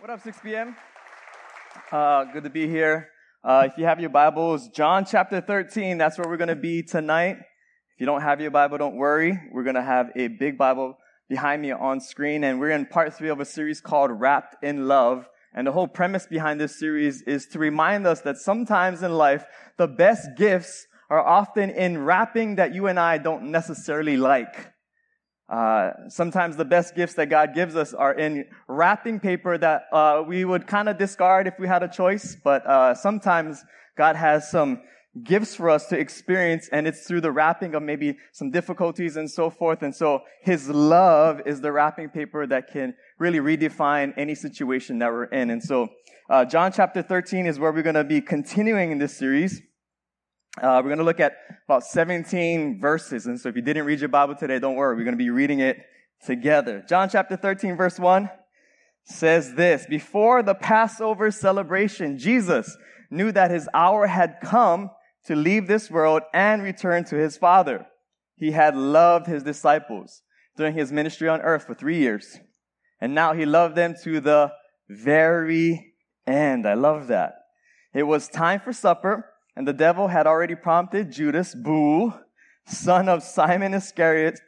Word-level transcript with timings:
What 0.00 0.10
up, 0.10 0.22
6 0.22 0.38
p.m.? 0.44 0.76
Uh, 1.90 2.22
good 2.26 2.44
to 2.44 2.50
be 2.50 2.68
here. 2.68 3.08
Uh, 3.42 3.66
if 3.68 3.76
you 3.76 3.84
have 3.84 3.98
your 3.98 4.10
Bibles, 4.10 4.68
John 4.68 5.04
chapter 5.04 5.40
13, 5.40 5.98
that's 5.98 6.16
where 6.16 6.28
we're 6.28 6.36
going 6.36 6.46
to 6.46 6.54
be 6.54 6.84
tonight. 6.84 7.38
If 7.38 7.98
you 7.98 8.06
don't 8.06 8.20
have 8.20 8.40
your 8.40 8.52
Bible, 8.52 8.78
don't 8.78 8.94
worry. 8.94 9.36
We're 9.50 9.64
going 9.64 9.74
to 9.74 9.82
have 9.82 10.10
a 10.14 10.28
big 10.28 10.56
Bible 10.56 10.96
behind 11.28 11.62
me 11.62 11.72
on 11.72 12.00
screen, 12.00 12.44
and 12.44 12.60
we're 12.60 12.70
in 12.70 12.86
part 12.86 13.12
three 13.12 13.28
of 13.28 13.40
a 13.40 13.44
series 13.44 13.80
called 13.80 14.12
Wrapped 14.12 14.62
in 14.62 14.86
Love. 14.86 15.28
And 15.52 15.66
the 15.66 15.72
whole 15.72 15.88
premise 15.88 16.28
behind 16.28 16.60
this 16.60 16.78
series 16.78 17.22
is 17.22 17.46
to 17.46 17.58
remind 17.58 18.06
us 18.06 18.20
that 18.20 18.36
sometimes 18.36 19.02
in 19.02 19.14
life, 19.14 19.46
the 19.78 19.88
best 19.88 20.28
gifts 20.36 20.86
are 21.10 21.26
often 21.26 21.70
in 21.70 22.04
wrapping 22.04 22.54
that 22.54 22.72
you 22.72 22.86
and 22.86 23.00
I 23.00 23.18
don't 23.18 23.50
necessarily 23.50 24.16
like. 24.16 24.72
Uh, 25.48 25.92
sometimes 26.08 26.56
the 26.56 26.64
best 26.64 26.94
gifts 26.94 27.14
that 27.14 27.30
God 27.30 27.54
gives 27.54 27.74
us 27.74 27.94
are 27.94 28.12
in 28.12 28.44
wrapping 28.66 29.18
paper 29.18 29.56
that 29.56 29.84
uh, 29.92 30.22
we 30.26 30.44
would 30.44 30.66
kind 30.66 30.88
of 30.88 30.98
discard 30.98 31.46
if 31.46 31.54
we 31.58 31.66
had 31.66 31.82
a 31.82 31.88
choice, 31.88 32.36
but 32.44 32.66
uh, 32.66 32.94
sometimes 32.94 33.64
God 33.96 34.14
has 34.16 34.50
some 34.50 34.82
gifts 35.24 35.54
for 35.54 35.70
us 35.70 35.86
to 35.86 35.98
experience, 35.98 36.68
and 36.70 36.86
it's 36.86 37.06
through 37.06 37.22
the 37.22 37.32
wrapping 37.32 37.74
of 37.74 37.82
maybe 37.82 38.18
some 38.32 38.50
difficulties 38.50 39.16
and 39.16 39.30
so 39.30 39.48
forth. 39.48 39.82
And 39.82 39.94
so 39.94 40.22
His 40.42 40.68
love 40.68 41.40
is 41.46 41.60
the 41.60 41.72
wrapping 41.72 42.10
paper 42.10 42.46
that 42.46 42.70
can 42.70 42.94
really 43.18 43.38
redefine 43.38 44.12
any 44.16 44.34
situation 44.34 44.98
that 44.98 45.10
we're 45.10 45.24
in. 45.24 45.50
And 45.50 45.62
so 45.62 45.88
uh, 46.28 46.44
John 46.44 46.72
chapter 46.72 47.02
13 47.02 47.46
is 47.46 47.58
where 47.58 47.72
we're 47.72 47.82
going 47.82 47.94
to 47.94 48.04
be 48.04 48.20
continuing 48.20 48.92
in 48.92 48.98
this 48.98 49.16
series. 49.16 49.62
Uh, 50.56 50.80
we're 50.82 50.88
going 50.88 50.98
to 50.98 51.04
look 51.04 51.20
at 51.20 51.34
about 51.66 51.84
17 51.84 52.80
verses. 52.80 53.26
And 53.26 53.38
so 53.38 53.48
if 53.48 53.56
you 53.56 53.62
didn't 53.62 53.84
read 53.84 54.00
your 54.00 54.08
Bible 54.08 54.34
today, 54.34 54.58
don't 54.58 54.74
worry. 54.74 54.96
We're 54.96 55.04
going 55.04 55.16
to 55.16 55.22
be 55.22 55.30
reading 55.30 55.60
it 55.60 55.78
together. 56.24 56.84
John 56.88 57.08
chapter 57.08 57.36
13 57.36 57.76
verse 57.76 57.98
1 57.98 58.28
says 59.04 59.54
this, 59.54 59.86
before 59.88 60.42
the 60.42 60.54
Passover 60.54 61.30
celebration, 61.30 62.18
Jesus 62.18 62.76
knew 63.10 63.32
that 63.32 63.50
his 63.50 63.68
hour 63.72 64.06
had 64.06 64.36
come 64.42 64.90
to 65.26 65.36
leave 65.36 65.66
this 65.66 65.90
world 65.90 66.22
and 66.34 66.62
return 66.62 67.04
to 67.04 67.16
his 67.16 67.36
Father. 67.36 67.86
He 68.36 68.52
had 68.52 68.76
loved 68.76 69.26
his 69.26 69.42
disciples 69.42 70.22
during 70.56 70.74
his 70.74 70.92
ministry 70.92 71.28
on 71.28 71.40
earth 71.40 71.66
for 71.66 71.74
three 71.74 71.98
years. 71.98 72.38
And 73.00 73.14
now 73.14 73.32
he 73.32 73.46
loved 73.46 73.76
them 73.76 73.94
to 74.04 74.20
the 74.20 74.52
very 74.88 75.94
end. 76.26 76.66
I 76.66 76.74
love 76.74 77.06
that. 77.08 77.34
It 77.94 78.04
was 78.04 78.28
time 78.28 78.60
for 78.60 78.72
supper 78.72 79.26
and 79.58 79.66
the 79.66 79.72
devil 79.72 80.06
had 80.06 80.28
already 80.28 80.54
prompted 80.54 81.10
Judas, 81.10 81.52
boo, 81.52 82.14
son 82.68 83.08
of 83.08 83.24
Simon 83.24 83.74
Iscariot, 83.74 84.38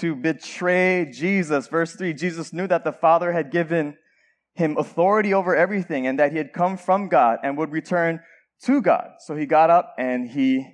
to 0.00 0.16
betray 0.16 1.08
Jesus. 1.08 1.68
Verse 1.68 1.94
3 1.94 2.12
Jesus 2.12 2.52
knew 2.52 2.66
that 2.66 2.82
the 2.82 2.92
Father 2.92 3.30
had 3.30 3.52
given 3.52 3.96
him 4.54 4.76
authority 4.76 5.32
over 5.32 5.54
everything 5.54 6.08
and 6.08 6.18
that 6.18 6.32
he 6.32 6.38
had 6.38 6.52
come 6.52 6.76
from 6.76 7.08
God 7.08 7.38
and 7.44 7.56
would 7.56 7.70
return 7.70 8.18
to 8.64 8.82
God. 8.82 9.10
So 9.20 9.36
he 9.36 9.46
got 9.46 9.70
up 9.70 9.94
and 9.98 10.28
he 10.28 10.66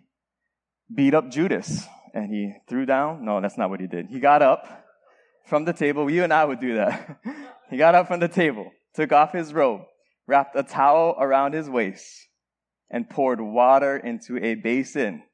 beat 0.92 1.12
up 1.12 1.30
Judas 1.30 1.86
and 2.14 2.30
he 2.30 2.54
threw 2.66 2.86
down. 2.86 3.26
No, 3.26 3.42
that's 3.42 3.58
not 3.58 3.68
what 3.68 3.80
he 3.80 3.88
did. 3.88 4.06
He 4.06 4.20
got 4.20 4.40
up 4.40 4.86
from 5.44 5.66
the 5.66 5.74
table. 5.74 6.10
You 6.10 6.24
and 6.24 6.32
I 6.32 6.46
would 6.46 6.60
do 6.60 6.76
that. 6.76 7.20
he 7.70 7.76
got 7.76 7.94
up 7.94 8.08
from 8.08 8.20
the 8.20 8.28
table, 8.28 8.70
took 8.94 9.12
off 9.12 9.34
his 9.34 9.52
robe, 9.52 9.82
wrapped 10.26 10.56
a 10.56 10.62
towel 10.62 11.14
around 11.20 11.52
his 11.52 11.68
waist 11.68 12.28
and 12.92 13.10
poured 13.10 13.40
water 13.40 13.96
into 13.96 14.38
a 14.38 14.54
basin. 14.54 15.24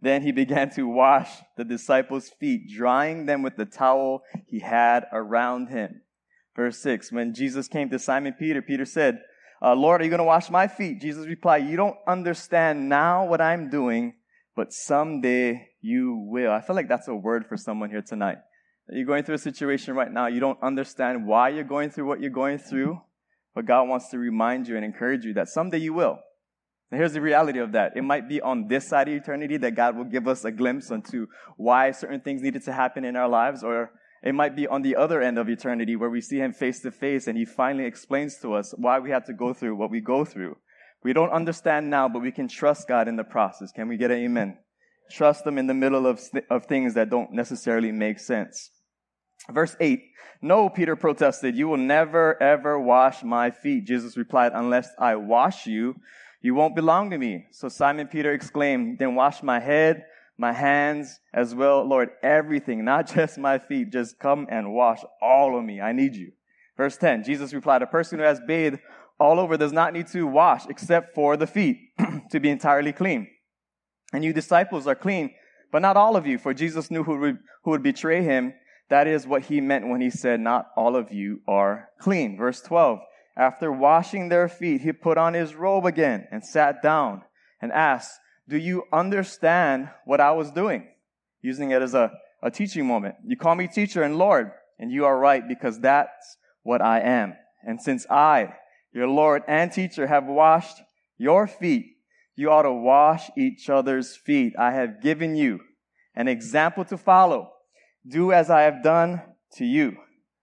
Then 0.00 0.22
he 0.22 0.32
began 0.42 0.70
to 0.70 0.82
wash 0.82 1.30
the 1.56 1.64
disciples' 1.64 2.30
feet, 2.40 2.68
drying 2.68 3.24
them 3.24 3.42
with 3.42 3.56
the 3.56 3.64
towel 3.64 4.22
he 4.46 4.58
had 4.58 5.06
around 5.12 5.68
him. 5.68 6.02
Verse 6.54 6.78
6 6.82 7.12
When 7.12 7.32
Jesus 7.32 7.68
came 7.68 7.88
to 7.88 7.98
Simon 7.98 8.34
Peter, 8.38 8.60
Peter 8.60 8.84
said, 8.84 9.20
uh, 9.60 9.74
Lord, 9.74 10.00
are 10.00 10.04
you 10.04 10.10
going 10.10 10.18
to 10.18 10.24
wash 10.24 10.50
my 10.50 10.68
feet? 10.68 11.00
Jesus 11.00 11.26
replied, 11.26 11.68
You 11.68 11.76
don't 11.76 11.96
understand 12.06 12.88
now 12.88 13.26
what 13.26 13.40
I'm 13.40 13.70
doing, 13.70 14.14
but 14.54 14.72
someday 14.72 15.70
you 15.80 16.26
will. 16.28 16.52
I 16.52 16.60
feel 16.60 16.76
like 16.76 16.88
that's 16.88 17.08
a 17.08 17.14
word 17.14 17.46
for 17.46 17.56
someone 17.56 17.90
here 17.90 18.02
tonight. 18.02 18.38
You're 18.90 19.04
going 19.04 19.24
through 19.24 19.34
a 19.34 19.38
situation 19.38 19.94
right 19.94 20.10
now. 20.10 20.28
You 20.28 20.40
don't 20.40 20.62
understand 20.62 21.26
why 21.26 21.50
you're 21.50 21.64
going 21.64 21.90
through 21.90 22.06
what 22.06 22.20
you're 22.20 22.30
going 22.30 22.58
through, 22.58 23.00
but 23.54 23.66
God 23.66 23.88
wants 23.88 24.08
to 24.10 24.18
remind 24.18 24.68
you 24.68 24.76
and 24.76 24.84
encourage 24.84 25.24
you 25.24 25.34
that 25.34 25.48
someday 25.48 25.78
you 25.78 25.92
will. 25.92 26.18
Now 26.90 26.98
here's 26.98 27.12
the 27.12 27.20
reality 27.20 27.58
of 27.58 27.72
that. 27.72 27.96
It 27.96 28.02
might 28.02 28.28
be 28.28 28.40
on 28.40 28.68
this 28.68 28.88
side 28.88 29.08
of 29.08 29.14
eternity 29.14 29.58
that 29.58 29.72
God 29.72 29.96
will 29.96 30.04
give 30.04 30.26
us 30.26 30.44
a 30.44 30.50
glimpse 30.50 30.90
into 30.90 31.28
why 31.56 31.90
certain 31.90 32.20
things 32.20 32.40
needed 32.40 32.64
to 32.64 32.72
happen 32.72 33.04
in 33.04 33.14
our 33.14 33.28
lives, 33.28 33.62
or 33.62 33.90
it 34.22 34.34
might 34.34 34.56
be 34.56 34.66
on 34.66 34.82
the 34.82 34.96
other 34.96 35.20
end 35.20 35.38
of 35.38 35.48
eternity 35.48 35.96
where 35.96 36.10
we 36.10 36.20
see 36.20 36.38
Him 36.38 36.52
face 36.52 36.80
to 36.80 36.90
face 36.90 37.26
and 37.26 37.36
He 37.36 37.44
finally 37.44 37.84
explains 37.84 38.38
to 38.40 38.54
us 38.54 38.72
why 38.76 38.98
we 38.98 39.10
had 39.10 39.26
to 39.26 39.34
go 39.34 39.52
through 39.52 39.76
what 39.76 39.90
we 39.90 40.00
go 40.00 40.24
through. 40.24 40.56
We 41.04 41.12
don't 41.12 41.30
understand 41.30 41.90
now, 41.90 42.08
but 42.08 42.22
we 42.22 42.32
can 42.32 42.48
trust 42.48 42.88
God 42.88 43.06
in 43.06 43.16
the 43.16 43.24
process. 43.24 43.70
Can 43.70 43.88
we 43.88 43.96
get 43.96 44.10
an 44.10 44.18
amen? 44.18 44.58
Trust 45.10 45.46
Him 45.46 45.58
in 45.58 45.66
the 45.66 45.74
middle 45.74 46.06
of, 46.06 46.20
of 46.50 46.66
things 46.66 46.94
that 46.94 47.10
don't 47.10 47.32
necessarily 47.32 47.92
make 47.92 48.18
sense. 48.18 48.70
Verse 49.50 49.76
8. 49.78 50.02
No, 50.40 50.68
Peter 50.68 50.96
protested, 50.96 51.56
you 51.56 51.68
will 51.68 51.76
never 51.76 52.40
ever 52.42 52.78
wash 52.78 53.22
my 53.22 53.50
feet. 53.50 53.86
Jesus 53.86 54.16
replied, 54.16 54.52
unless 54.54 54.88
I 54.98 55.16
wash 55.16 55.66
you, 55.66 55.96
you 56.40 56.54
won't 56.54 56.76
belong 56.76 57.10
to 57.10 57.18
me. 57.18 57.46
So 57.50 57.68
Simon 57.68 58.06
Peter 58.06 58.32
exclaimed, 58.32 58.98
Then 58.98 59.14
wash 59.14 59.42
my 59.42 59.58
head, 59.58 60.04
my 60.36 60.52
hands 60.52 61.18
as 61.34 61.54
well, 61.54 61.84
Lord, 61.84 62.10
everything, 62.22 62.84
not 62.84 63.06
just 63.14 63.38
my 63.38 63.58
feet. 63.58 63.90
Just 63.90 64.18
come 64.18 64.46
and 64.50 64.72
wash 64.72 65.00
all 65.20 65.58
of 65.58 65.64
me. 65.64 65.80
I 65.80 65.92
need 65.92 66.14
you. 66.14 66.32
Verse 66.76 66.96
10 66.96 67.24
Jesus 67.24 67.52
replied, 67.52 67.82
A 67.82 67.86
person 67.86 68.18
who 68.18 68.24
has 68.24 68.40
bathed 68.46 68.78
all 69.18 69.40
over 69.40 69.56
does 69.56 69.72
not 69.72 69.92
need 69.92 70.06
to 70.08 70.26
wash 70.26 70.66
except 70.68 71.14
for 71.14 71.36
the 71.36 71.46
feet 71.46 71.78
to 72.30 72.38
be 72.38 72.50
entirely 72.50 72.92
clean. 72.92 73.28
And 74.12 74.24
you 74.24 74.32
disciples 74.32 74.86
are 74.86 74.94
clean, 74.94 75.34
but 75.72 75.82
not 75.82 75.96
all 75.96 76.16
of 76.16 76.26
you, 76.26 76.38
for 76.38 76.54
Jesus 76.54 76.90
knew 76.90 77.02
who 77.02 77.18
would, 77.18 77.38
who 77.64 77.72
would 77.72 77.82
betray 77.82 78.22
him. 78.22 78.54
That 78.90 79.06
is 79.06 79.26
what 79.26 79.42
he 79.42 79.60
meant 79.60 79.88
when 79.88 80.00
he 80.00 80.08
said, 80.08 80.40
Not 80.40 80.68
all 80.76 80.94
of 80.94 81.12
you 81.12 81.40
are 81.48 81.88
clean. 81.98 82.38
Verse 82.38 82.60
12 82.62 83.00
after 83.38 83.70
washing 83.70 84.28
their 84.28 84.48
feet, 84.48 84.80
he 84.80 84.92
put 84.92 85.16
on 85.16 85.32
his 85.32 85.54
robe 85.54 85.86
again 85.86 86.26
and 86.32 86.44
sat 86.44 86.82
down 86.82 87.22
and 87.62 87.70
asked, 87.70 88.18
Do 88.48 88.58
you 88.58 88.84
understand 88.92 89.90
what 90.04 90.20
I 90.20 90.32
was 90.32 90.50
doing? 90.50 90.88
Using 91.40 91.70
it 91.70 91.80
as 91.80 91.94
a, 91.94 92.10
a 92.42 92.50
teaching 92.50 92.84
moment. 92.84 93.14
You 93.24 93.36
call 93.36 93.54
me 93.54 93.68
teacher 93.68 94.02
and 94.02 94.18
Lord, 94.18 94.50
and 94.80 94.90
you 94.90 95.04
are 95.04 95.16
right 95.16 95.46
because 95.46 95.78
that's 95.78 96.36
what 96.64 96.82
I 96.82 97.00
am. 97.00 97.34
And 97.62 97.80
since 97.80 98.06
I, 98.10 98.54
your 98.92 99.06
Lord 99.06 99.44
and 99.46 99.70
teacher, 99.70 100.08
have 100.08 100.26
washed 100.26 100.80
your 101.16 101.46
feet, 101.46 101.96
you 102.34 102.50
ought 102.50 102.62
to 102.62 102.72
wash 102.72 103.30
each 103.36 103.70
other's 103.70 104.16
feet. 104.16 104.54
I 104.58 104.72
have 104.72 105.00
given 105.00 105.36
you 105.36 105.60
an 106.16 106.26
example 106.26 106.84
to 106.86 106.98
follow. 106.98 107.52
Do 108.06 108.32
as 108.32 108.50
I 108.50 108.62
have 108.62 108.82
done 108.82 109.22
to 109.54 109.64
you. 109.64 109.96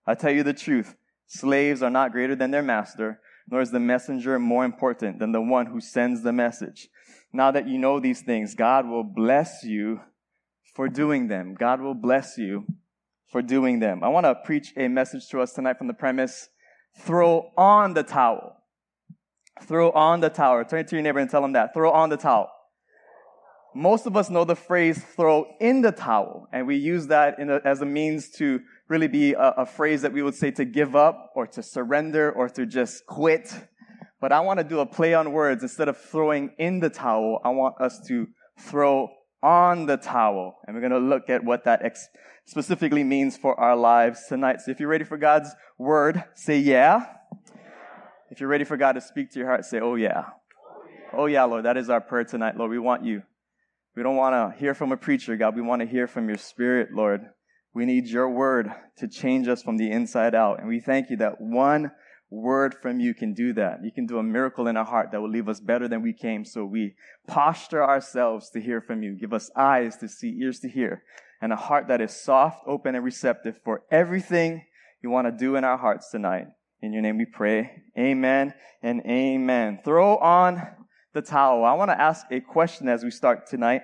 I 0.08 0.16
tell 0.16 0.32
you 0.32 0.44
the 0.44 0.54
truth. 0.54 0.96
Slaves 1.28 1.82
are 1.82 1.90
not 1.90 2.12
greater 2.12 2.36
than 2.36 2.52
their 2.52 2.64
master, 2.64 3.20
nor 3.50 3.62
is 3.62 3.72
the 3.72 3.80
messenger 3.80 4.40
more 4.40 4.66
important 4.66 5.20
than 5.20 5.32
the 5.32 5.42
one 5.42 5.68
who 5.68 5.80
sends 5.80 6.22
the 6.22 6.34
message. 6.34 6.90
Now 7.34 7.52
that 7.52 7.68
you 7.68 7.78
know 7.78 8.00
these 8.00 8.22
things, 8.22 8.56
God 8.56 8.88
will 8.88 9.04
bless 9.04 9.64
you 9.64 10.02
for 10.74 10.88
doing 10.88 11.28
them. 11.28 11.56
God 11.56 11.82
will 11.82 11.94
bless 11.94 12.38
you 12.38 12.66
for 13.32 13.42
doing 13.42 13.80
them. 13.80 14.04
I 14.04 14.10
want 14.10 14.26
to 14.26 14.36
preach 14.36 14.74
a 14.78 14.88
message 14.88 15.28
to 15.30 15.42
us 15.42 15.54
tonight 15.54 15.78
from 15.78 15.88
the 15.88 15.94
premise 15.94 16.50
throw 17.00 17.52
on 17.58 17.94
the 17.94 18.04
towel. 18.04 18.58
Throw 19.64 19.92
on 19.92 20.20
the 20.20 20.30
towel. 20.30 20.64
Turn 20.66 20.86
to 20.86 20.96
your 20.96 21.04
neighbor 21.04 21.20
and 21.20 21.30
tell 21.30 21.42
them 21.42 21.54
that. 21.54 21.74
Throw 21.74 21.92
on 21.92 22.10
the 22.10 22.18
towel. 22.18 22.50
Most 23.74 24.06
of 24.06 24.16
us 24.16 24.30
know 24.30 24.46
the 24.46 24.56
phrase 24.56 25.04
throw 25.04 25.46
in 25.60 25.82
the 25.82 25.92
towel, 25.92 26.48
and 26.54 26.66
we 26.66 26.78
use 26.78 27.08
that 27.08 27.38
a, 27.42 27.62
as 27.66 27.82
a 27.82 27.86
means 27.86 28.30
to 28.38 28.62
really 28.88 29.08
be 29.08 29.34
a, 29.34 29.50
a 29.58 29.66
phrase 29.66 30.02
that 30.04 30.14
we 30.14 30.22
would 30.22 30.36
say 30.36 30.52
to 30.52 30.66
give 30.66 30.96
up 30.96 31.32
or 31.36 31.48
to 31.48 31.64
surrender 31.64 32.32
or 32.32 32.50
to 32.50 32.66
just 32.66 33.06
quit. 33.06 33.54
But 34.22 34.32
I 34.32 34.40
want 34.40 34.60
to 34.60 34.64
do 34.64 34.80
a 34.80 34.86
play 34.86 35.14
on 35.14 35.32
words. 35.32 35.64
Instead 35.64 35.88
of 35.88 35.98
throwing 35.98 36.52
in 36.58 36.80
the 36.80 36.90
towel, 36.90 37.40
I 37.44 37.50
want 37.50 37.80
us 37.82 38.00
to 38.08 38.28
throw 38.60 39.10
on 39.44 39.86
the 39.86 39.98
towel. 39.98 40.58
And 40.66 40.76
we're 40.76 40.88
going 40.88 40.92
to 40.92 41.00
look 41.00 41.30
at 41.30 41.44
what 41.44 41.66
that 41.66 41.84
ex- 41.84 42.08
specifically 42.46 43.04
means 43.04 43.38
for 43.38 43.60
our 43.60 43.76
lives 43.76 44.26
tonight. 44.28 44.62
So 44.62 44.72
if 44.72 44.80
you're 44.80 44.90
ready 44.90 45.04
for 45.04 45.18
God's 45.18 45.50
word, 45.78 46.24
say 46.34 46.58
yeah. 46.58 47.06
If 48.32 48.40
you're 48.40 48.50
ready 48.50 48.64
for 48.64 48.78
God 48.78 48.94
to 48.94 49.02
speak 49.02 49.32
to 49.32 49.40
your 49.40 49.48
heart, 49.48 49.66
say, 49.66 49.80
oh 49.80 49.96
yeah. 49.96 50.26
Oh 51.14 51.28
yeah, 51.28 51.44
Lord. 51.44 51.66
That 51.66 51.78
is 51.78 51.90
our 51.90 52.02
prayer 52.02 52.24
tonight, 52.24 52.58
Lord. 52.58 52.72
We 52.72 52.80
want 52.80 53.06
you. 53.06 53.24
We 53.96 54.04
don't 54.04 54.16
want 54.16 54.34
to 54.34 54.60
hear 54.60 54.74
from 54.74 54.92
a 54.92 54.98
preacher, 54.98 55.38
God. 55.38 55.56
We 55.56 55.62
want 55.62 55.82
to 55.82 55.88
hear 55.88 56.08
from 56.08 56.28
your 56.28 56.38
spirit, 56.38 56.90
Lord. 56.94 57.30
We 57.76 57.86
need 57.86 58.08
your 58.08 58.30
word 58.30 58.72
to 59.00 59.08
change 59.10 59.50
us 59.50 59.62
from 59.62 59.76
the 59.76 59.92
inside 59.92 60.34
out. 60.34 60.60
And 60.60 60.70
we 60.70 60.80
thank 60.80 61.10
you 61.10 61.18
that 61.18 61.42
one 61.42 61.92
word 62.30 62.74
from 62.82 63.02
you 63.02 63.14
can 63.14 63.34
do 63.34 63.52
that. 63.52 63.84
You 63.84 63.92
can 63.92 64.06
do 64.06 64.18
a 64.18 64.24
miracle 64.24 64.70
in 64.70 64.78
our 64.78 64.86
heart 64.86 65.12
that 65.12 65.20
will 65.20 65.30
leave 65.30 65.50
us 65.50 65.60
better 65.60 65.90
than 65.90 66.02
we 66.02 66.14
came. 66.14 66.46
So 66.46 66.64
we 66.64 66.96
posture 67.28 67.84
ourselves 67.84 68.50
to 68.52 68.62
hear 68.62 68.80
from 68.80 69.04
you. 69.04 69.14
Give 69.20 69.34
us 69.34 69.52
eyes 69.58 69.98
to 69.98 70.08
see, 70.08 70.40
ears 70.42 70.62
to 70.62 70.70
hear, 70.70 71.04
and 71.42 71.52
a 71.52 71.58
heart 71.58 71.90
that 71.90 72.00
is 72.00 72.16
soft, 72.16 72.64
open, 72.66 72.96
and 72.96 73.04
receptive 73.04 73.60
for 73.66 73.84
everything 73.92 74.64
you 75.04 75.10
want 75.10 75.28
to 75.28 75.32
do 75.32 75.58
in 75.58 75.66
our 75.66 75.78
hearts 75.78 76.10
tonight. 76.10 76.48
In 76.82 76.94
your 76.94 77.02
name 77.02 77.18
we 77.18 77.26
pray. 77.26 77.84
Amen 78.00 78.54
and 78.84 79.02
amen. 79.06 79.82
Throw 79.84 80.16
on 80.18 80.62
the 81.14 81.22
towel. 81.22 81.66
I 81.66 81.74
want 81.74 81.92
to 81.92 82.00
ask 82.00 82.26
a 82.32 82.40
question 82.40 82.88
as 82.88 83.04
we 83.04 83.12
start 83.12 83.48
tonight 83.48 83.82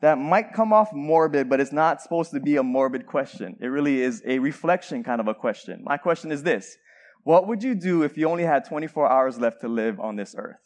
that 0.00 0.18
might 0.18 0.52
come 0.52 0.72
off 0.72 0.92
morbid, 0.92 1.48
but 1.48 1.60
it's 1.60 1.72
not 1.72 2.02
supposed 2.02 2.30
to 2.32 2.40
be 2.40 2.56
a 2.56 2.62
morbid 2.62 3.06
question. 3.06 3.56
It 3.60 3.68
really 3.68 4.02
is 4.02 4.22
a 4.26 4.38
reflection 4.38 5.02
kind 5.02 5.20
of 5.20 5.28
a 5.28 5.34
question. 5.34 5.82
My 5.84 5.96
question 5.96 6.30
is 6.30 6.42
this. 6.42 6.76
What 7.22 7.48
would 7.48 7.62
you 7.62 7.74
do 7.74 8.02
if 8.02 8.16
you 8.16 8.28
only 8.28 8.44
had 8.44 8.64
24 8.66 9.10
hours 9.10 9.38
left 9.38 9.62
to 9.62 9.68
live 9.68 9.98
on 9.98 10.16
this 10.16 10.34
earth? 10.36 10.60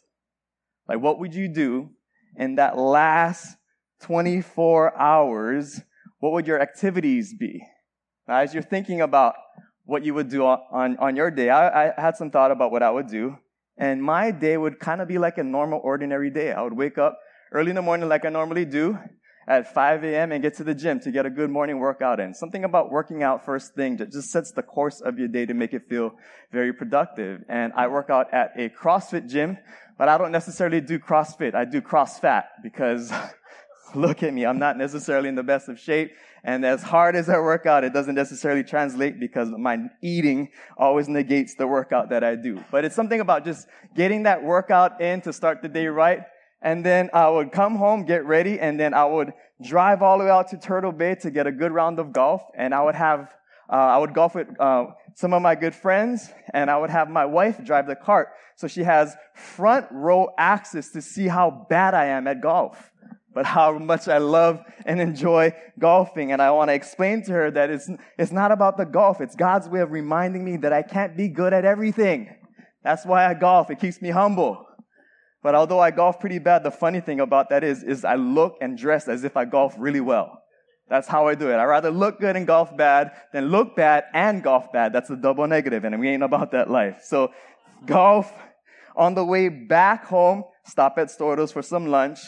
Like, 0.87 0.99
what 0.99 1.19
would 1.19 1.33
you 1.33 1.47
do 1.47 1.91
in 2.35 2.55
that 2.55 2.77
last 2.77 3.55
24 4.01 4.99
hours? 4.99 5.81
What 6.19 6.33
would 6.33 6.45
your 6.45 6.61
activities 6.61 7.33
be? 7.33 7.65
Now, 8.27 8.39
as 8.39 8.53
you're 8.53 8.63
thinking 8.63 9.01
about 9.01 9.35
what 9.85 10.05
you 10.05 10.13
would 10.13 10.29
do 10.29 10.45
on, 10.45 10.97
on, 10.97 11.15
your 11.15 11.31
day, 11.31 11.49
I, 11.49 11.87
I 11.87 11.93
had 11.99 12.15
some 12.15 12.29
thought 12.29 12.51
about 12.51 12.71
what 12.71 12.83
I 12.83 12.91
would 12.91 13.07
do. 13.07 13.37
And 13.77 14.03
my 14.03 14.29
day 14.31 14.57
would 14.57 14.79
kind 14.79 15.01
of 15.01 15.07
be 15.07 15.17
like 15.17 15.37
a 15.37 15.43
normal, 15.43 15.79
ordinary 15.83 16.29
day. 16.29 16.51
I 16.51 16.61
would 16.61 16.73
wake 16.73 16.97
up 16.97 17.17
early 17.51 17.69
in 17.69 17.75
the 17.75 17.81
morning 17.81 18.07
like 18.07 18.25
I 18.25 18.29
normally 18.29 18.65
do 18.65 18.99
at 19.51 19.73
5 19.73 20.05
a.m. 20.05 20.31
and 20.31 20.41
get 20.41 20.55
to 20.55 20.63
the 20.63 20.73
gym 20.73 21.01
to 21.01 21.11
get 21.11 21.25
a 21.25 21.29
good 21.29 21.49
morning 21.49 21.79
workout 21.79 22.21
in. 22.21 22.33
Something 22.33 22.63
about 22.63 22.89
working 22.89 23.21
out 23.21 23.43
first 23.43 23.75
thing 23.75 23.97
that 23.97 24.09
just 24.09 24.31
sets 24.31 24.51
the 24.51 24.63
course 24.63 25.01
of 25.01 25.19
your 25.19 25.27
day 25.27 25.45
to 25.45 25.53
make 25.53 25.73
it 25.73 25.89
feel 25.89 26.13
very 26.53 26.71
productive. 26.71 27.43
And 27.49 27.73
I 27.73 27.87
work 27.87 28.09
out 28.09 28.33
at 28.33 28.53
a 28.55 28.69
CrossFit 28.69 29.29
gym, 29.29 29.57
but 29.97 30.07
I 30.07 30.17
don't 30.17 30.31
necessarily 30.31 30.79
do 30.79 30.99
CrossFit. 30.99 31.53
I 31.53 31.65
do 31.65 31.81
CrossFat 31.81 32.43
because 32.63 33.11
look 33.93 34.23
at 34.23 34.33
me. 34.33 34.45
I'm 34.45 34.57
not 34.57 34.77
necessarily 34.77 35.27
in 35.27 35.35
the 35.35 35.43
best 35.43 35.67
of 35.67 35.77
shape. 35.77 36.13
And 36.45 36.65
as 36.65 36.81
hard 36.81 37.17
as 37.17 37.27
I 37.27 37.37
work 37.37 37.65
out, 37.65 37.83
it 37.83 37.91
doesn't 37.91 38.15
necessarily 38.15 38.63
translate 38.63 39.19
because 39.19 39.49
my 39.49 39.79
eating 40.01 40.47
always 40.77 41.09
negates 41.09 41.55
the 41.55 41.67
workout 41.67 42.09
that 42.11 42.23
I 42.23 42.35
do. 42.35 42.63
But 42.71 42.85
it's 42.85 42.95
something 42.95 43.19
about 43.19 43.43
just 43.43 43.67
getting 43.97 44.23
that 44.23 44.41
workout 44.41 45.01
in 45.01 45.19
to 45.21 45.33
start 45.33 45.61
the 45.61 45.67
day 45.67 45.87
right 45.87 46.21
and 46.61 46.85
then 46.85 47.09
I 47.13 47.29
would 47.29 47.51
come 47.51 47.75
home, 47.75 48.05
get 48.05 48.25
ready, 48.25 48.59
and 48.59 48.79
then 48.79 48.93
I 48.93 49.05
would 49.05 49.33
drive 49.63 50.01
all 50.01 50.17
the 50.19 50.25
way 50.25 50.29
out 50.29 50.49
to 50.49 50.57
Turtle 50.57 50.91
Bay 50.91 51.15
to 51.15 51.31
get 51.31 51.47
a 51.47 51.51
good 51.51 51.71
round 51.71 51.99
of 51.99 52.13
golf. 52.13 52.43
And 52.55 52.73
I 52.73 52.83
would 52.83 52.95
have, 52.95 53.33
uh, 53.71 53.75
I 53.75 53.97
would 53.97 54.13
golf 54.13 54.35
with 54.35 54.47
uh, 54.59 54.87
some 55.15 55.33
of 55.33 55.41
my 55.41 55.55
good 55.55 55.73
friends, 55.73 56.29
and 56.53 56.69
I 56.69 56.77
would 56.77 56.89
have 56.89 57.09
my 57.09 57.25
wife 57.25 57.63
drive 57.63 57.87
the 57.87 57.95
cart. 57.95 58.29
So 58.55 58.67
she 58.67 58.83
has 58.83 59.15
front 59.33 59.87
row 59.91 60.29
access 60.37 60.89
to 60.91 61.01
see 61.01 61.27
how 61.27 61.65
bad 61.69 61.95
I 61.95 62.05
am 62.05 62.27
at 62.27 62.41
golf, 62.41 62.91
but 63.33 63.45
how 63.45 63.79
much 63.79 64.07
I 64.07 64.19
love 64.19 64.59
and 64.85 65.01
enjoy 65.01 65.53
golfing. 65.79 66.31
And 66.31 66.41
I 66.41 66.51
want 66.51 66.69
to 66.69 66.73
explain 66.75 67.23
to 67.23 67.31
her 67.31 67.51
that 67.51 67.71
it's, 67.71 67.89
it's 68.19 68.31
not 68.31 68.51
about 68.51 68.77
the 68.77 68.85
golf. 68.85 69.19
It's 69.19 69.35
God's 69.35 69.67
way 69.67 69.79
of 69.79 69.91
reminding 69.91 70.45
me 70.45 70.57
that 70.57 70.73
I 70.73 70.83
can't 70.83 71.17
be 71.17 71.27
good 71.27 71.53
at 71.53 71.65
everything. 71.65 72.35
That's 72.83 73.05
why 73.05 73.25
I 73.27 73.33
golf. 73.33 73.71
It 73.71 73.79
keeps 73.79 74.01
me 74.01 74.09
humble. 74.09 74.67
But 75.43 75.55
although 75.55 75.79
I 75.79 75.91
golf 75.91 76.19
pretty 76.19 76.39
bad, 76.39 76.63
the 76.63 76.71
funny 76.71 76.99
thing 76.99 77.19
about 77.19 77.49
that 77.49 77.63
is, 77.63 77.83
is 77.83 78.05
I 78.05 78.15
look 78.15 78.57
and 78.61 78.77
dress 78.77 79.07
as 79.07 79.23
if 79.23 79.35
I 79.35 79.45
golf 79.45 79.75
really 79.77 80.01
well. 80.01 80.43
That's 80.87 81.07
how 81.07 81.27
I 81.27 81.35
do 81.35 81.49
it. 81.49 81.55
I 81.55 81.63
rather 81.63 81.89
look 81.89 82.19
good 82.19 82.35
and 82.35 82.45
golf 82.45 82.75
bad 82.75 83.11
than 83.31 83.45
look 83.45 83.75
bad 83.75 84.03
and 84.13 84.43
golf 84.43 84.71
bad. 84.71 84.93
That's 84.93 85.09
a 85.09 85.15
double 85.15 85.47
negative, 85.47 85.85
and 85.85 85.97
we 85.99 86.09
ain't 86.09 86.21
about 86.21 86.51
that 86.51 86.69
life. 86.69 87.01
So, 87.03 87.31
golf 87.85 88.31
on 88.95 89.15
the 89.15 89.23
way 89.23 89.47
back 89.47 90.05
home, 90.05 90.43
stop 90.65 90.97
at 90.97 91.07
Storto's 91.07 91.51
for 91.51 91.61
some 91.61 91.87
lunch, 91.87 92.19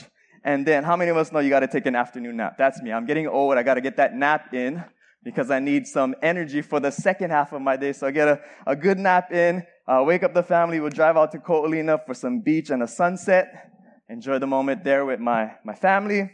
and 0.44 0.66
then 0.66 0.84
how 0.84 0.96
many 0.96 1.12
of 1.12 1.18
us 1.18 1.32
know 1.32 1.40
you 1.40 1.50
got 1.50 1.60
to 1.60 1.68
take 1.68 1.86
an 1.86 1.96
afternoon 1.96 2.38
nap? 2.38 2.56
That's 2.58 2.82
me. 2.82 2.92
I'm 2.92 3.06
getting 3.06 3.28
old. 3.28 3.58
I 3.58 3.64
got 3.64 3.76
to 3.76 3.82
get 3.82 3.98
that 3.98 4.16
nap 4.16 4.54
in 4.54 4.84
because 5.24 5.50
I 5.50 5.60
need 5.60 5.88
some 5.88 6.16
energy 6.22 6.62
for 6.62 6.80
the 6.80 6.92
second 6.92 7.32
half 7.32 7.54
of 7.54 7.62
my 7.62 7.78
day. 7.78 7.94
So 7.94 8.08
I 8.08 8.12
get 8.12 8.28
a, 8.28 8.42
a 8.68 8.76
good 8.76 9.00
nap 9.00 9.32
in, 9.32 9.64
uh, 9.88 10.04
wake 10.06 10.24
up 10.24 10.34
the 10.34 10.44
family. 10.44 10.80
We'll 10.80 10.90
drive 10.90 11.18
out 11.18 11.32
to 11.32 11.40
Ko'olina 11.40 12.06
for 12.06 12.14
some 12.14 12.42
beach 12.42 12.70
and 12.70 12.84
a 12.84 12.88
sunset. 12.88 13.72
Enjoy 14.10 14.40
the 14.40 14.48
moment 14.48 14.84
there 14.84 15.06
with 15.06 15.20
my, 15.20 15.54
my 15.64 15.74
family. 15.74 16.30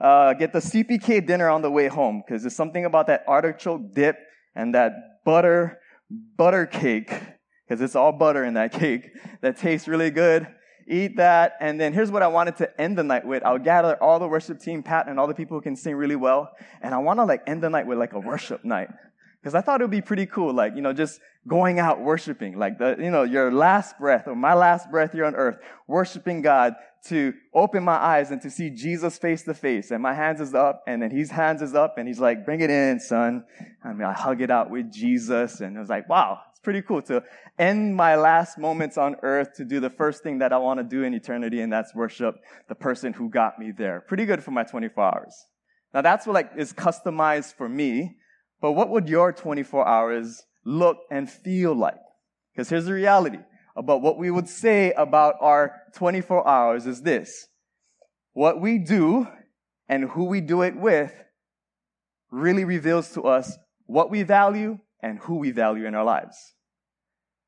Uh, 0.00 0.34
get 0.34 0.52
the 0.52 0.58
CPK 0.58 1.24
dinner 1.24 1.48
on 1.48 1.62
the 1.62 1.70
way 1.70 1.86
home 1.86 2.22
because 2.26 2.42
there's 2.42 2.56
something 2.56 2.84
about 2.84 3.06
that 3.06 3.24
artichoke 3.28 3.94
dip 3.94 4.18
and 4.54 4.74
that 4.74 4.92
butter, 5.24 5.78
butter 6.36 6.66
cake, 6.66 7.12
because 7.66 7.80
it's 7.80 7.94
all 7.94 8.12
butter 8.12 8.44
in 8.44 8.54
that 8.54 8.72
cake, 8.80 9.10
that 9.40 9.56
tastes 9.56 9.86
really 9.86 10.10
good. 10.10 10.46
Eat 10.86 11.16
that. 11.16 11.56
And 11.60 11.80
then 11.80 11.92
here's 11.92 12.10
what 12.10 12.22
I 12.22 12.28
wanted 12.28 12.56
to 12.56 12.80
end 12.80 12.98
the 12.98 13.04
night 13.04 13.26
with. 13.26 13.42
I'll 13.44 13.58
gather 13.58 13.96
all 14.02 14.18
the 14.18 14.28
worship 14.28 14.60
team, 14.60 14.82
Pat, 14.82 15.08
and 15.08 15.18
all 15.18 15.26
the 15.26 15.34
people 15.34 15.56
who 15.56 15.62
can 15.62 15.76
sing 15.76 15.94
really 15.94 16.16
well. 16.16 16.50
And 16.82 16.94
I 16.94 16.98
want 16.98 17.18
to 17.18 17.24
like 17.24 17.42
end 17.46 17.62
the 17.62 17.70
night 17.70 17.86
with 17.86 17.98
like 17.98 18.12
a 18.12 18.20
worship 18.20 18.64
night. 18.64 18.88
Because 19.40 19.54
I 19.54 19.60
thought 19.60 19.80
it 19.80 19.84
would 19.84 19.90
be 19.90 20.00
pretty 20.00 20.24
cool, 20.24 20.54
like, 20.54 20.74
you 20.74 20.80
know, 20.80 20.94
just 20.94 21.20
going 21.46 21.78
out 21.78 22.00
worshiping, 22.00 22.58
like 22.58 22.78
the, 22.78 22.96
you 22.98 23.10
know, 23.10 23.24
your 23.24 23.52
last 23.52 23.98
breath 23.98 24.26
or 24.26 24.34
my 24.34 24.54
last 24.54 24.90
breath 24.90 25.12
here 25.12 25.26
on 25.26 25.34
earth, 25.34 25.56
worshiping 25.86 26.40
God 26.40 26.74
to 27.08 27.34
open 27.52 27.84
my 27.84 27.96
eyes 27.96 28.30
and 28.30 28.40
to 28.40 28.50
see 28.50 28.70
Jesus 28.70 29.18
face 29.18 29.42
to 29.42 29.52
face. 29.52 29.90
And 29.90 30.02
my 30.02 30.14
hands 30.14 30.40
is 30.40 30.54
up 30.54 30.82
and 30.86 31.02
then 31.02 31.10
his 31.10 31.30
hands 31.30 31.60
is 31.60 31.74
up 31.74 31.98
and 31.98 32.08
he's 32.08 32.18
like, 32.18 32.46
bring 32.46 32.60
it 32.60 32.70
in, 32.70 32.98
son. 32.98 33.44
I 33.84 33.92
mean, 33.92 34.04
I 34.04 34.12
hug 34.12 34.40
it 34.40 34.50
out 34.50 34.70
with 34.70 34.90
Jesus. 34.90 35.60
And 35.60 35.76
I 35.76 35.80
was 35.80 35.90
like, 35.90 36.08
wow, 36.08 36.40
it's 36.50 36.60
pretty 36.60 36.80
cool 36.80 37.02
to 37.02 37.22
end 37.58 37.94
my 37.94 38.16
last 38.16 38.56
moments 38.56 38.96
on 38.96 39.16
earth 39.22 39.54
to 39.56 39.64
do 39.64 39.80
the 39.80 39.90
first 39.90 40.22
thing 40.22 40.38
that 40.38 40.52
I 40.52 40.56
want 40.56 40.80
to 40.80 40.84
do 40.84 41.04
in 41.04 41.12
eternity. 41.12 41.60
And 41.60 41.70
that's 41.70 41.94
worship 41.94 42.36
the 42.68 42.74
person 42.74 43.12
who 43.12 43.28
got 43.28 43.58
me 43.58 43.70
there. 43.76 44.02
Pretty 44.08 44.24
good 44.24 44.42
for 44.42 44.50
my 44.50 44.64
24 44.64 45.04
hours. 45.04 45.34
Now 45.92 46.00
that's 46.00 46.26
what 46.26 46.34
like 46.34 46.52
is 46.56 46.72
customized 46.72 47.54
for 47.54 47.68
me. 47.68 48.16
But 48.62 48.72
what 48.72 48.88
would 48.88 49.10
your 49.10 49.30
24 49.30 49.86
hours 49.86 50.42
look 50.64 50.96
and 51.10 51.30
feel 51.30 51.74
like? 51.74 52.00
Because 52.54 52.70
here's 52.70 52.86
the 52.86 52.94
reality 52.94 53.38
about 53.76 54.02
what 54.02 54.18
we 54.18 54.30
would 54.30 54.48
say 54.48 54.92
about 54.92 55.36
our 55.40 55.82
24 55.96 56.46
hours 56.46 56.86
is 56.86 57.02
this. 57.02 57.46
What 58.32 58.60
we 58.60 58.78
do 58.78 59.28
and 59.88 60.10
who 60.10 60.24
we 60.24 60.40
do 60.40 60.62
it 60.62 60.76
with 60.76 61.12
really 62.30 62.64
reveals 62.64 63.12
to 63.12 63.22
us 63.22 63.56
what 63.86 64.10
we 64.10 64.22
value 64.22 64.78
and 65.02 65.18
who 65.20 65.36
we 65.36 65.50
value 65.50 65.86
in 65.86 65.94
our 65.94 66.04
lives. 66.04 66.54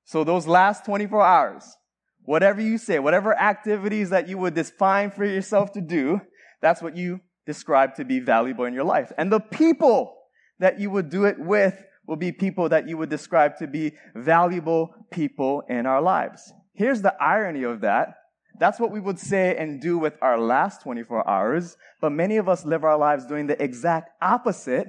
So 0.04 0.22
those 0.22 0.46
last 0.46 0.84
24 0.84 1.22
hours, 1.22 1.76
whatever 2.22 2.60
you 2.60 2.78
say, 2.78 2.98
whatever 2.98 3.36
activities 3.36 4.10
that 4.10 4.28
you 4.28 4.38
would 4.38 4.54
define 4.54 5.10
for 5.10 5.24
yourself 5.24 5.72
to 5.72 5.80
do, 5.80 6.20
that's 6.60 6.82
what 6.82 6.96
you 6.96 7.20
describe 7.46 7.94
to 7.96 8.04
be 8.04 8.20
valuable 8.20 8.64
in 8.64 8.74
your 8.74 8.84
life. 8.84 9.12
And 9.18 9.32
the 9.32 9.40
people 9.40 10.16
that 10.58 10.78
you 10.78 10.90
would 10.90 11.10
do 11.10 11.24
it 11.24 11.38
with 11.38 11.82
will 12.06 12.16
be 12.16 12.32
people 12.32 12.68
that 12.68 12.88
you 12.88 12.96
would 12.96 13.10
describe 13.10 13.56
to 13.58 13.66
be 13.66 13.92
valuable 14.14 14.94
people 15.10 15.62
in 15.68 15.86
our 15.86 16.00
lives. 16.00 16.52
Here's 16.74 17.02
the 17.02 17.14
irony 17.20 17.64
of 17.64 17.80
that. 17.80 18.14
That's 18.58 18.80
what 18.80 18.90
we 18.90 19.00
would 19.00 19.18
say 19.18 19.56
and 19.56 19.80
do 19.80 19.98
with 19.98 20.14
our 20.22 20.38
last 20.38 20.82
24 20.82 21.28
hours, 21.28 21.76
but 22.00 22.10
many 22.10 22.36
of 22.36 22.48
us 22.48 22.64
live 22.64 22.84
our 22.84 22.96
lives 22.96 23.26
doing 23.26 23.46
the 23.46 23.62
exact 23.62 24.10
opposite 24.22 24.88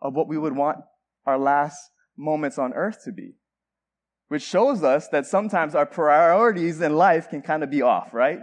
of 0.00 0.14
what 0.14 0.28
we 0.28 0.38
would 0.38 0.56
want 0.56 0.78
our 1.26 1.38
last 1.38 1.90
moments 2.16 2.58
on 2.58 2.72
earth 2.72 3.04
to 3.04 3.12
be. 3.12 3.34
Which 4.28 4.42
shows 4.42 4.82
us 4.82 5.08
that 5.08 5.26
sometimes 5.26 5.74
our 5.74 5.84
priorities 5.84 6.80
in 6.80 6.96
life 6.96 7.28
can 7.28 7.42
kind 7.42 7.62
of 7.62 7.70
be 7.70 7.82
off, 7.82 8.14
right? 8.14 8.40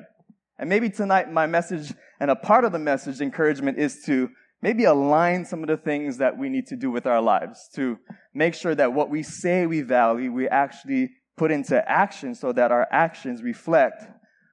And 0.60 0.70
maybe 0.70 0.90
tonight 0.90 1.32
my 1.32 1.48
message 1.48 1.94
and 2.20 2.30
a 2.30 2.36
part 2.36 2.64
of 2.64 2.72
the 2.72 2.80
message 2.80 3.22
encouragement 3.22 3.80
is 3.80 4.04
to 4.06 4.30
maybe 4.62 4.84
align 4.84 5.46
some 5.46 5.62
of 5.62 5.68
the 5.68 5.78
things 5.78 6.18
that 6.18 6.38
we 6.38 6.50
need 6.50 6.68
to 6.68 6.76
do 6.76 6.92
with 6.92 7.06
our 7.06 7.22
lives 7.22 7.70
to 7.76 7.98
make 8.34 8.54
sure 8.54 8.76
that 8.76 8.94
what 8.94 9.10
we 9.10 9.24
say 9.24 9.66
we 9.66 9.82
value, 9.82 10.32
we 10.32 10.48
actually 10.48 11.10
put 11.38 11.52
into 11.52 11.90
action 11.90 12.36
so 12.36 12.52
that 12.52 12.72
our 12.72 12.88
actions 12.92 13.42
reflect 13.42 14.04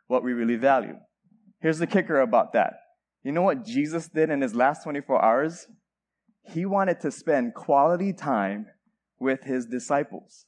what 0.07 0.23
we 0.23 0.33
really 0.33 0.57
value. 0.57 0.97
Here's 1.61 1.79
the 1.79 1.87
kicker 1.87 2.21
about 2.21 2.53
that. 2.53 2.75
You 3.25 3.33
know 3.33 3.43
what 3.43 3.65
Jesus 3.65 4.09
did 4.09 4.31
in 4.31 4.41
his 4.41 4.55
last 4.55 4.85
24 4.85 5.25
hours? 5.25 5.67
He 6.45 6.65
wanted 6.65 7.01
to 7.01 7.11
spend 7.11 7.55
quality 7.55 8.13
time 8.13 8.67
with 9.19 9.43
his 9.43 9.67
disciples. 9.67 10.47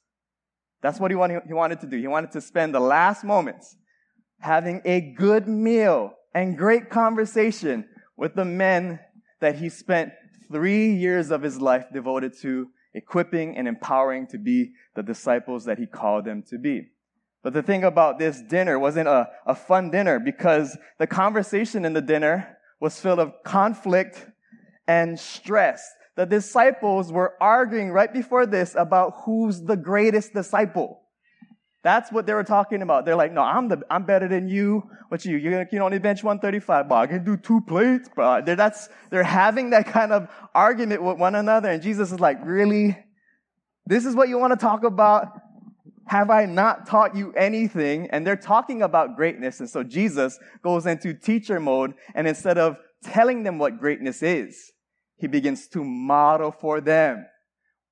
That's 0.81 1.01
what 1.01 1.11
he 1.11 1.17
wanted, 1.17 1.43
he 1.47 1.53
wanted 1.53 1.81
to 1.81 1.89
do. 1.89 1.99
He 1.99 2.07
wanted 2.07 2.31
to 2.33 2.41
spend 2.41 2.73
the 2.73 2.81
last 2.81 3.25
moments 3.25 3.77
having 4.39 4.81
a 4.85 5.01
good 5.01 5.49
meal 5.49 6.13
and 6.35 6.57
great 6.57 6.89
conversation 6.89 7.85
with 8.17 8.37
the 8.37 8.45
men 8.45 9.01
that 9.41 9.57
he 9.57 9.69
spent 9.69 10.13
three 10.51 10.93
years 10.93 11.31
of 11.31 11.43
his 11.43 11.61
life 11.61 11.87
devoted 11.93 12.37
to 12.41 12.69
equipping 12.95 13.57
and 13.57 13.69
empowering 13.69 14.27
to 14.29 14.39
be 14.39 14.73
the 14.95 15.03
disciples 15.03 15.65
that 15.65 15.79
he 15.79 15.87
called 15.87 16.25
them 16.25 16.43
to 16.43 16.59
be. 16.59 16.89
But 17.43 17.53
the 17.53 17.63
thing 17.63 17.85
about 17.85 18.19
this 18.19 18.41
dinner 18.41 18.79
wasn't 18.79 19.09
a, 19.09 19.29
a 19.47 19.55
fun 19.55 19.91
dinner 19.91 20.19
because 20.19 20.77
the 20.99 21.07
conversation 21.07 21.85
in 21.85 21.93
the 21.93 22.01
dinner 22.01 22.57
was 22.81 23.01
filled 23.01 23.21
of 23.21 23.33
conflict 23.45 24.27
and 24.87 25.19
stress. 25.19 25.95
The 26.17 26.27
disciples 26.27 27.13
were 27.13 27.35
arguing 27.41 27.91
right 27.91 28.13
before 28.13 28.47
this 28.47 28.75
about 28.75 29.23
who's 29.25 29.63
the 29.63 29.77
greatest 29.77 30.35
disciple. 30.35 31.03
That's 31.89 32.13
what 32.13 32.27
they 32.27 32.35
were 32.35 32.45
talking 32.45 32.83
about. 32.83 33.07
They're 33.07 33.17
like, 33.17 33.33
no, 33.33 33.41
I'm 33.41 33.69
the, 33.69 33.81
I'm 33.89 34.05
better 34.05 34.29
than 34.29 34.47
you. 34.47 34.83
What 35.09 35.25
you, 35.25 35.39
you 35.39 35.65
can 35.71 35.81
only 35.81 35.99
bench 35.99 36.23
135, 36.23 36.87
but 36.87 36.95
I 36.95 37.07
can 37.07 37.25
do 37.25 37.39
two 37.39 37.63
plates, 37.63 38.11
bro. 38.15 38.27
Uh, 38.27 38.41
they're, 38.43 38.57
that's, 38.57 38.91
they're 39.09 39.23
having 39.23 39.71
that 39.71 39.87
kind 39.87 40.13
of 40.13 40.29
argument 40.55 41.03
with 41.03 41.17
one 41.17 41.35
another. 41.35 41.71
And 41.71 41.83
Jesus 41.83 42.13
is 42.13 42.21
like, 42.21 42.45
really? 42.45 42.99
This 43.87 44.05
is 44.05 44.15
what 44.15 44.29
you 44.29 44.37
want 44.39 44.53
to 44.53 44.59
talk 44.59 44.85
about? 44.85 45.29
Have 46.09 46.29
I 46.29 46.45
not 46.45 46.87
taught 46.87 47.17
you 47.17 47.33
anything? 47.33 48.11
And 48.11 48.27
they're 48.27 48.37
talking 48.37 48.83
about 48.83 49.17
greatness. 49.17 49.59
And 49.59 49.71
so 49.71 49.83
Jesus 49.83 50.39
goes 50.63 50.85
into 50.85 51.15
teacher 51.15 51.59
mode. 51.59 51.95
And 52.15 52.29
instead 52.29 52.59
of 52.59 52.77
telling 53.03 53.45
them 53.45 53.57
what 53.57 53.79
greatness 53.79 54.23
is, 54.23 54.73
he 55.17 55.27
begins 55.27 55.67
to 55.69 55.83
model 55.83 56.53
for 56.53 56.83
them 56.83 57.25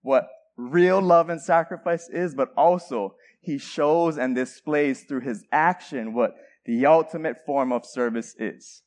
what 0.02 0.28
real 0.58 1.00
love 1.00 1.30
and 1.30 1.40
sacrifice 1.40 2.10
is, 2.10 2.34
but 2.34 2.50
also 2.58 3.14
he 3.46 3.58
shows 3.58 4.18
and 4.18 4.34
displays 4.34 5.04
through 5.04 5.20
his 5.20 5.44
action 5.52 6.12
what 6.12 6.34
the 6.64 6.84
ultimate 6.84 7.36
form 7.46 7.72
of 7.72 7.86
service 7.86 8.34
is. 8.40 8.82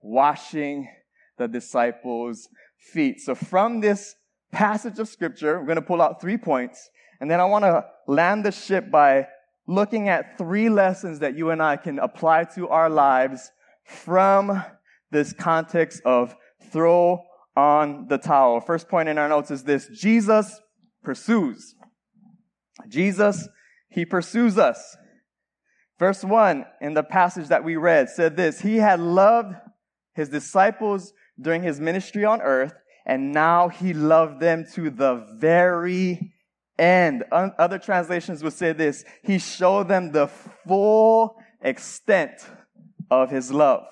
Washing 0.00 0.88
the 1.38 1.48
disciples' 1.48 2.48
feet. 2.78 3.20
So 3.20 3.34
from 3.34 3.80
this 3.80 4.14
passage 4.52 5.00
of 5.00 5.08
scripture, 5.08 5.58
we're 5.58 5.66
going 5.66 5.74
to 5.74 5.82
pull 5.82 6.00
out 6.00 6.20
three 6.20 6.36
points. 6.36 6.88
And 7.20 7.28
then 7.28 7.40
I 7.40 7.46
want 7.46 7.64
to 7.64 7.84
land 8.06 8.44
the 8.44 8.52
ship 8.52 8.92
by 8.92 9.26
looking 9.66 10.08
at 10.08 10.38
three 10.38 10.68
lessons 10.68 11.18
that 11.18 11.36
you 11.36 11.50
and 11.50 11.60
I 11.60 11.76
can 11.76 11.98
apply 11.98 12.44
to 12.54 12.68
our 12.68 12.88
lives 12.88 13.50
from 13.84 14.62
this 15.10 15.32
context 15.32 16.00
of 16.04 16.36
throw 16.70 17.24
on 17.56 18.06
the 18.06 18.18
towel. 18.18 18.60
First 18.60 18.88
point 18.88 19.08
in 19.08 19.18
our 19.18 19.28
notes 19.28 19.50
is 19.50 19.64
this 19.64 19.88
Jesus 19.88 20.60
pursues. 21.02 21.74
Jesus, 22.88 23.48
he 23.96 24.04
pursues 24.04 24.58
us. 24.58 24.94
Verse 25.98 26.22
1 26.22 26.66
in 26.82 26.92
the 26.92 27.02
passage 27.02 27.48
that 27.48 27.64
we 27.64 27.76
read 27.76 28.10
said 28.10 28.36
this 28.36 28.60
He 28.60 28.76
had 28.76 29.00
loved 29.00 29.56
his 30.14 30.28
disciples 30.28 31.14
during 31.40 31.62
his 31.62 31.80
ministry 31.80 32.22
on 32.22 32.42
earth, 32.42 32.74
and 33.06 33.32
now 33.32 33.68
he 33.68 33.94
loved 33.94 34.38
them 34.38 34.66
to 34.74 34.90
the 34.90 35.26
very 35.38 36.34
end. 36.78 37.24
Other 37.32 37.78
translations 37.78 38.44
would 38.44 38.52
say 38.52 38.74
this 38.74 39.02
He 39.22 39.38
showed 39.38 39.88
them 39.88 40.12
the 40.12 40.28
full 40.28 41.38
extent 41.62 42.32
of 43.10 43.30
his 43.30 43.50
love. 43.50 43.86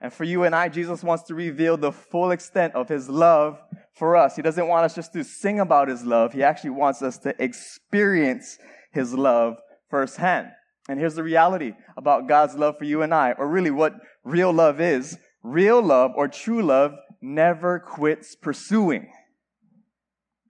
And 0.00 0.10
for 0.10 0.24
you 0.24 0.44
and 0.44 0.54
I, 0.54 0.70
Jesus 0.70 1.04
wants 1.04 1.24
to 1.24 1.34
reveal 1.34 1.76
the 1.76 1.92
full 1.92 2.30
extent 2.30 2.74
of 2.74 2.88
his 2.88 3.10
love 3.10 3.60
for 3.94 4.16
us. 4.16 4.36
He 4.36 4.42
doesn't 4.42 4.66
want 4.66 4.86
us 4.86 4.94
just 4.94 5.12
to 5.12 5.22
sing 5.22 5.60
about 5.60 5.88
his 5.88 6.02
love. 6.02 6.32
He 6.32 6.42
actually 6.42 6.70
wants 6.70 7.02
us 7.02 7.18
to 7.18 7.34
experience 7.40 8.58
his 8.92 9.14
love 9.14 9.56
firsthand. 9.90 10.48
And 10.88 10.98
here's 10.98 11.14
the 11.14 11.22
reality 11.22 11.72
about 11.96 12.28
God's 12.28 12.54
love 12.54 12.78
for 12.78 12.84
you 12.84 13.02
and 13.02 13.14
I, 13.14 13.32
or 13.32 13.48
really 13.48 13.70
what 13.70 13.94
real 14.24 14.52
love 14.52 14.80
is. 14.80 15.18
Real 15.42 15.82
love 15.82 16.12
or 16.16 16.28
true 16.28 16.62
love 16.62 16.92
never 17.20 17.78
quits 17.78 18.34
pursuing. 18.34 19.10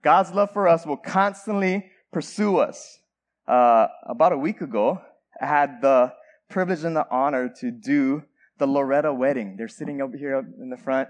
God's 0.03 0.31
love 0.31 0.51
for 0.51 0.67
us 0.67 0.85
will 0.85 0.97
constantly 0.97 1.89
pursue 2.11 2.57
us. 2.57 2.99
Uh, 3.47 3.87
about 4.05 4.33
a 4.33 4.37
week 4.37 4.61
ago, 4.61 5.01
I 5.41 5.45
had 5.45 5.81
the 5.81 6.13
privilege 6.49 6.83
and 6.83 6.95
the 6.95 7.07
honor 7.09 7.51
to 7.59 7.71
do 7.71 8.23
the 8.57 8.67
Loretta 8.67 9.13
wedding. 9.13 9.55
They're 9.57 9.67
sitting 9.67 10.01
over 10.01 10.17
here 10.17 10.45
in 10.61 10.69
the 10.69 10.77
front. 10.77 11.09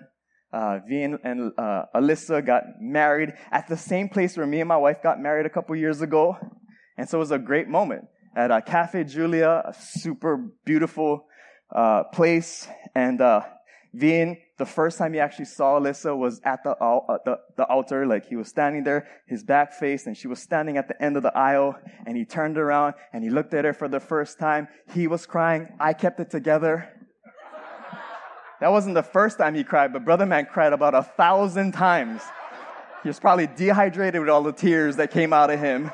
Uh, 0.52 0.80
v 0.88 1.02
and, 1.02 1.18
and 1.24 1.52
uh, 1.58 1.86
Alyssa 1.96 2.46
got 2.46 2.64
married 2.80 3.34
at 3.52 3.68
the 3.68 3.76
same 3.76 4.08
place 4.08 4.38
where 4.38 4.46
me 4.46 4.60
and 4.60 4.68
my 4.68 4.78
wife 4.78 5.02
got 5.02 5.20
married 5.20 5.46
a 5.46 5.50
couple 5.50 5.76
years 5.76 6.02
ago. 6.02 6.38
And 6.98 7.10
so 7.10 7.18
it 7.18 7.20
was 7.20 7.32
a 7.32 7.40
great 7.40 7.68
moment 7.68 8.08
at 8.36 8.52
uh, 8.52 8.62
Cafe 8.62 9.04
Julia, 9.06 9.64
a 9.66 9.74
super 9.74 10.38
beautiful 10.66 11.26
uh, 11.74 12.04
place. 12.06 12.68
And 12.96 13.22
uh, 13.22 13.42
Vin, 13.94 14.38
the 14.58 14.66
first 14.66 14.98
time 14.98 15.14
he 15.14 15.20
actually 15.20 15.46
saw 15.46 15.80
Alyssa 15.80 16.18
was 16.18 16.42
at 16.44 16.64
the, 16.64 16.72
uh, 16.72 17.18
the, 17.26 17.40
the 17.58 17.66
altar. 17.66 18.06
Like 18.06 18.28
he 18.28 18.36
was 18.36 18.48
standing 18.48 18.84
there, 18.84 19.08
his 19.28 19.44
back 19.44 19.74
faced, 19.74 20.08
and 20.08 20.18
she 20.18 20.28
was 20.28 20.40
standing 20.40 20.78
at 20.78 20.88
the 20.88 21.02
end 21.02 21.18
of 21.18 21.24
the 21.24 21.36
aisle. 21.36 21.76
And 22.06 22.18
he 22.18 22.26
turned 22.26 22.58
around 22.58 22.96
and 23.12 23.24
he 23.24 23.30
looked 23.30 23.54
at 23.54 23.66
her 23.66 23.74
for 23.74 23.88
the 23.88 24.00
first 24.00 24.40
time. 24.40 24.68
He 24.94 25.08
was 25.08 25.26
crying. 25.26 25.70
I 25.80 25.94
kept 25.94 26.20
it 26.20 26.30
together. 26.30 26.90
That 28.60 28.72
wasn't 28.72 28.96
the 28.96 29.04
first 29.04 29.38
time 29.38 29.56
he 29.56 29.64
cried, 29.66 29.92
but 29.92 30.06
Brother 30.06 30.26
Man 30.26 30.46
cried 30.46 30.72
about 30.72 30.96
a 30.96 31.04
thousand 31.04 31.74
times. 31.74 32.22
He 33.02 33.10
was 33.10 33.20
probably 33.20 33.48
dehydrated 33.48 34.22
with 34.22 34.30
all 34.30 34.42
the 34.42 34.54
tears 34.54 34.96
that 34.96 35.12
came 35.12 35.34
out 35.34 35.50
of 35.50 35.60
him. 35.60 35.92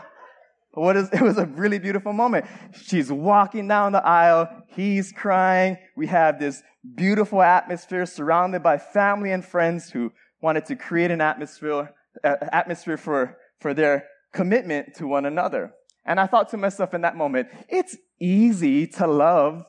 But 0.73 0.81
what 0.81 0.97
is, 0.97 1.09
it 1.13 1.21
was 1.21 1.37
a 1.37 1.45
really 1.45 1.79
beautiful 1.79 2.13
moment. 2.13 2.45
She's 2.83 3.11
walking 3.11 3.67
down 3.67 3.91
the 3.91 4.05
aisle. 4.05 4.49
He's 4.67 5.11
crying. 5.11 5.77
We 5.95 6.07
have 6.07 6.39
this 6.39 6.63
beautiful 6.95 7.41
atmosphere 7.41 8.05
surrounded 8.05 8.63
by 8.63 8.77
family 8.77 9.31
and 9.31 9.43
friends 9.43 9.89
who 9.89 10.11
wanted 10.41 10.65
to 10.65 10.75
create 10.75 11.11
an 11.11 11.21
atmosphere, 11.21 11.93
uh, 12.23 12.35
atmosphere 12.51 12.97
for, 12.97 13.37
for 13.59 13.73
their 13.73 14.05
commitment 14.31 14.95
to 14.95 15.07
one 15.07 15.25
another. 15.25 15.73
And 16.05 16.19
I 16.19 16.27
thought 16.27 16.49
to 16.49 16.57
myself 16.57 16.93
in 16.93 17.01
that 17.01 17.15
moment, 17.15 17.49
it's 17.67 17.97
easy 18.19 18.87
to 18.87 19.07
love 19.07 19.65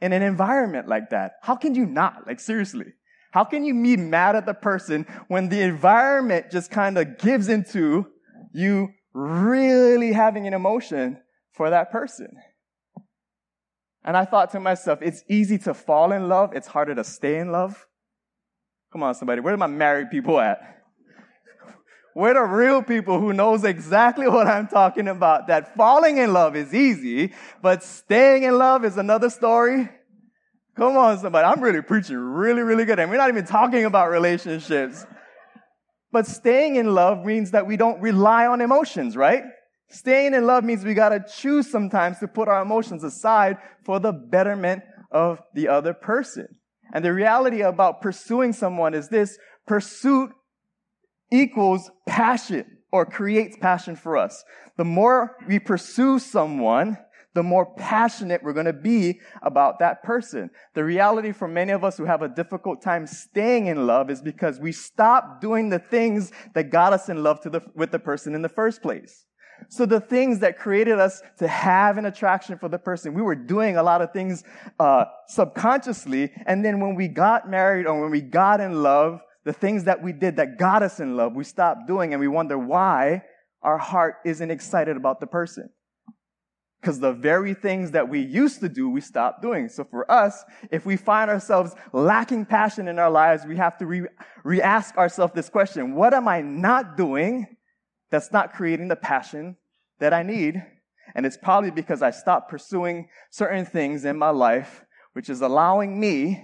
in 0.00 0.12
an 0.12 0.22
environment 0.22 0.88
like 0.88 1.10
that? 1.10 1.32
How 1.42 1.56
can 1.56 1.74
you 1.74 1.86
not? 1.86 2.26
Like, 2.26 2.40
seriously. 2.40 2.86
How 3.32 3.44
can 3.44 3.64
you 3.64 3.74
be 3.74 3.96
mad 3.96 4.36
at 4.36 4.46
the 4.46 4.54
person 4.54 5.06
when 5.28 5.48
the 5.48 5.60
environment 5.60 6.46
just 6.50 6.70
kind 6.70 6.96
of 6.96 7.18
gives 7.18 7.48
into 7.48 8.06
you 8.52 8.90
really 9.16 10.12
having 10.12 10.46
an 10.46 10.52
emotion 10.52 11.18
for 11.52 11.70
that 11.70 11.90
person? 11.90 12.28
And 14.04 14.16
I 14.16 14.24
thought 14.24 14.50
to 14.52 14.60
myself, 14.60 15.00
it's 15.02 15.24
easy 15.28 15.58
to 15.58 15.74
fall 15.74 16.12
in 16.12 16.28
love. 16.28 16.52
It's 16.54 16.68
harder 16.68 16.94
to 16.94 17.02
stay 17.02 17.38
in 17.38 17.50
love. 17.50 17.86
Come 18.92 19.02
on, 19.02 19.14
somebody. 19.14 19.40
Where 19.40 19.54
are 19.54 19.56
my 19.58 19.66
married 19.66 20.10
people 20.10 20.38
at? 20.38 20.60
We're 22.14 22.34
the 22.34 22.42
real 22.42 22.82
people 22.82 23.20
who 23.20 23.32
knows 23.32 23.64
exactly 23.64 24.28
what 24.28 24.46
I'm 24.46 24.68
talking 24.68 25.08
about. 25.08 25.48
That 25.48 25.76
falling 25.76 26.18
in 26.18 26.32
love 26.32 26.56
is 26.56 26.72
easy, 26.72 27.34
but 27.60 27.82
staying 27.82 28.44
in 28.44 28.56
love 28.56 28.84
is 28.84 28.96
another 28.96 29.28
story. 29.28 29.90
Come 30.76 30.96
on, 30.96 31.18
somebody. 31.18 31.46
I'm 31.46 31.60
really 31.60 31.82
preaching 31.82 32.16
really, 32.16 32.62
really 32.62 32.84
good. 32.84 32.98
And 32.98 33.10
we're 33.10 33.16
not 33.16 33.28
even 33.28 33.44
talking 33.44 33.84
about 33.84 34.10
relationships. 34.10 35.04
But 36.12 36.26
staying 36.26 36.76
in 36.76 36.94
love 36.94 37.24
means 37.24 37.50
that 37.50 37.66
we 37.66 37.76
don't 37.76 38.00
rely 38.00 38.46
on 38.46 38.60
emotions, 38.60 39.16
right? 39.16 39.42
Staying 39.88 40.34
in 40.34 40.46
love 40.46 40.64
means 40.64 40.84
we 40.84 40.94
gotta 40.94 41.24
choose 41.36 41.70
sometimes 41.70 42.18
to 42.18 42.28
put 42.28 42.48
our 42.48 42.62
emotions 42.62 43.04
aside 43.04 43.58
for 43.84 44.00
the 44.00 44.12
betterment 44.12 44.82
of 45.10 45.40
the 45.54 45.68
other 45.68 45.94
person. 45.94 46.48
And 46.92 47.04
the 47.04 47.12
reality 47.12 47.62
about 47.62 48.00
pursuing 48.00 48.52
someone 48.52 48.94
is 48.94 49.08
this 49.08 49.38
pursuit 49.66 50.30
equals 51.30 51.90
passion 52.06 52.78
or 52.92 53.04
creates 53.04 53.56
passion 53.60 53.96
for 53.96 54.16
us. 54.16 54.44
The 54.76 54.84
more 54.84 55.36
we 55.48 55.58
pursue 55.58 56.18
someone, 56.18 56.98
the 57.36 57.42
more 57.42 57.66
passionate 57.76 58.42
we're 58.42 58.54
going 58.54 58.64
to 58.64 58.72
be 58.72 59.20
about 59.42 59.78
that 59.78 60.02
person. 60.02 60.48
The 60.74 60.82
reality 60.82 61.32
for 61.32 61.46
many 61.46 61.70
of 61.70 61.84
us 61.84 61.98
who 61.98 62.06
have 62.06 62.22
a 62.22 62.28
difficult 62.28 62.80
time 62.80 63.06
staying 63.06 63.66
in 63.66 63.86
love 63.86 64.08
is 64.08 64.22
because 64.22 64.58
we 64.58 64.72
stop 64.72 65.42
doing 65.42 65.68
the 65.68 65.78
things 65.78 66.32
that 66.54 66.70
got 66.70 66.94
us 66.94 67.10
in 67.10 67.22
love 67.22 67.42
the, 67.42 67.60
with 67.74 67.92
the 67.92 67.98
person 67.98 68.34
in 68.34 68.40
the 68.40 68.48
first 68.48 68.80
place. 68.80 69.26
So 69.68 69.84
the 69.84 70.00
things 70.00 70.38
that 70.38 70.58
created 70.58 70.98
us 70.98 71.22
to 71.38 71.46
have 71.46 71.98
an 71.98 72.06
attraction 72.06 72.58
for 72.58 72.70
the 72.70 72.78
person, 72.78 73.12
we 73.12 73.20
were 73.20 73.34
doing 73.34 73.76
a 73.76 73.82
lot 73.82 74.00
of 74.00 74.12
things 74.14 74.42
uh, 74.80 75.04
subconsciously, 75.28 76.32
and 76.46 76.64
then 76.64 76.80
when 76.80 76.94
we 76.94 77.06
got 77.06 77.50
married 77.50 77.86
or 77.86 78.00
when 78.00 78.10
we 78.10 78.22
got 78.22 78.62
in 78.62 78.82
love, 78.82 79.20
the 79.44 79.52
things 79.52 79.84
that 79.84 80.02
we 80.02 80.12
did 80.12 80.36
that 80.36 80.58
got 80.58 80.82
us 80.82 81.00
in 81.00 81.16
love, 81.18 81.34
we 81.34 81.44
stopped 81.44 81.86
doing 81.86 82.14
and 82.14 82.20
we 82.20 82.28
wonder 82.28 82.58
why 82.58 83.22
our 83.62 83.76
heart 83.76 84.16
isn't 84.24 84.50
excited 84.50 84.96
about 84.96 85.20
the 85.20 85.26
person. 85.26 85.68
Because 86.80 87.00
the 87.00 87.12
very 87.12 87.54
things 87.54 87.90
that 87.92 88.08
we 88.08 88.20
used 88.20 88.60
to 88.60 88.68
do, 88.68 88.88
we 88.88 89.00
stop 89.00 89.42
doing. 89.42 89.68
So 89.68 89.84
for 89.84 90.10
us, 90.10 90.44
if 90.70 90.86
we 90.86 90.96
find 90.96 91.30
ourselves 91.30 91.74
lacking 91.92 92.46
passion 92.46 92.86
in 92.86 92.98
our 92.98 93.10
lives, 93.10 93.44
we 93.44 93.56
have 93.56 93.76
to 93.78 93.86
re- 93.86 94.08
re-ask 94.44 94.96
ourselves 94.96 95.32
this 95.34 95.48
question. 95.48 95.94
What 95.94 96.14
am 96.14 96.28
I 96.28 96.42
not 96.42 96.96
doing 96.96 97.46
that's 98.10 98.30
not 98.32 98.52
creating 98.52 98.88
the 98.88 98.96
passion 98.96 99.56
that 99.98 100.12
I 100.12 100.22
need? 100.22 100.62
And 101.14 101.24
it's 101.24 101.38
probably 101.38 101.70
because 101.70 102.02
I 102.02 102.10
stopped 102.10 102.50
pursuing 102.50 103.08
certain 103.30 103.64
things 103.64 104.04
in 104.04 104.16
my 104.16 104.30
life, 104.30 104.84
which 105.14 105.30
is 105.30 105.40
allowing 105.40 105.98
me 105.98 106.42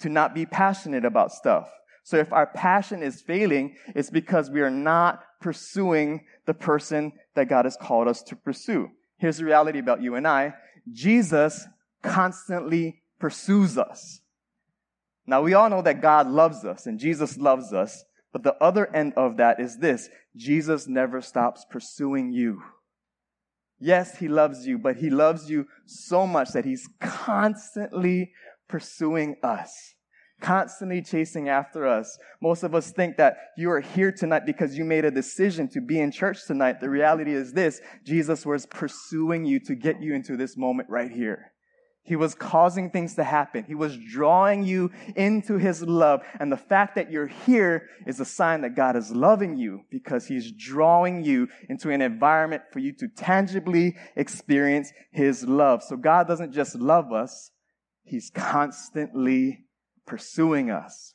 to 0.00 0.08
not 0.08 0.34
be 0.34 0.46
passionate 0.46 1.04
about 1.04 1.30
stuff. 1.30 1.68
So 2.04 2.16
if 2.16 2.32
our 2.32 2.46
passion 2.46 3.02
is 3.02 3.20
failing, 3.20 3.76
it's 3.94 4.10
because 4.10 4.50
we 4.50 4.62
are 4.62 4.70
not 4.70 5.22
pursuing 5.40 6.24
the 6.46 6.54
person 6.54 7.12
that 7.34 7.50
God 7.50 7.66
has 7.66 7.76
called 7.76 8.08
us 8.08 8.22
to 8.22 8.36
pursue. 8.36 8.88
Here's 9.18 9.38
the 9.38 9.44
reality 9.44 9.78
about 9.78 10.02
you 10.02 10.14
and 10.14 10.26
I. 10.26 10.54
Jesus 10.90 11.66
constantly 12.02 13.02
pursues 13.18 13.76
us. 13.76 14.20
Now 15.26 15.42
we 15.42 15.54
all 15.54 15.68
know 15.68 15.82
that 15.82 16.00
God 16.00 16.26
loves 16.26 16.64
us 16.64 16.86
and 16.86 16.98
Jesus 16.98 17.36
loves 17.36 17.72
us, 17.72 18.04
but 18.32 18.42
the 18.42 18.54
other 18.62 18.94
end 18.94 19.12
of 19.16 19.36
that 19.36 19.60
is 19.60 19.78
this. 19.78 20.08
Jesus 20.36 20.86
never 20.86 21.20
stops 21.20 21.66
pursuing 21.70 22.32
you. 22.32 22.62
Yes, 23.80 24.18
he 24.18 24.28
loves 24.28 24.66
you, 24.66 24.78
but 24.78 24.96
he 24.96 25.10
loves 25.10 25.50
you 25.50 25.66
so 25.84 26.26
much 26.26 26.50
that 26.50 26.64
he's 26.64 26.88
constantly 27.00 28.32
pursuing 28.68 29.36
us. 29.42 29.94
Constantly 30.40 31.02
chasing 31.02 31.48
after 31.48 31.86
us. 31.86 32.18
Most 32.40 32.62
of 32.62 32.74
us 32.74 32.90
think 32.90 33.16
that 33.16 33.36
you 33.56 33.70
are 33.70 33.80
here 33.80 34.12
tonight 34.12 34.46
because 34.46 34.76
you 34.76 34.84
made 34.84 35.04
a 35.04 35.10
decision 35.10 35.68
to 35.68 35.80
be 35.80 36.00
in 36.00 36.10
church 36.10 36.46
tonight. 36.46 36.80
The 36.80 36.90
reality 36.90 37.32
is 37.32 37.52
this 37.52 37.80
Jesus 38.04 38.46
was 38.46 38.66
pursuing 38.66 39.44
you 39.44 39.60
to 39.60 39.74
get 39.74 40.00
you 40.00 40.14
into 40.14 40.36
this 40.36 40.56
moment 40.56 40.88
right 40.90 41.10
here. 41.10 41.52
He 42.08 42.16
was 42.16 42.34
causing 42.34 42.90
things 42.90 43.16
to 43.16 43.24
happen. 43.24 43.64
He 43.64 43.74
was 43.74 43.94
drawing 43.98 44.64
you 44.64 44.90
into 45.14 45.58
His 45.58 45.82
love. 45.82 46.22
And 46.40 46.50
the 46.50 46.56
fact 46.56 46.94
that 46.94 47.10
you're 47.10 47.26
here 47.26 47.86
is 48.06 48.18
a 48.18 48.24
sign 48.24 48.62
that 48.62 48.74
God 48.74 48.96
is 48.96 49.10
loving 49.10 49.58
you 49.58 49.82
because 49.90 50.26
He's 50.26 50.50
drawing 50.50 51.22
you 51.22 51.48
into 51.68 51.90
an 51.90 52.00
environment 52.00 52.62
for 52.72 52.78
you 52.78 52.94
to 52.94 53.08
tangibly 53.08 53.94
experience 54.16 54.90
His 55.12 55.44
love. 55.44 55.82
So 55.82 55.98
God 55.98 56.26
doesn't 56.26 56.52
just 56.52 56.76
love 56.76 57.12
us, 57.12 57.50
He's 58.04 58.30
constantly 58.30 59.66
pursuing 60.08 60.70
us. 60.70 61.14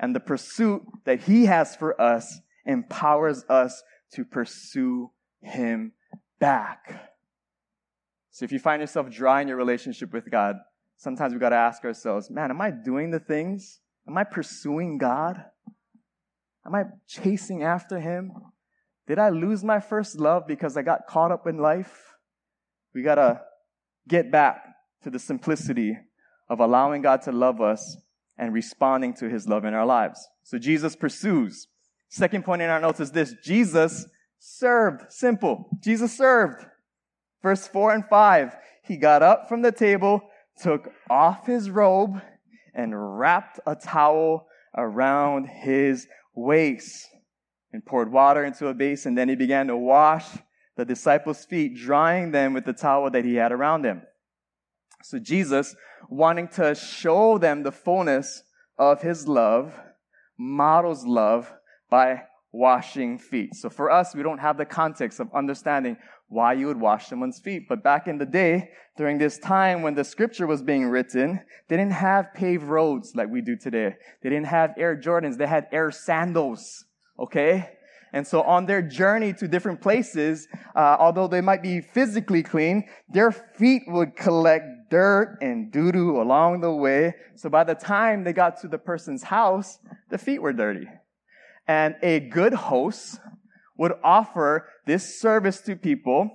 And 0.00 0.16
the 0.16 0.20
pursuit 0.20 0.82
that 1.04 1.20
He 1.20 1.46
has 1.46 1.76
for 1.76 2.00
us 2.00 2.40
empowers 2.66 3.44
us 3.48 3.82
to 4.14 4.24
pursue 4.24 5.12
Him 5.40 5.92
back. 6.40 7.10
So 8.32 8.44
if 8.44 8.50
you 8.50 8.58
find 8.58 8.80
yourself 8.80 9.10
dry 9.10 9.42
in 9.42 9.48
your 9.48 9.56
relationship 9.56 10.12
with 10.12 10.28
God, 10.30 10.56
sometimes 10.96 11.32
we 11.32 11.38
got 11.38 11.50
to 11.50 11.56
ask 11.56 11.84
ourselves, 11.84 12.30
man, 12.30 12.50
am 12.50 12.60
I 12.60 12.70
doing 12.70 13.10
the 13.10 13.20
things? 13.20 13.80
Am 14.08 14.18
I 14.18 14.24
pursuing 14.24 14.98
God? 14.98 15.44
Am 16.66 16.74
I 16.74 16.84
chasing 17.06 17.62
after 17.62 18.00
Him? 18.00 18.32
Did 19.06 19.18
I 19.18 19.28
lose 19.28 19.62
my 19.62 19.80
first 19.80 20.18
love 20.18 20.46
because 20.46 20.76
I 20.76 20.82
got 20.82 21.06
caught 21.06 21.30
up 21.30 21.46
in 21.46 21.58
life? 21.58 22.14
We 22.94 23.02
got 23.02 23.16
to 23.16 23.42
get 24.08 24.30
back 24.30 24.64
to 25.02 25.10
the 25.10 25.18
simplicity 25.18 25.96
of 26.48 26.60
allowing 26.60 27.02
God 27.02 27.22
to 27.22 27.32
love 27.32 27.60
us 27.60 27.96
and 28.38 28.52
responding 28.52 29.14
to 29.14 29.28
His 29.28 29.48
love 29.48 29.64
in 29.64 29.74
our 29.74 29.86
lives. 29.86 30.28
So 30.42 30.58
Jesus 30.58 30.96
pursues. 30.96 31.68
Second 32.08 32.44
point 32.44 32.62
in 32.62 32.70
our 32.70 32.80
notes 32.80 33.00
is 33.00 33.12
this 33.12 33.34
Jesus 33.42 34.06
served. 34.38 35.12
Simple. 35.12 35.68
Jesus 35.80 36.16
served. 36.16 36.64
Verse 37.42 37.66
4 37.66 37.94
and 37.94 38.04
5. 38.08 38.56
He 38.84 38.96
got 38.96 39.22
up 39.22 39.48
from 39.48 39.62
the 39.62 39.72
table, 39.72 40.22
took 40.60 40.92
off 41.08 41.46
his 41.46 41.70
robe, 41.70 42.20
and 42.74 43.18
wrapped 43.18 43.60
a 43.66 43.76
towel 43.76 44.46
around 44.76 45.46
his 45.46 46.06
waist 46.34 47.08
and 47.72 47.84
poured 47.84 48.12
water 48.12 48.44
into 48.44 48.68
a 48.68 48.74
basin. 48.74 49.14
Then 49.14 49.28
he 49.28 49.36
began 49.36 49.66
to 49.68 49.76
wash 49.76 50.26
the 50.76 50.84
disciples' 50.84 51.44
feet, 51.44 51.76
drying 51.76 52.30
them 52.30 52.54
with 52.54 52.64
the 52.64 52.72
towel 52.72 53.10
that 53.10 53.24
he 53.24 53.34
had 53.34 53.52
around 53.52 53.84
him. 53.84 54.02
So 55.02 55.18
Jesus, 55.18 55.74
wanting 56.08 56.48
to 56.48 56.74
show 56.74 57.38
them 57.38 57.62
the 57.62 57.72
fullness 57.72 58.42
of 58.78 59.02
his 59.02 59.28
love, 59.28 59.74
models 60.38 61.04
love 61.04 61.52
by 61.90 62.22
washing 62.52 63.18
feet. 63.18 63.54
So 63.54 63.70
for 63.70 63.90
us, 63.90 64.14
we 64.14 64.22
don't 64.22 64.38
have 64.38 64.58
the 64.58 64.64
context 64.64 65.20
of 65.20 65.28
understanding 65.34 65.96
why 66.28 66.54
you 66.54 66.66
would 66.66 66.80
wash 66.80 67.08
someone's 67.08 67.40
feet. 67.40 67.68
But 67.68 67.82
back 67.82 68.06
in 68.06 68.18
the 68.18 68.26
day, 68.26 68.70
during 68.96 69.18
this 69.18 69.38
time 69.38 69.82
when 69.82 69.94
the 69.94 70.04
scripture 70.04 70.46
was 70.46 70.62
being 70.62 70.86
written, 70.86 71.40
they 71.68 71.76
didn't 71.76 71.92
have 71.92 72.32
paved 72.34 72.64
roads 72.64 73.12
like 73.14 73.28
we 73.28 73.40
do 73.40 73.56
today. 73.56 73.96
They 74.22 74.30
didn't 74.30 74.46
have 74.46 74.74
Air 74.78 74.96
Jordans. 74.96 75.36
They 75.36 75.46
had 75.46 75.66
Air 75.72 75.90
sandals. 75.90 76.84
Okay? 77.18 77.70
And 78.12 78.26
so 78.26 78.42
on 78.42 78.66
their 78.66 78.82
journey 78.82 79.32
to 79.34 79.48
different 79.48 79.80
places, 79.80 80.46
uh, 80.76 80.96
although 80.98 81.26
they 81.26 81.40
might 81.40 81.62
be 81.62 81.80
physically 81.80 82.42
clean, 82.42 82.84
their 83.08 83.32
feet 83.32 83.84
would 83.86 84.16
collect 84.16 84.90
dirt 84.90 85.38
and 85.40 85.72
doo-doo 85.72 86.20
along 86.20 86.60
the 86.60 86.70
way. 86.70 87.14
So 87.36 87.48
by 87.48 87.64
the 87.64 87.74
time 87.74 88.24
they 88.24 88.34
got 88.34 88.60
to 88.60 88.68
the 88.68 88.78
person's 88.78 89.22
house, 89.22 89.78
the 90.10 90.18
feet 90.18 90.42
were 90.42 90.52
dirty. 90.52 90.88
And 91.66 91.96
a 92.02 92.20
good 92.20 92.52
host 92.52 93.18
would 93.78 93.92
offer 94.04 94.68
this 94.86 95.18
service 95.18 95.60
to 95.62 95.74
people 95.76 96.30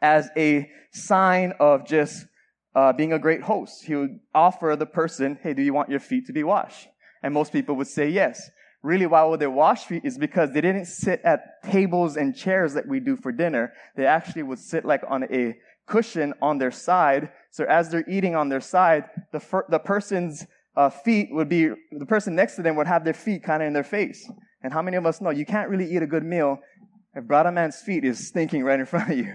as 0.00 0.30
a 0.36 0.70
sign 0.92 1.54
of 1.58 1.86
just 1.86 2.26
uh, 2.74 2.92
being 2.92 3.12
a 3.12 3.18
great 3.18 3.42
host. 3.42 3.84
He 3.84 3.96
would 3.96 4.20
offer 4.34 4.76
the 4.78 4.86
person, 4.86 5.38
hey, 5.42 5.54
do 5.54 5.62
you 5.62 5.74
want 5.74 5.90
your 5.90 6.00
feet 6.00 6.26
to 6.26 6.32
be 6.32 6.44
washed? 6.44 6.88
And 7.22 7.34
most 7.34 7.52
people 7.52 7.74
would 7.76 7.88
say 7.88 8.08
yes. 8.08 8.50
Really, 8.82 9.06
why 9.06 9.22
would 9.24 9.38
they 9.38 9.46
wash 9.46 9.84
feet 9.84 10.04
is 10.04 10.18
because 10.18 10.50
they 10.50 10.60
didn't 10.60 10.86
sit 10.86 11.20
at 11.22 11.62
tables 11.70 12.16
and 12.16 12.34
chairs 12.34 12.74
like 12.74 12.86
we 12.86 12.98
do 12.98 13.16
for 13.16 13.30
dinner. 13.30 13.72
They 13.96 14.06
actually 14.06 14.42
would 14.42 14.58
sit 14.58 14.84
like 14.84 15.02
on 15.08 15.24
a 15.32 15.56
cushion 15.86 16.34
on 16.42 16.58
their 16.58 16.72
side. 16.72 17.30
So 17.52 17.64
as 17.64 17.90
they're 17.90 18.08
eating 18.08 18.34
on 18.34 18.48
their 18.48 18.60
side, 18.60 19.04
the, 19.32 19.38
fir- 19.38 19.66
the 19.68 19.78
person's 19.78 20.46
uh, 20.76 20.90
feet 20.90 21.28
would 21.30 21.48
be, 21.48 21.68
the 21.92 22.06
person 22.06 22.34
next 22.34 22.56
to 22.56 22.62
them 22.62 22.76
would 22.76 22.88
have 22.88 23.04
their 23.04 23.14
feet 23.14 23.44
kind 23.44 23.62
of 23.62 23.68
in 23.68 23.72
their 23.72 23.84
face. 23.84 24.28
And 24.62 24.72
how 24.72 24.82
many 24.82 24.96
of 24.96 25.06
us 25.06 25.20
know 25.20 25.30
you 25.30 25.46
can't 25.46 25.68
really 25.68 25.90
eat 25.92 26.02
a 26.02 26.06
good 26.06 26.24
meal 26.24 26.58
if 27.14 27.24
brother 27.24 27.52
man's 27.52 27.80
feet 27.80 28.04
is 28.04 28.26
stinking 28.26 28.64
right 28.64 28.80
in 28.80 28.86
front 28.92 29.12
of 29.12 29.18
you? 29.18 29.34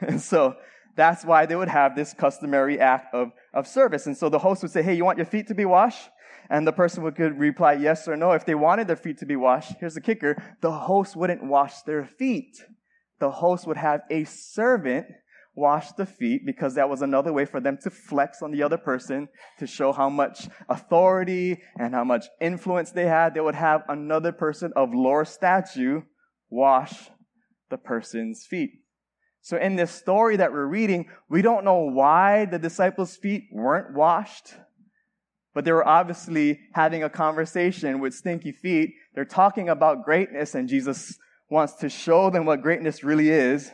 and 0.00 0.20
so 0.32 0.56
that's 0.96 1.24
why 1.24 1.46
they 1.46 1.56
would 1.56 1.68
have 1.68 1.94
this 1.94 2.12
customary 2.12 2.80
act 2.80 3.14
of, 3.14 3.30
of 3.54 3.66
service. 3.66 4.06
And 4.06 4.16
so 4.16 4.28
the 4.28 4.38
host 4.38 4.62
would 4.62 4.70
say, 4.70 4.82
Hey, 4.82 4.94
you 4.94 5.04
want 5.04 5.18
your 5.18 5.26
feet 5.26 5.46
to 5.48 5.54
be 5.54 5.64
washed? 5.64 6.08
And 6.50 6.66
the 6.66 6.72
person 6.72 7.04
would 7.04 7.14
could 7.14 7.38
reply 7.38 7.74
yes 7.74 8.08
or 8.08 8.16
no. 8.16 8.32
If 8.32 8.44
they 8.44 8.56
wanted 8.56 8.88
their 8.88 8.96
feet 8.96 9.18
to 9.18 9.26
be 9.26 9.36
washed, 9.36 9.74
here's 9.78 9.94
the 9.94 10.00
kicker. 10.00 10.36
The 10.60 10.72
host 10.72 11.14
wouldn't 11.14 11.44
wash 11.44 11.82
their 11.82 12.04
feet. 12.04 12.58
The 13.20 13.30
host 13.30 13.66
would 13.68 13.76
have 13.76 14.00
a 14.10 14.24
servant 14.24 15.06
wash 15.54 15.92
the 15.92 16.06
feet 16.06 16.44
because 16.44 16.74
that 16.74 16.88
was 16.88 17.02
another 17.02 17.32
way 17.32 17.44
for 17.44 17.60
them 17.60 17.78
to 17.82 17.90
flex 17.90 18.42
on 18.42 18.50
the 18.50 18.62
other 18.62 18.78
person 18.78 19.28
to 19.58 19.66
show 19.66 19.92
how 19.92 20.08
much 20.08 20.48
authority 20.68 21.62
and 21.78 21.94
how 21.94 22.02
much 22.04 22.26
influence 22.40 22.90
they 22.90 23.06
had. 23.06 23.34
They 23.34 23.40
would 23.40 23.54
have 23.54 23.82
another 23.88 24.32
person 24.32 24.72
of 24.74 24.92
lower 24.92 25.24
stature 25.24 26.04
wash 26.48 27.10
the 27.68 27.78
person's 27.78 28.44
feet. 28.44 28.82
So 29.42 29.56
in 29.56 29.76
this 29.76 29.90
story 29.92 30.36
that 30.36 30.52
we're 30.52 30.66
reading, 30.66 31.08
we 31.28 31.42
don't 31.42 31.64
know 31.64 31.80
why 31.80 32.44
the 32.44 32.58
disciples' 32.58 33.16
feet 33.16 33.44
weren't 33.52 33.94
washed, 33.94 34.54
but 35.54 35.64
they 35.64 35.72
were 35.72 35.86
obviously 35.86 36.60
having 36.72 37.02
a 37.02 37.10
conversation 37.10 38.00
with 38.00 38.14
stinky 38.14 38.52
feet. 38.52 38.94
They're 39.14 39.24
talking 39.24 39.68
about 39.68 40.04
greatness 40.04 40.54
and 40.54 40.68
Jesus 40.68 41.18
wants 41.50 41.74
to 41.74 41.88
show 41.88 42.30
them 42.30 42.46
what 42.46 42.62
greatness 42.62 43.02
really 43.02 43.30
is. 43.30 43.70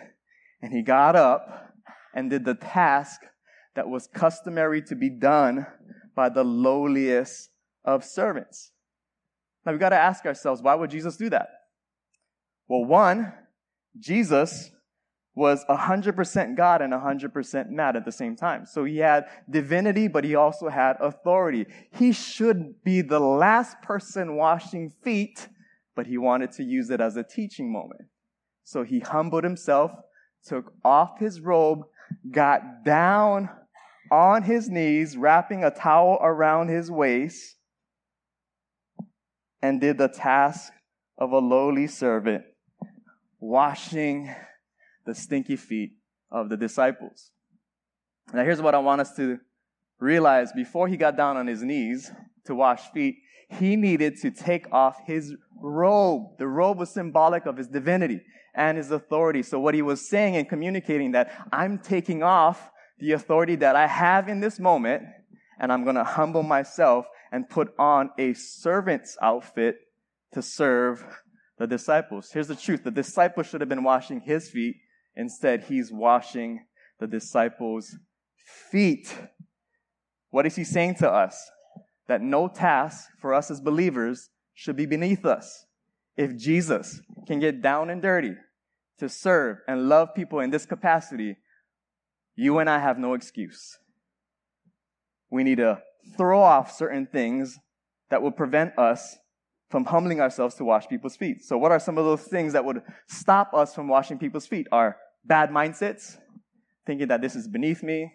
And 0.63 0.73
he 0.73 0.83
got 0.83 1.17
up 1.17 1.75
and 2.15 2.31
did 2.31 2.45
the 2.45 2.55
task 2.55 3.21
that 3.75 3.89
was 3.89 4.09
customary 4.09 4.81
to 4.83 4.95
be 4.95 5.11
done 5.11 5.67
by 6.15 6.31
the 6.31 6.45
lowliest 6.45 7.51
of 7.85 8.05
servants. 8.05 8.73
Now 9.65 9.73
we've 9.73 9.81
got 9.81 9.91
to 9.91 9.97
ask 9.97 10.25
ourselves, 10.25 10.63
why 10.63 10.75
would 10.75 10.91
Jesus 10.91 11.17
do 11.17 11.29
that? 11.31 11.49
Well, 12.69 12.85
one, 12.85 13.33
Jesus 13.99 14.71
was 15.37 15.63
100% 15.67 16.57
God 16.57 16.81
and 16.81 16.95
100% 16.95 17.69
man 17.69 17.95
at 17.95 18.07
the 18.07 18.11
same 18.11 18.35
time. 18.35 18.65
So 18.65 18.85
he 18.85 18.97
had 18.97 19.27
divinity, 19.49 20.09
but 20.09 20.25
he 20.25 20.35
also 20.35 20.71
had 20.71 20.97
authority. 20.99 21.67
He 21.93 22.13
should 22.13 22.83
be 22.83 23.03
the 23.03 23.21
last 23.21 23.83
person 23.83 24.37
washing 24.37 24.91
feet, 25.05 25.49
but 25.95 26.07
he 26.07 26.17
wanted 26.17 26.53
to 26.53 26.65
use 26.65 26.89
it 26.89 27.03
as 27.03 27.17
a 27.17 27.23
teaching 27.23 27.71
moment. 27.71 28.09
So 28.65 28.83
he 28.83 29.01
humbled 29.01 29.45
himself, 29.45 29.93
took 30.43 30.73
off 30.83 31.21
his 31.21 31.43
robe, 31.43 31.83
got 32.31 32.83
down 32.85 33.51
on 34.11 34.43
his 34.43 34.71
knees, 34.71 35.19
wrapping 35.19 35.63
a 35.65 35.71
towel 35.71 36.19
around 36.23 36.69
his 36.69 36.91
waist, 36.91 37.57
and 39.61 39.83
did 39.83 39.99
the 39.99 40.09
task 40.09 40.73
of 41.19 41.33
a 41.33 41.39
lowly 41.39 41.89
servant, 41.89 42.45
washing 43.39 44.35
the 45.07 45.15
stinky 45.15 45.57
feet 45.57 45.93
of 46.31 46.49
the 46.49 46.57
disciples. 46.57 47.31
Now, 48.33 48.45
here's 48.45 48.61
what 48.61 48.75
I 48.75 48.79
want 48.79 49.01
us 49.01 49.15
to 49.17 49.39
realize 50.01 50.53
before 50.53 50.89
he 50.89 50.97
got 50.97 51.17
down 51.17 51.37
on 51.37 51.47
his 51.47 51.63
knees 51.63 52.11
to 52.45 52.55
wash 52.55 52.91
feet, 52.93 53.17
he 53.49 53.77
needed 53.77 54.17
to 54.23 54.31
take 54.31 54.71
off 54.73 54.99
his 55.07 55.35
robe. 55.63 56.37
The 56.39 56.49
robe 56.49 56.79
was 56.79 56.91
symbolic 56.91 57.47
of 57.47 57.57
his 57.57 57.69
divinity 57.69 58.21
and 58.55 58.77
his 58.77 58.91
authority. 58.91 59.43
So 59.43 59.61
what 59.61 59.75
he 59.75 59.83
was 59.83 60.09
saying 60.09 60.37
and 60.37 60.49
communicating 60.49 61.13
that 61.13 61.31
I'm 61.53 61.79
taking 61.79 62.23
off 62.23 62.71
the 62.99 63.13
authority 63.13 63.57
that 63.57 63.77
I 63.77 63.87
have 63.87 64.29
in 64.29 64.41
this 64.41 64.59
moment 64.59 65.05
and 65.61 65.73
I'm 65.73 65.85
going 65.85 65.97
to 65.97 66.05
humble 66.05 66.43
myself 66.43 67.07
and 67.31 67.49
put 67.49 67.73
on 67.79 68.11
a 68.19 68.35
servant's 68.35 69.17
outfit 69.23 69.77
to 70.33 70.43
serve 70.43 71.05
the 71.59 71.67
disciples. 71.67 72.31
Here's 72.33 72.49
the 72.49 72.57
truth. 72.57 72.85
The 72.85 72.91
disciples 72.91 73.47
should 73.47 73.61
have 73.61 73.69
been 73.69 73.85
washing 73.85 74.21
his 74.21 74.51
feet. 74.51 74.77
Instead, 75.17 75.65
he's 75.65 75.91
washing 75.91 76.67
the 77.01 77.07
disciples' 77.07 77.97
feet. 78.71 79.19
What 80.31 80.47
is 80.47 80.57
he 80.57 80.65
saying 80.65 80.97
to 80.97 81.11
us? 81.11 81.51
That 82.09 82.21
no 82.21 82.49
task 82.49 83.09
for 83.21 83.35
us 83.35 83.51
as 83.51 83.61
believers 83.61 84.31
should 84.55 84.77
be 84.77 84.87
beneath 84.87 85.25
us. 85.25 85.65
If 86.17 86.37
Jesus 86.37 87.01
can 87.27 87.41
get 87.41 87.63
down 87.63 87.91
and 87.91 88.01
dirty 88.01 88.35
to 88.99 89.09
serve 89.09 89.59
and 89.67 89.89
love 89.89 90.15
people 90.15 90.41
in 90.41 90.51
this 90.51 90.67
capacity, 90.67 91.37
you 92.35 92.59
and 92.59 92.71
I 92.71 92.79
have 92.79 92.99
no 92.99 93.15
excuse. 93.15 93.79
We 95.31 95.43
need 95.43 95.59
to 95.59 95.83
throw 96.17 96.41
off 96.41 96.73
certain 96.73 97.07
things 97.07 97.59
that 98.11 98.23
will 98.23 98.31
prevent 98.31 98.79
us 98.79 99.17
from 99.69 99.85
humbling 99.85 100.21
ourselves 100.21 100.55
to 100.55 100.65
wash 100.65 100.87
people's 100.87 101.17
feet. 101.17 101.43
So 101.43 101.59
what 101.59 101.73
are 101.73 101.81
some 101.81 101.99
of 101.99 102.05
those 102.05 102.23
things 102.23 102.53
that 102.53 102.65
would 102.65 102.83
stop 103.09 103.53
us 103.53 103.75
from 103.75 103.89
washing 103.89 104.19
people's 104.19 104.47
feet? 104.47 104.67
Are 104.71 104.97
bad 105.27 105.51
mindsets, 105.51 106.17
thinking 106.87 107.09
that 107.09 107.21
this 107.21 107.35
is 107.35 107.49
beneath 107.49 107.83
me. 107.83 108.13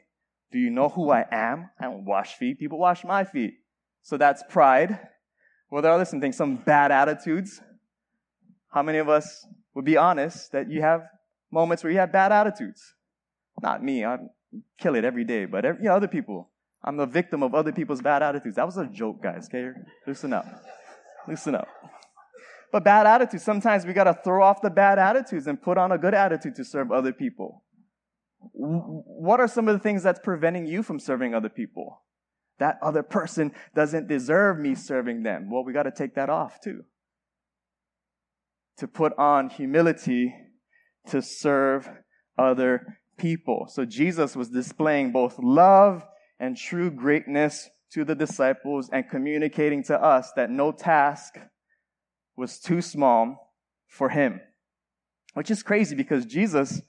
Do 0.52 0.60
you 0.60 0.70
know 0.70 0.90
who 0.90 1.12
I 1.12 1.26
am? 1.32 1.70
I 1.80 1.86
don't 1.86 2.06
wash 2.06 2.36
feet. 2.36 2.60
People 2.60 2.80
wash 2.80 3.04
my 3.04 3.24
feet. 3.24 3.54
So 4.02 4.18
that's 4.18 4.44
pride. 4.50 5.00
Well, 5.70 5.82
there 5.82 5.92
are 5.92 6.06
some 6.06 6.20
things, 6.20 6.36
some 6.36 6.58
bad 6.58 6.92
attitudes. 6.92 7.62
How 8.74 8.84
many 8.84 8.98
of 8.98 9.08
us 9.08 9.46
would 9.74 9.86
be 9.86 9.98
honest 9.98 10.52
that 10.52 10.70
you 10.70 10.82
have 10.82 11.02
moments 11.52 11.84
where 11.84 11.92
you 11.92 12.00
have 12.00 12.12
bad 12.12 12.32
attitudes? 12.32 12.96
Not 13.62 13.84
me. 13.84 14.04
I 14.06 14.18
kill 14.80 14.96
it 14.96 15.06
every 15.06 15.24
day, 15.24 15.46
but 15.46 15.66
every, 15.66 15.84
you 15.84 15.90
know, 15.90 15.96
other 15.96 16.08
people. 16.08 16.50
I'm 16.84 16.98
the 16.98 17.06
victim 17.06 17.44
of 17.44 17.54
other 17.54 17.72
people's 17.72 18.02
bad 18.02 18.24
attitudes. 18.24 18.56
That 18.56 18.66
was 18.66 18.78
a 18.78 18.88
joke, 18.88 19.22
guys. 19.22 19.48
Okay, 19.48 19.70
loosen 20.08 20.34
up. 20.34 20.46
Loosen 21.28 21.56
up. 21.56 21.68
But 22.72 22.84
bad 22.84 23.06
attitudes, 23.06 23.44
sometimes 23.44 23.86
we 23.86 23.94
got 23.94 24.06
to 24.06 24.14
throw 24.14 24.44
off 24.44 24.62
the 24.62 24.70
bad 24.70 24.98
attitudes 24.98 25.48
and 25.48 25.62
put 25.62 25.78
on 25.78 25.92
a 25.92 25.98
good 25.98 26.14
attitude 26.14 26.56
to 26.56 26.66
serve 26.66 26.92
other 26.92 27.12
people. 27.12 27.64
What 28.54 29.40
are 29.40 29.48
some 29.48 29.68
of 29.68 29.74
the 29.74 29.80
things 29.80 30.04
that's 30.04 30.20
preventing 30.24 30.66
you 30.66 30.82
from 30.82 31.00
serving 31.00 31.36
other 31.36 31.50
people? 31.50 32.04
That 32.60 32.78
other 32.82 33.04
person 33.04 33.52
doesn't 33.76 34.08
deserve 34.08 34.58
me 34.60 34.76
serving 34.76 35.24
them. 35.24 35.50
Well, 35.52 35.64
we 35.64 35.74
got 35.74 35.84
to 35.84 35.92
take 35.92 36.16
that 36.16 36.30
off 36.30 36.60
too. 36.62 36.84
To 38.78 38.88
put 38.88 39.14
on 39.18 39.50
humility 39.50 40.34
to 41.08 41.22
serve 41.22 41.90
other 42.38 43.00
people. 43.18 43.68
So 43.70 43.86
Jesus 43.86 44.36
was 44.36 44.50
displaying 44.50 45.12
both 45.12 45.38
love 45.38 46.04
and 46.40 46.58
true 46.58 46.90
greatness 46.90 47.70
to 47.94 48.06
the 48.06 48.16
disciples 48.16 48.90
and 48.92 49.10
communicating 49.10 49.84
to 49.84 50.02
us 50.02 50.32
that 50.36 50.50
no 50.50 50.72
task 50.72 51.36
was 52.42 52.60
too 52.60 52.82
small 52.82 53.54
for 53.88 54.10
him. 54.10 54.42
Which 55.36 55.52
is 55.52 55.64
crazy 55.64 55.96
because 55.96 56.26
Jesus 56.26 56.82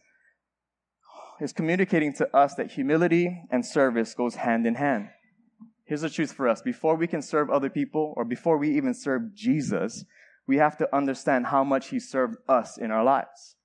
is 1.40 1.52
communicating 1.52 2.14
to 2.14 2.36
us 2.36 2.54
that 2.54 2.72
humility 2.72 3.44
and 3.50 3.64
service 3.64 4.14
goes 4.14 4.36
hand 4.36 4.66
in 4.66 4.74
hand. 4.74 5.10
Here's 5.84 6.00
the 6.00 6.10
truth 6.10 6.32
for 6.32 6.48
us. 6.48 6.62
Before 6.62 6.96
we 6.96 7.06
can 7.06 7.20
serve 7.20 7.50
other 7.50 7.68
people 7.68 8.14
or 8.16 8.24
before 8.24 8.56
we 8.56 8.74
even 8.76 8.94
serve 8.94 9.34
Jesus, 9.34 10.04
we 10.48 10.56
have 10.56 10.78
to 10.78 10.88
understand 10.96 11.46
how 11.46 11.62
much 11.62 11.88
he 11.88 12.00
served 12.00 12.36
us 12.48 12.78
in 12.78 12.90
our 12.90 13.04
lives. 13.04 13.56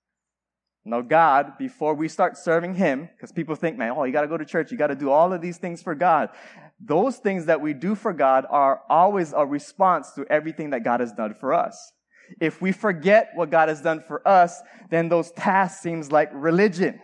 Now, 0.83 1.01
God, 1.01 1.57
before 1.57 1.95
we 1.95 2.07
start 2.07 2.37
serving 2.37 2.75
Him, 2.75 3.09
because 3.13 3.33
people 3.33 3.55
think, 3.55 3.77
man, 3.77 3.93
oh, 3.95 4.05
you 4.05 4.13
got 4.13 4.21
to 4.21 4.27
go 4.27 4.37
to 4.37 4.45
church, 4.45 4.71
you 4.71 4.77
got 4.77 4.87
to 4.87 4.95
do 4.95 5.09
all 5.09 5.33
of 5.33 5.41
these 5.41 5.57
things 5.57 5.81
for 5.81 5.93
God. 5.93 6.29
Those 6.79 7.17
things 7.17 7.45
that 7.45 7.61
we 7.61 7.73
do 7.73 7.95
for 7.95 8.13
God 8.13 8.45
are 8.49 8.81
always 8.89 9.33
a 9.33 9.45
response 9.45 10.11
to 10.13 10.25
everything 10.29 10.69
that 10.71 10.83
God 10.83 10.99
has 10.99 11.11
done 11.11 11.35
for 11.39 11.53
us. 11.53 11.91
If 12.39 12.61
we 12.61 12.71
forget 12.71 13.31
what 13.35 13.49
God 13.49 13.69
has 13.69 13.81
done 13.81 14.01
for 14.01 14.27
us, 14.27 14.61
then 14.89 15.09
those 15.09 15.31
tasks 15.31 15.81
seems 15.81 16.11
like 16.11 16.29
religion. 16.33 16.99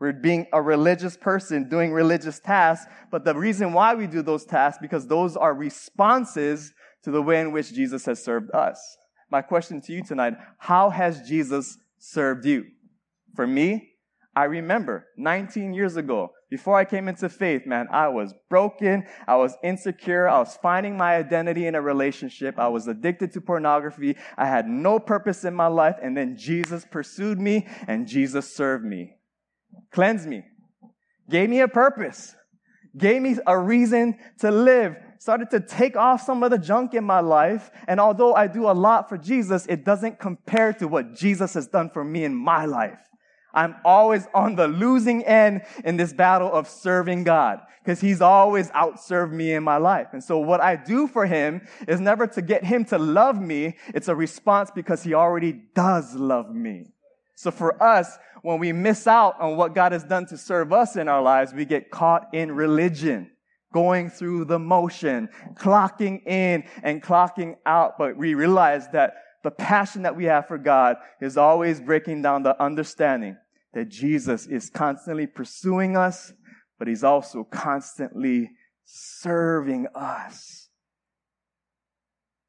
We're 0.00 0.12
being 0.12 0.46
a 0.52 0.62
religious 0.62 1.16
person 1.16 1.68
doing 1.68 1.92
religious 1.92 2.38
tasks, 2.38 2.86
but 3.10 3.24
the 3.24 3.34
reason 3.34 3.72
why 3.72 3.94
we 3.94 4.06
do 4.06 4.22
those 4.22 4.44
tasks 4.44 4.78
because 4.80 5.06
those 5.06 5.36
are 5.36 5.54
responses 5.54 6.72
to 7.02 7.10
the 7.10 7.22
way 7.22 7.40
in 7.40 7.52
which 7.52 7.72
Jesus 7.72 8.04
has 8.06 8.22
served 8.22 8.50
us. 8.52 8.80
My 9.30 9.42
question 9.42 9.80
to 9.82 9.92
you 9.92 10.02
tonight, 10.02 10.34
how 10.58 10.90
has 10.90 11.28
Jesus 11.28 11.78
served 11.98 12.44
you? 12.46 12.66
For 13.34 13.46
me, 13.46 13.90
I 14.34 14.44
remember 14.44 15.06
19 15.16 15.74
years 15.74 15.96
ago, 15.96 16.30
before 16.50 16.78
I 16.78 16.86
came 16.86 17.08
into 17.08 17.28
faith, 17.28 17.66
man, 17.66 17.88
I 17.90 18.08
was 18.08 18.32
broken. 18.48 19.04
I 19.26 19.36
was 19.36 19.54
insecure. 19.62 20.26
I 20.26 20.38
was 20.38 20.58
finding 20.62 20.96
my 20.96 21.16
identity 21.16 21.66
in 21.66 21.74
a 21.74 21.82
relationship. 21.82 22.58
I 22.58 22.68
was 22.68 22.88
addicted 22.88 23.32
to 23.32 23.40
pornography. 23.42 24.16
I 24.36 24.46
had 24.46 24.66
no 24.66 24.98
purpose 24.98 25.44
in 25.44 25.52
my 25.54 25.66
life. 25.66 25.96
And 26.02 26.16
then 26.16 26.36
Jesus 26.38 26.86
pursued 26.90 27.38
me 27.38 27.66
and 27.86 28.08
Jesus 28.08 28.54
served 28.54 28.84
me, 28.84 29.16
cleansed 29.92 30.26
me, 30.26 30.44
gave 31.28 31.50
me 31.50 31.60
a 31.60 31.68
purpose, 31.68 32.34
gave 32.96 33.20
me 33.20 33.36
a 33.46 33.58
reason 33.58 34.18
to 34.40 34.50
live, 34.50 34.96
started 35.18 35.50
to 35.50 35.60
take 35.60 35.96
off 35.96 36.22
some 36.22 36.42
of 36.42 36.50
the 36.50 36.58
junk 36.58 36.94
in 36.94 37.04
my 37.04 37.20
life. 37.20 37.70
And 37.86 38.00
although 38.00 38.34
I 38.34 38.46
do 38.46 38.70
a 38.70 38.72
lot 38.72 39.10
for 39.10 39.18
Jesus, 39.18 39.66
it 39.66 39.84
doesn't 39.84 40.18
compare 40.18 40.72
to 40.74 40.88
what 40.88 41.14
Jesus 41.14 41.52
has 41.52 41.66
done 41.66 41.90
for 41.90 42.02
me 42.02 42.24
in 42.24 42.34
my 42.34 42.64
life. 42.64 43.00
I'm 43.58 43.74
always 43.84 44.28
on 44.34 44.54
the 44.54 44.68
losing 44.68 45.24
end 45.24 45.62
in 45.84 45.96
this 45.96 46.12
battle 46.12 46.52
of 46.52 46.68
serving 46.68 47.24
God 47.24 47.58
because 47.82 48.00
he's 48.00 48.20
always 48.20 48.70
outserved 48.70 49.32
me 49.32 49.52
in 49.52 49.64
my 49.64 49.78
life. 49.78 50.08
And 50.12 50.22
so 50.22 50.38
what 50.38 50.60
I 50.60 50.76
do 50.76 51.08
for 51.08 51.26
him 51.26 51.66
is 51.88 51.98
never 51.98 52.28
to 52.28 52.40
get 52.40 52.64
him 52.64 52.84
to 52.84 52.98
love 52.98 53.40
me. 53.40 53.76
It's 53.88 54.06
a 54.06 54.14
response 54.14 54.70
because 54.72 55.02
he 55.02 55.12
already 55.12 55.60
does 55.74 56.14
love 56.14 56.54
me. 56.54 56.92
So 57.34 57.50
for 57.50 57.82
us, 57.82 58.16
when 58.42 58.60
we 58.60 58.70
miss 58.70 59.08
out 59.08 59.40
on 59.40 59.56
what 59.56 59.74
God 59.74 59.90
has 59.90 60.04
done 60.04 60.26
to 60.26 60.38
serve 60.38 60.72
us 60.72 60.94
in 60.94 61.08
our 61.08 61.22
lives, 61.22 61.52
we 61.52 61.64
get 61.64 61.90
caught 61.90 62.28
in 62.32 62.52
religion, 62.52 63.28
going 63.72 64.08
through 64.08 64.44
the 64.44 64.60
motion, 64.60 65.30
clocking 65.54 66.24
in 66.28 66.62
and 66.84 67.02
clocking 67.02 67.56
out. 67.66 67.98
But 67.98 68.16
we 68.16 68.34
realize 68.34 68.88
that 68.90 69.14
the 69.42 69.50
passion 69.50 70.02
that 70.02 70.14
we 70.14 70.26
have 70.26 70.46
for 70.46 70.58
God 70.58 70.96
is 71.20 71.36
always 71.36 71.80
breaking 71.80 72.22
down 72.22 72.44
the 72.44 72.60
understanding 72.62 73.36
that 73.74 73.88
Jesus 73.88 74.46
is 74.46 74.70
constantly 74.70 75.26
pursuing 75.26 75.96
us, 75.96 76.32
but 76.78 76.88
he's 76.88 77.04
also 77.04 77.44
constantly 77.44 78.50
serving 78.84 79.86
us. 79.94 80.68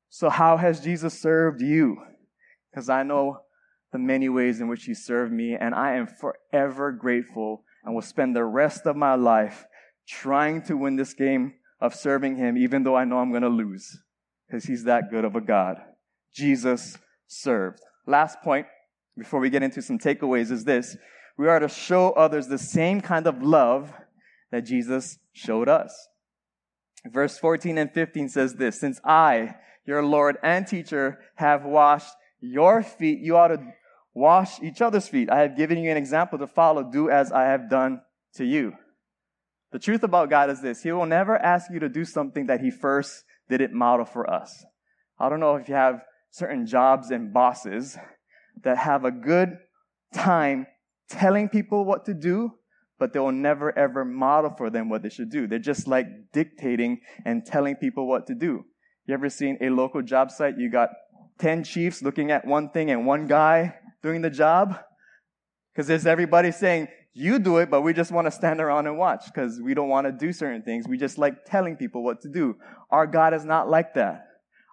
So 0.10 0.30
how 0.30 0.58
has 0.58 0.82
Jesus 0.82 1.20
served 1.20 1.62
you? 1.62 1.98
Because 2.70 2.90
I 2.90 3.04
know 3.04 3.40
the 3.92 4.00
many 4.00 4.30
ways 4.30 4.62
in 4.62 4.68
which 4.68 4.86
he 4.86 4.94
served 4.94 5.32
me, 5.34 5.56
and 5.56 5.74
I 5.74 5.96
am 5.96 6.08
forever 6.08 6.92
grateful 6.92 7.64
and 7.84 7.96
will 7.96 8.02
spend 8.02 8.36
the 8.36 8.44
rest 8.44 8.86
of 8.86 8.96
my 8.96 9.16
life 9.16 9.66
trying 10.08 10.62
to 10.64 10.76
win 10.76 10.96
this 10.96 11.14
game 11.14 11.54
of 11.82 11.96
serving 11.96 12.36
him, 12.36 12.58
even 12.58 12.84
though 12.84 12.96
I 12.96 13.06
know 13.06 13.20
I'm 13.20 13.32
going 13.32 13.44
to 13.44 13.50
lose, 13.50 14.00
because 14.48 14.66
he's 14.66 14.84
that 14.84 15.10
good 15.10 15.26
of 15.26 15.36
a 15.36 15.42
God. 15.42 15.78
Jesus 16.34 16.98
served. 17.28 17.80
Last 18.06 18.42
point 18.42 18.68
before 19.20 19.40
we 19.40 19.50
get 19.50 19.62
into 19.62 19.82
some 19.82 20.00
takeaways 20.00 20.50
is 20.50 20.64
this. 20.64 20.98
We 21.38 21.48
are 21.48 21.60
to 21.60 21.70
show 21.70 22.12
others 22.12 22.48
the 22.48 22.58
same 22.58 23.02
kind 23.02 23.28
of 23.28 23.44
love 23.44 23.94
that 24.52 24.62
Jesus 24.62 25.20
showed 25.34 25.70
us. 25.70 25.94
Verse 27.06 27.38
14 27.38 27.78
and 27.78 27.92
15 27.92 28.30
says 28.30 28.56
this, 28.56 28.80
since 28.80 29.00
I, 29.06 29.56
your 29.86 30.04
Lord 30.04 30.38
and 30.44 30.66
teacher, 30.66 31.20
have 31.36 31.64
washed 31.64 32.14
your 32.42 32.82
feet, 32.84 33.20
you 33.20 33.38
ought 33.38 33.50
to 33.50 33.74
wash 34.14 34.62
each 34.62 34.82
other's 34.82 35.08
feet. 35.08 35.30
I 35.30 35.42
have 35.42 35.56
given 35.56 35.78
you 35.78 35.92
an 35.92 35.98
example 35.98 36.40
to 36.40 36.48
follow. 36.48 36.84
Do 36.84 37.10
as 37.10 37.32
I 37.32 37.44
have 37.44 37.70
done 37.70 38.02
to 38.36 38.46
you. 38.46 38.74
The 39.72 39.80
truth 39.80 40.04
about 40.04 40.30
God 40.30 40.50
is 40.50 40.62
this. 40.62 40.82
He 40.82 40.92
will 40.92 41.06
never 41.06 41.38
ask 41.38 41.72
you 41.72 41.80
to 41.80 41.90
do 41.90 42.04
something 42.04 42.48
that 42.48 42.62
he 42.62 42.72
first 42.72 43.24
didn't 43.50 43.74
model 43.74 44.06
for 44.06 44.30
us. 44.30 44.66
I 45.20 45.30
don't 45.30 45.40
know 45.40 45.56
if 45.56 45.70
you 45.70 45.76
have 45.76 46.02
certain 46.32 46.66
jobs 46.66 47.12
and 47.12 47.34
bosses 47.34 47.98
that 48.64 48.78
have 48.78 49.06
a 49.06 49.12
good 49.12 49.58
time 50.14 50.68
telling 51.10 51.50
people 51.50 51.86
what 51.86 52.06
to 52.06 52.14
do, 52.14 52.52
but 52.98 53.14
they 53.14 53.20
will 53.20 53.32
never 53.32 53.78
ever 53.78 54.04
model 54.06 54.54
for 54.58 54.70
them 54.70 54.90
what 54.90 55.04
they 55.04 55.10
should 55.10 55.30
do. 55.30 55.48
They're 55.48 55.60
just 55.60 55.88
like 55.88 56.08
dictating 56.34 57.02
and 57.26 57.46
telling 57.46 57.76
people 57.76 58.08
what 58.08 58.28
to 58.28 58.36
do. 58.36 58.66
You 59.06 59.14
ever 59.14 59.30
seen 59.30 59.58
a 59.62 59.70
local 59.70 60.02
job 60.02 60.32
site? 60.32 60.58
You 60.58 60.70
got 60.70 60.90
10 61.40 61.64
chiefs 61.64 62.02
looking 62.02 62.32
at 62.32 62.46
one 62.46 62.70
thing 62.70 62.92
and 62.92 63.06
one 63.06 63.28
guy 63.28 63.76
doing 64.04 64.22
the 64.22 64.30
job? 64.30 64.78
Because 65.74 65.88
there's 65.88 66.06
everybody 66.06 66.52
saying, 66.52 66.90
you 67.14 67.40
do 67.40 67.58
it, 67.58 67.72
but 67.72 67.82
we 67.82 67.94
just 67.94 68.12
want 68.12 68.28
to 68.28 68.32
stand 68.32 68.62
around 68.62 68.86
and 68.86 68.98
watch 68.98 69.26
because 69.26 69.60
we 69.60 69.74
don't 69.74 69.90
want 69.90 70.06
to 70.06 70.12
do 70.12 70.32
certain 70.32 70.62
things. 70.62 70.88
We 70.88 70.98
just 70.98 71.18
like 71.18 71.44
telling 71.46 71.76
people 71.76 72.04
what 72.04 72.22
to 72.22 72.30
do. 72.30 72.56
Our 72.92 73.08
God 73.08 73.34
is 73.34 73.46
not 73.46 73.70
like 73.70 73.96
that 73.96 74.29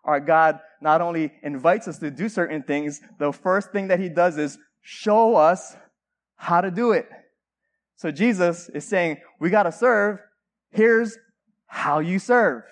our 0.06 0.20
God 0.20 0.60
not 0.80 1.00
only 1.00 1.32
invites 1.42 1.88
us 1.88 1.98
to 1.98 2.10
do 2.10 2.28
certain 2.28 2.62
things, 2.62 3.00
the 3.18 3.32
first 3.32 3.72
thing 3.72 3.88
that 3.88 4.00
he 4.00 4.08
does 4.08 4.38
is 4.38 4.58
show 4.82 5.36
us 5.36 5.76
how 6.36 6.60
to 6.60 6.70
do 6.70 6.92
it. 6.92 7.08
So 7.96 8.10
Jesus 8.10 8.68
is 8.68 8.84
saying, 8.84 9.18
we 9.40 9.50
got 9.50 9.64
to 9.64 9.72
serve. 9.72 10.18
Here's 10.70 11.16
how 11.66 11.98
you 11.98 12.18
serve. 12.18 12.62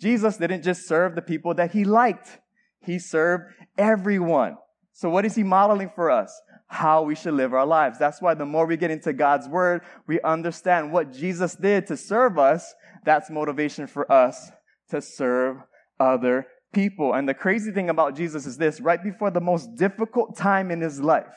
Jesus 0.00 0.36
didn't 0.36 0.62
just 0.62 0.86
serve 0.86 1.14
the 1.14 1.22
people 1.22 1.54
that 1.54 1.72
he 1.72 1.84
liked. 1.84 2.38
He 2.80 2.98
served 2.98 3.44
everyone. 3.78 4.56
So 4.92 5.10
what 5.10 5.24
is 5.24 5.34
he 5.34 5.42
modeling 5.42 5.90
for 5.94 6.10
us? 6.10 6.38
How 6.68 7.02
we 7.02 7.14
should 7.14 7.34
live 7.34 7.54
our 7.54 7.66
lives. 7.66 7.98
That's 7.98 8.20
why 8.20 8.34
the 8.34 8.46
more 8.46 8.66
we 8.66 8.76
get 8.76 8.90
into 8.90 9.12
God's 9.12 9.48
word, 9.48 9.82
we 10.06 10.20
understand 10.22 10.90
what 10.90 11.12
Jesus 11.12 11.54
did 11.54 11.86
to 11.88 11.96
serve 11.96 12.38
us. 12.38 12.74
That's 13.04 13.30
motivation 13.30 13.86
for 13.86 14.10
us 14.10 14.50
to 14.90 15.00
serve 15.00 15.58
other 16.00 16.46
people. 16.76 17.14
And 17.14 17.26
the 17.26 17.34
crazy 17.34 17.72
thing 17.72 17.88
about 17.88 18.14
Jesus 18.14 18.46
is 18.46 18.58
this 18.58 18.80
right 18.80 19.02
before 19.02 19.30
the 19.30 19.40
most 19.40 19.74
difficult 19.76 20.36
time 20.36 20.70
in 20.70 20.80
his 20.82 21.00
life, 21.00 21.34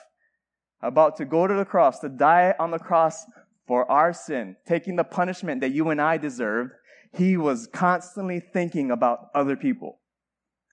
about 0.81 1.15
to 1.17 1.25
go 1.25 1.47
to 1.47 1.53
the 1.53 1.65
cross, 1.65 1.99
to 1.99 2.09
die 2.09 2.53
on 2.59 2.71
the 2.71 2.77
cross 2.77 3.25
for 3.65 3.89
our 3.89 4.11
sin, 4.11 4.57
taking 4.67 4.97
the 4.97 5.03
punishment 5.03 5.61
that 5.61 5.71
you 5.71 5.89
and 5.89 6.01
I 6.01 6.17
deserved, 6.17 6.73
he 7.13 7.37
was 7.37 7.67
constantly 7.71 8.39
thinking 8.39 8.91
about 8.91 9.29
other 9.33 9.55
people. 9.55 9.99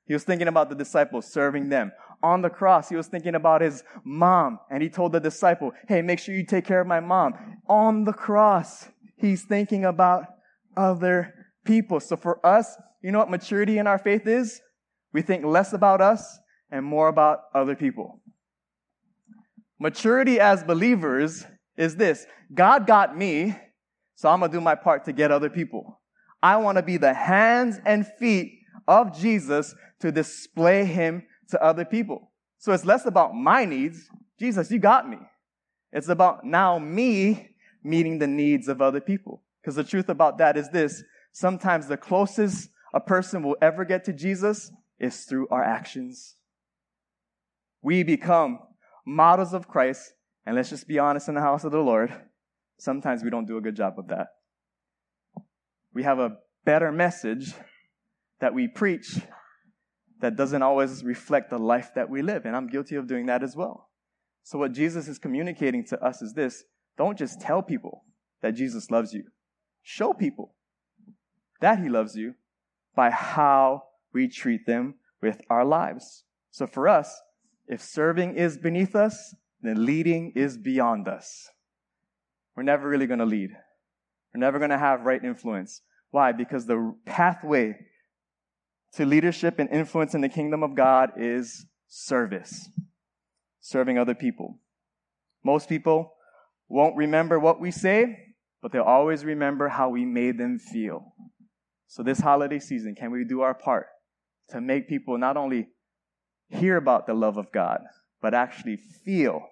He 0.07 0.15
was 0.15 0.25
thinking 0.25 0.49
about 0.49 0.69
the 0.69 0.75
disciples, 0.75 1.33
serving 1.33 1.69
them. 1.69 1.93
On 2.23 2.43
the 2.43 2.51
cross, 2.51 2.89
he 2.89 2.97
was 2.97 3.07
thinking 3.07 3.35
about 3.35 3.61
his 3.61 3.85
mom, 4.05 4.59
and 4.71 4.83
he 4.83 4.89
told 4.89 5.13
the 5.13 5.21
disciple, 5.21 5.73
Hey, 5.89 6.03
make 6.03 6.19
sure 6.19 6.35
you 6.35 6.45
take 6.45 6.65
care 6.65 6.81
of 6.81 6.87
my 6.87 7.01
mom. 7.01 7.35
On 7.69 8.05
the 8.05 8.13
cross, 8.13 8.89
he's 9.17 9.45
thinking 9.45 9.85
about 9.85 10.25
other 10.77 11.35
people. 11.67 12.01
So 12.01 12.17
for 12.17 12.45
us, 12.45 12.77
you 13.03 13.13
know 13.13 13.19
what 13.19 13.31
maturity 13.31 13.79
in 13.79 13.87
our 13.87 13.99
faith 13.99 14.27
is? 14.27 14.61
We 15.13 15.23
think 15.23 15.45
less 15.45 15.73
about 15.73 16.01
us 16.01 16.39
and 16.71 16.85
more 16.85 17.09
about 17.09 17.41
other 17.55 17.75
people. 17.75 18.21
Maturity 19.79 20.41
as 20.41 20.65
believers 20.65 21.45
is 21.77 21.97
this 21.97 22.27
God 22.55 22.87
got 22.87 23.17
me, 23.17 23.57
so 24.15 24.29
I'm 24.29 24.41
gonna 24.41 24.53
do 24.53 24.61
my 24.61 24.75
part 24.75 25.05
to 25.05 25.13
get 25.13 25.31
other 25.31 25.51
people. 25.51 26.01
I 26.43 26.57
wanna 26.57 26.83
be 26.83 26.97
the 26.97 27.15
hands 27.15 27.79
and 27.85 28.07
feet 28.19 28.61
of 28.89 29.19
Jesus 29.19 29.75
to 30.01 30.13
display 30.13 30.85
him 30.85 31.25
to 31.51 31.63
other 31.63 31.85
people. 31.85 32.33
So 32.59 32.73
it's 32.73 32.85
less 32.85 33.07
about 33.07 33.35
my 33.35 33.65
needs. 33.65 34.09
Jesus, 34.39 34.71
you 34.71 34.79
got 34.79 35.09
me. 35.09 35.19
It's 35.93 36.09
about 36.09 36.45
now 36.45 36.79
me 36.79 37.51
meeting 37.83 38.19
the 38.19 38.27
needs 38.27 38.69
of 38.69 38.83
other 38.83 39.01
people. 39.01 39.43
Because 39.61 39.77
the 39.77 39.85
truth 39.85 40.09
about 40.09 40.39
that 40.39 40.57
is 40.57 40.69
this 40.71 41.03
sometimes 41.37 41.87
the 41.87 41.99
closest 41.99 42.71
a 42.95 43.01
person 43.01 43.43
will 43.43 43.59
ever 43.61 43.85
get 43.85 44.05
to 44.05 44.13
Jesus 44.13 44.73
is 44.99 45.25
through 45.25 45.47
our 45.51 45.63
actions. 45.63 46.37
We 47.83 48.03
become 48.05 48.59
models 49.05 49.53
of 49.53 49.69
Christ, 49.69 50.15
and 50.47 50.57
let's 50.57 50.71
just 50.71 50.89
be 50.89 50.99
honest 50.99 51.29
in 51.29 51.35
the 51.35 51.43
house 51.43 51.63
of 51.65 51.73
the 51.73 51.81
Lord, 51.81 52.11
sometimes 52.79 53.23
we 53.23 53.29
don't 53.29 53.47
do 53.47 53.59
a 53.59 53.61
good 53.61 53.77
job 53.77 53.99
of 53.99 54.09
that. 54.09 54.29
We 55.93 56.05
have 56.05 56.19
a 56.19 56.39
better 56.65 56.91
message 56.91 57.53
that 58.41 58.55
we 58.55 58.67
preach 58.67 59.21
that 60.23 60.37
doesn't 60.37 60.63
always 60.63 61.05
reflect 61.05 61.51
the 61.51 61.59
life 61.59 61.91
that 61.97 62.09
we 62.09 62.23
live, 62.23 62.47
and 62.47 62.57
I'm 62.57 62.67
guilty 62.67 62.97
of 62.97 63.07
doing 63.07 63.27
that 63.27 63.43
as 63.43 63.55
well. 63.55 63.91
So, 64.43 64.59
what 64.59 64.73
Jesus 64.73 65.07
is 65.07 65.19
communicating 65.19 65.85
to 65.89 66.03
us 66.03 66.23
is 66.23 66.33
this 66.33 66.65
don't 66.97 67.19
just 67.19 67.43
tell 67.43 67.63
people 67.63 68.05
that 68.41 68.53
Jesus 68.53 68.91
loves 68.91 69.13
you, 69.13 69.25
show 69.83 70.15
people 70.15 70.56
that 71.61 71.79
He 71.79 71.89
loves 71.89 72.17
you 72.17 72.35
by 72.95 73.11
how 73.11 73.83
we 74.13 74.29
treat 74.29 74.67
them 74.67 74.95
with 75.23 75.41
our 75.51 75.65
lives. 75.65 76.25
So, 76.51 76.67
for 76.67 76.89
us, 76.89 77.21
if 77.67 77.83
serving 77.83 78.37
is 78.37 78.59
beneath 78.59 78.95
us, 78.95 79.35
then 79.61 79.85
leading 79.85 80.33
is 80.35 80.57
beyond 80.57 81.09
us. 81.09 81.51
We're 82.57 82.63
never 82.63 82.89
really 82.89 83.07
going 83.07 83.19
to 83.19 83.27
lead. 83.27 83.51
We're 84.33 84.41
never 84.41 84.59
going 84.59 84.71
to 84.71 84.79
have 84.79 85.03
right 85.03 85.23
influence. 85.23 85.83
Why? 86.11 86.33
Because 86.33 86.67
the 86.67 86.95
pathway 87.05 87.75
to 88.95 89.05
leadership 89.05 89.59
and 89.59 89.69
influence 89.71 90.15
in 90.15 90.21
the 90.21 90.29
kingdom 90.29 90.63
of 90.63 90.75
God 90.75 91.11
is 91.19 91.67
service, 91.89 92.69
serving 93.61 93.99
other 93.99 94.15
people. 94.15 94.59
Most 95.45 95.69
people 95.69 96.15
won't 96.69 96.97
remember 96.97 97.39
what 97.39 97.61
we 97.61 97.71
say, 97.71 98.19
but 98.63 98.73
they'll 98.73 98.83
always 98.83 99.25
remember 99.25 99.69
how 99.69 99.91
we 99.91 100.05
made 100.05 100.39
them 100.39 100.59
feel. 100.59 101.13
So, 101.89 102.03
this 102.03 102.21
holiday 102.21 102.59
season, 102.59 102.95
can 102.95 103.11
we 103.11 103.25
do 103.25 103.41
our 103.43 103.55
part 103.55 103.87
to 104.51 104.61
make 104.61 104.89
people 104.89 105.19
not 105.19 105.37
only 105.37 105.69
hear 106.49 106.77
about 106.77 107.07
the 107.07 107.15
love 107.15 107.37
of 107.37 107.53
God, 107.53 107.81
but 108.21 108.35
actually 108.35 108.77
feel 108.77 109.43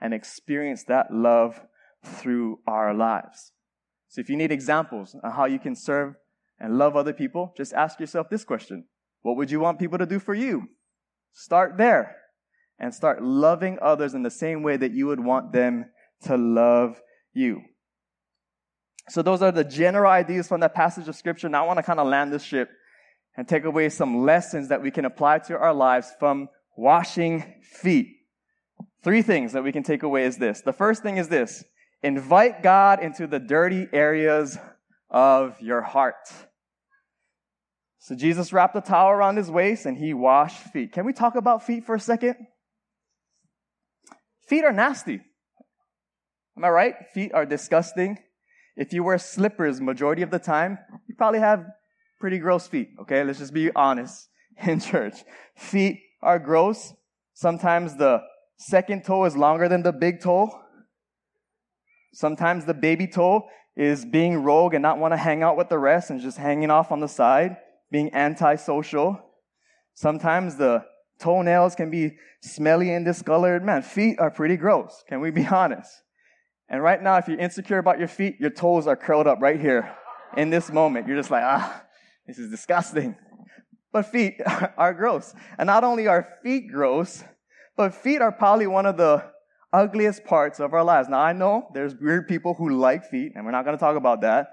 and 0.00 0.14
experience 0.14 0.84
that 0.84 1.12
love 1.12 1.60
through 2.04 2.58
our 2.66 2.94
lives. 2.94 3.52
So 4.08 4.20
if 4.20 4.28
you 4.28 4.36
need 4.36 4.52
examples 4.52 5.16
on 5.24 5.32
how 5.32 5.46
you 5.46 5.58
can 5.58 5.74
serve 5.74 6.14
and 6.60 6.78
love 6.78 6.96
other 6.96 7.12
people, 7.12 7.52
just 7.56 7.72
ask 7.72 7.98
yourself 7.98 8.28
this 8.30 8.44
question. 8.44 8.86
What 9.22 9.36
would 9.36 9.50
you 9.50 9.60
want 9.60 9.78
people 9.78 9.98
to 9.98 10.06
do 10.06 10.18
for 10.18 10.34
you? 10.34 10.68
Start 11.32 11.78
there 11.78 12.16
and 12.78 12.94
start 12.94 13.22
loving 13.22 13.78
others 13.80 14.14
in 14.14 14.22
the 14.22 14.30
same 14.30 14.62
way 14.62 14.76
that 14.76 14.92
you 14.92 15.06
would 15.06 15.20
want 15.20 15.52
them 15.52 15.86
to 16.24 16.36
love 16.36 17.00
you. 17.32 17.62
So 19.08 19.22
those 19.22 19.42
are 19.42 19.52
the 19.52 19.64
general 19.64 20.10
ideas 20.10 20.48
from 20.48 20.60
that 20.60 20.74
passage 20.74 21.08
of 21.08 21.16
scripture. 21.16 21.48
Now 21.48 21.64
I 21.64 21.66
want 21.66 21.78
to 21.78 21.82
kind 21.82 22.00
of 22.00 22.06
land 22.06 22.32
this 22.32 22.42
ship 22.42 22.70
and 23.36 23.46
take 23.46 23.64
away 23.64 23.88
some 23.88 24.24
lessons 24.24 24.68
that 24.68 24.82
we 24.82 24.90
can 24.90 25.04
apply 25.04 25.40
to 25.40 25.58
our 25.58 25.74
lives 25.74 26.12
from 26.18 26.48
washing 26.76 27.60
feet. 27.62 28.08
Three 29.02 29.22
things 29.22 29.52
that 29.52 29.62
we 29.62 29.72
can 29.72 29.82
take 29.82 30.02
away 30.02 30.24
is 30.24 30.38
this. 30.38 30.62
The 30.62 30.72
first 30.72 31.02
thing 31.02 31.18
is 31.18 31.28
this. 31.28 31.64
Invite 32.02 32.62
God 32.62 33.02
into 33.02 33.26
the 33.26 33.38
dirty 33.38 33.86
areas 33.92 34.58
of 35.10 35.60
your 35.60 35.82
heart. 35.82 36.14
So 37.98 38.14
Jesus 38.14 38.52
wrapped 38.52 38.76
a 38.76 38.80
towel 38.80 39.10
around 39.10 39.36
his 39.36 39.50
waist 39.50 39.86
and 39.86 39.96
he 39.96 40.12
washed 40.12 40.58
feet. 40.72 40.92
Can 40.92 41.06
we 41.06 41.12
talk 41.12 41.36
about 41.36 41.64
feet 41.64 41.84
for 41.84 41.94
a 41.94 42.00
second? 42.00 42.36
Feet 44.46 44.64
are 44.64 44.72
nasty. 44.72 45.20
Am 46.56 46.64
I 46.64 46.68
right? 46.68 46.94
Feet 47.14 47.32
are 47.32 47.46
disgusting. 47.46 48.18
If 48.76 48.92
you 48.92 49.04
wear 49.04 49.18
slippers 49.18 49.80
majority 49.80 50.22
of 50.22 50.30
the 50.30 50.38
time, 50.38 50.78
you 51.06 51.14
probably 51.14 51.40
have 51.40 51.64
pretty 52.20 52.38
gross 52.38 52.66
feet, 52.66 52.90
okay? 53.00 53.22
Let's 53.22 53.38
just 53.38 53.54
be 53.54 53.70
honest 53.74 54.28
in 54.66 54.80
church. 54.80 55.24
Feet 55.56 56.00
are 56.22 56.38
gross. 56.38 56.94
Sometimes 57.34 57.96
the 57.96 58.22
second 58.56 59.04
toe 59.04 59.24
is 59.24 59.36
longer 59.36 59.68
than 59.68 59.82
the 59.82 59.92
big 59.92 60.20
toe. 60.20 60.50
Sometimes 62.12 62.64
the 62.64 62.74
baby 62.74 63.06
toe 63.06 63.46
is 63.76 64.04
being 64.04 64.42
rogue 64.42 64.74
and 64.74 64.82
not 64.82 64.98
want 64.98 65.12
to 65.12 65.16
hang 65.16 65.42
out 65.42 65.56
with 65.56 65.68
the 65.68 65.78
rest 65.78 66.10
and 66.10 66.20
just 66.20 66.38
hanging 66.38 66.70
off 66.70 66.92
on 66.92 67.00
the 67.00 67.08
side, 67.08 67.56
being 67.90 68.12
antisocial. 68.14 69.20
Sometimes 69.94 70.56
the 70.56 70.84
toenails 71.18 71.74
can 71.74 71.90
be 71.90 72.16
smelly 72.40 72.92
and 72.92 73.04
discolored. 73.04 73.64
Man, 73.64 73.82
feet 73.82 74.18
are 74.18 74.30
pretty 74.30 74.56
gross. 74.56 75.02
Can 75.08 75.20
we 75.20 75.30
be 75.30 75.46
honest? 75.50 75.90
And 76.68 76.82
right 76.82 77.02
now, 77.02 77.16
if 77.16 77.28
you're 77.28 77.38
insecure 77.38 77.78
about 77.78 77.98
your 77.98 78.08
feet, 78.08 78.36
your 78.40 78.50
toes 78.50 78.86
are 78.86 78.96
curled 78.96 79.26
up 79.26 79.40
right 79.40 79.60
here 79.60 79.94
in 80.36 80.50
this 80.50 80.70
moment. 80.70 81.06
You're 81.06 81.16
just 81.16 81.30
like, 81.30 81.42
ah, 81.44 81.84
this 82.26 82.38
is 82.38 82.50
disgusting. 82.50 83.16
But 83.92 84.06
feet 84.06 84.40
are 84.76 84.94
gross. 84.94 85.34
And 85.58 85.66
not 85.66 85.84
only 85.84 86.06
are 86.06 86.28
feet 86.42 86.68
gross, 86.70 87.22
but 87.76 87.94
feet 87.94 88.20
are 88.20 88.32
probably 88.32 88.66
one 88.66 88.86
of 88.86 88.96
the 88.96 89.24
ugliest 89.72 90.24
parts 90.24 90.60
of 90.60 90.72
our 90.72 90.84
lives. 90.84 91.08
Now 91.08 91.20
I 91.20 91.32
know 91.32 91.68
there's 91.74 91.94
weird 91.94 92.28
people 92.28 92.54
who 92.54 92.70
like 92.70 93.10
feet, 93.10 93.32
and 93.34 93.44
we're 93.44 93.50
not 93.50 93.64
going 93.64 93.76
to 93.76 93.80
talk 93.80 93.96
about 93.96 94.20
that. 94.22 94.48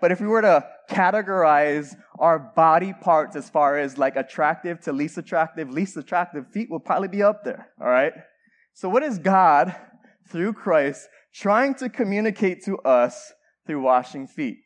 But 0.00 0.12
if 0.12 0.20
we 0.20 0.26
were 0.26 0.40
to 0.40 0.66
categorize 0.90 1.94
our 2.18 2.38
body 2.38 2.94
parts 2.94 3.36
as 3.36 3.50
far 3.50 3.78
as 3.78 3.98
like 3.98 4.16
attractive 4.16 4.80
to 4.82 4.92
least 4.92 5.18
attractive, 5.18 5.70
least 5.70 5.96
attractive, 5.96 6.46
feet 6.48 6.70
will 6.70 6.80
probably 6.80 7.08
be 7.08 7.22
up 7.22 7.44
there. 7.44 7.68
All 7.80 7.88
right. 7.88 8.12
So 8.72 8.88
what 8.88 9.02
is 9.02 9.18
God 9.18 9.76
through 10.28 10.54
Christ 10.54 11.06
trying 11.34 11.74
to 11.76 11.88
communicate 11.88 12.64
to 12.64 12.78
us 12.78 13.32
through 13.66 13.82
washing 13.82 14.26
feet? 14.26 14.58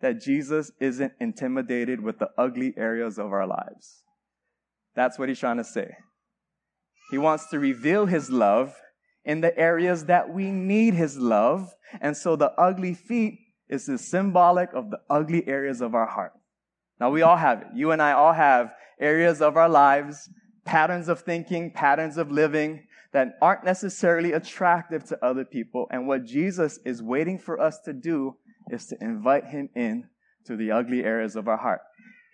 that 0.00 0.20
Jesus 0.20 0.70
isn't 0.80 1.12
intimidated 1.20 2.00
with 2.00 2.18
the 2.18 2.30
ugly 2.38 2.72
areas 2.76 3.18
of 3.18 3.32
our 3.32 3.46
lives. 3.46 4.02
That's 4.94 5.18
what 5.18 5.28
he's 5.28 5.38
trying 5.38 5.56
to 5.56 5.64
say. 5.64 5.90
He 7.10 7.18
wants 7.18 7.48
to 7.50 7.58
reveal 7.58 8.06
his 8.06 8.30
love 8.30 8.74
in 9.24 9.40
the 9.40 9.56
areas 9.58 10.04
that 10.06 10.32
we 10.32 10.50
need 10.50 10.94
his 10.94 11.16
love. 11.16 11.70
And 12.00 12.16
so 12.16 12.36
the 12.36 12.52
ugly 12.52 12.94
feet 12.94 13.38
is 13.68 13.90
symbolic 14.08 14.70
of 14.74 14.90
the 14.90 15.00
ugly 15.10 15.46
areas 15.46 15.80
of 15.80 15.94
our 15.94 16.06
heart. 16.06 16.32
Now 17.00 17.10
we 17.10 17.22
all 17.22 17.36
have 17.36 17.62
it. 17.62 17.68
You 17.74 17.90
and 17.90 18.02
I 18.02 18.12
all 18.12 18.32
have 18.32 18.72
areas 19.00 19.40
of 19.40 19.56
our 19.56 19.68
lives, 19.68 20.28
patterns 20.64 21.08
of 21.08 21.20
thinking, 21.20 21.72
patterns 21.72 22.16
of 22.16 22.30
living 22.30 22.84
that 23.12 23.38
aren't 23.40 23.64
necessarily 23.64 24.32
attractive 24.32 25.04
to 25.04 25.24
other 25.24 25.44
people. 25.44 25.86
And 25.90 26.06
what 26.06 26.24
Jesus 26.24 26.78
is 26.84 27.02
waiting 27.02 27.38
for 27.38 27.60
us 27.60 27.78
to 27.84 27.92
do 27.92 28.36
is 28.70 28.86
to 28.86 28.96
invite 29.00 29.46
him 29.46 29.70
in 29.74 30.08
to 30.46 30.56
the 30.56 30.70
ugly 30.70 31.04
areas 31.04 31.36
of 31.36 31.48
our 31.48 31.56
heart. 31.56 31.80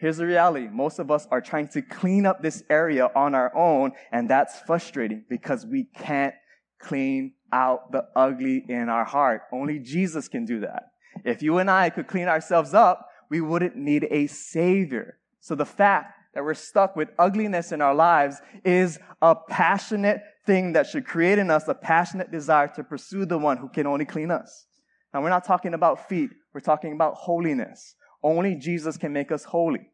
Here's 0.01 0.17
the 0.17 0.27
reality. 0.27 0.69
Most 0.71 0.99
of 0.99 1.11
us 1.11 1.27
are 1.31 1.41
trying 1.41 1.69
to 1.69 1.83
clean 1.83 2.27
up 2.27 2.43
this 2.43 2.63
area 2.69 3.09
on 3.15 3.35
our 3.35 3.57
own, 3.57 3.93
and 4.13 4.29
that's 4.29 4.61
frustrating 4.61 5.25
because 5.31 5.65
we 5.65 5.85
can't 5.97 6.35
clean 6.81 7.35
out 7.53 7.93
the 7.93 8.05
ugly 8.17 8.65
in 8.69 8.89
our 8.89 9.05
heart. 9.05 9.43
Only 9.53 9.79
Jesus 9.79 10.29
can 10.29 10.45
do 10.45 10.61
that. 10.61 10.91
If 11.25 11.43
you 11.43 11.59
and 11.59 11.71
I 11.71 11.91
could 11.91 12.09
clean 12.09 12.29
ourselves 12.29 12.75
up, 12.75 13.09
we 13.31 13.41
wouldn't 13.41 13.77
need 13.77 14.07
a 14.11 14.27
savior. 14.27 15.19
So 15.41 15.55
the 15.55 15.65
fact 15.65 16.13
that 16.35 16.43
we're 16.43 16.55
stuck 16.55 16.97
with 16.97 17.11
ugliness 17.19 17.73
in 17.73 17.81
our 17.81 17.95
lives 17.95 18.43
is 18.65 18.99
a 19.23 19.37
passionate 19.37 20.21
thing 20.47 20.73
that 20.75 20.87
should 20.87 21.07
create 21.07 21.39
in 21.39 21.51
us 21.51 21.69
a 21.69 21.75
passionate 21.75 22.31
desire 22.31 22.69
to 22.69 22.85
pursue 22.85 23.25
the 23.25 23.39
one 23.39 23.57
who 23.57 23.69
can 23.69 23.87
only 23.87 24.05
clean 24.05 24.31
us. 24.31 24.67
Now, 25.13 25.23
we're 25.23 25.31
not 25.31 25.47
talking 25.47 25.75
about 25.75 26.09
feet, 26.09 26.31
we're 26.53 26.61
talking 26.61 26.93
about 26.93 27.15
holiness. 27.15 27.95
Only 28.23 28.57
Jesus 28.57 28.97
can 28.97 29.13
make 29.13 29.31
us 29.31 29.45
holy. 29.45 29.91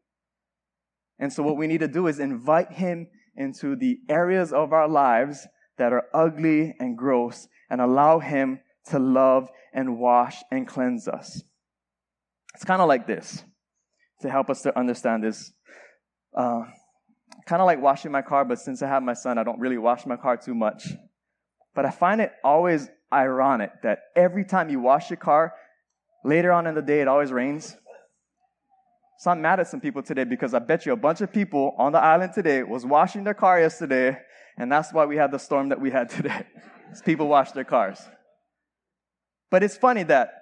And 1.18 1.32
so, 1.32 1.42
what 1.42 1.56
we 1.56 1.66
need 1.66 1.80
to 1.80 1.88
do 1.88 2.06
is 2.06 2.18
invite 2.18 2.72
Him 2.72 3.08
into 3.36 3.76
the 3.76 3.98
areas 4.08 4.52
of 4.52 4.72
our 4.72 4.88
lives 4.88 5.46
that 5.78 5.92
are 5.92 6.04
ugly 6.14 6.74
and 6.78 6.96
gross 6.96 7.48
and 7.68 7.80
allow 7.80 8.18
Him 8.18 8.60
to 8.86 8.98
love 8.98 9.48
and 9.72 9.98
wash 9.98 10.42
and 10.50 10.66
cleanse 10.66 11.06
us. 11.06 11.42
It's 12.54 12.64
kind 12.64 12.80
of 12.82 12.88
like 12.88 13.06
this. 13.06 13.44
to 14.20 14.28
help 14.30 14.50
us 14.50 14.62
to 14.62 14.78
understand 14.78 15.24
this. 15.24 15.52
Uh, 16.36 16.62
kind 17.50 17.60
of 17.60 17.66
like 17.66 17.82
washing 17.82 18.12
my 18.12 18.22
car, 18.22 18.44
but 18.44 18.60
since 18.60 18.80
I 18.80 18.86
have 18.86 19.02
my 19.02 19.12
son, 19.12 19.36
I 19.36 19.42
don't 19.42 19.58
really 19.58 19.76
wash 19.76 20.06
my 20.06 20.14
car 20.14 20.36
too 20.36 20.54
much. 20.54 20.94
But 21.74 21.84
I 21.84 21.90
find 21.90 22.20
it 22.20 22.30
always 22.44 22.88
ironic 23.12 23.82
that 23.82 23.98
every 24.14 24.44
time 24.44 24.70
you 24.70 24.78
wash 24.78 25.10
your 25.10 25.16
car, 25.16 25.52
later 26.24 26.52
on 26.52 26.68
in 26.68 26.76
the 26.76 26.82
day, 26.82 27.00
it 27.00 27.08
always 27.08 27.32
rains. 27.32 27.76
So 29.18 29.32
I'm 29.32 29.42
mad 29.42 29.58
at 29.58 29.66
some 29.66 29.80
people 29.80 30.00
today 30.00 30.22
because 30.22 30.54
I 30.54 30.60
bet 30.60 30.86
you 30.86 30.92
a 30.92 30.96
bunch 30.96 31.22
of 31.22 31.32
people 31.32 31.74
on 31.76 31.90
the 31.90 31.98
island 31.98 32.34
today 32.34 32.62
was 32.62 32.86
washing 32.86 33.24
their 33.24 33.34
car 33.34 33.58
yesterday, 33.58 34.16
and 34.56 34.70
that's 34.70 34.92
why 34.92 35.04
we 35.04 35.16
had 35.16 35.32
the 35.32 35.38
storm 35.38 35.70
that 35.70 35.80
we 35.80 35.90
had 35.90 36.08
today. 36.18 36.46
people 37.04 37.26
wash 37.26 37.50
their 37.50 37.64
cars. 37.64 38.00
But 39.50 39.64
it's 39.64 39.76
funny 39.76 40.04
that 40.04 40.39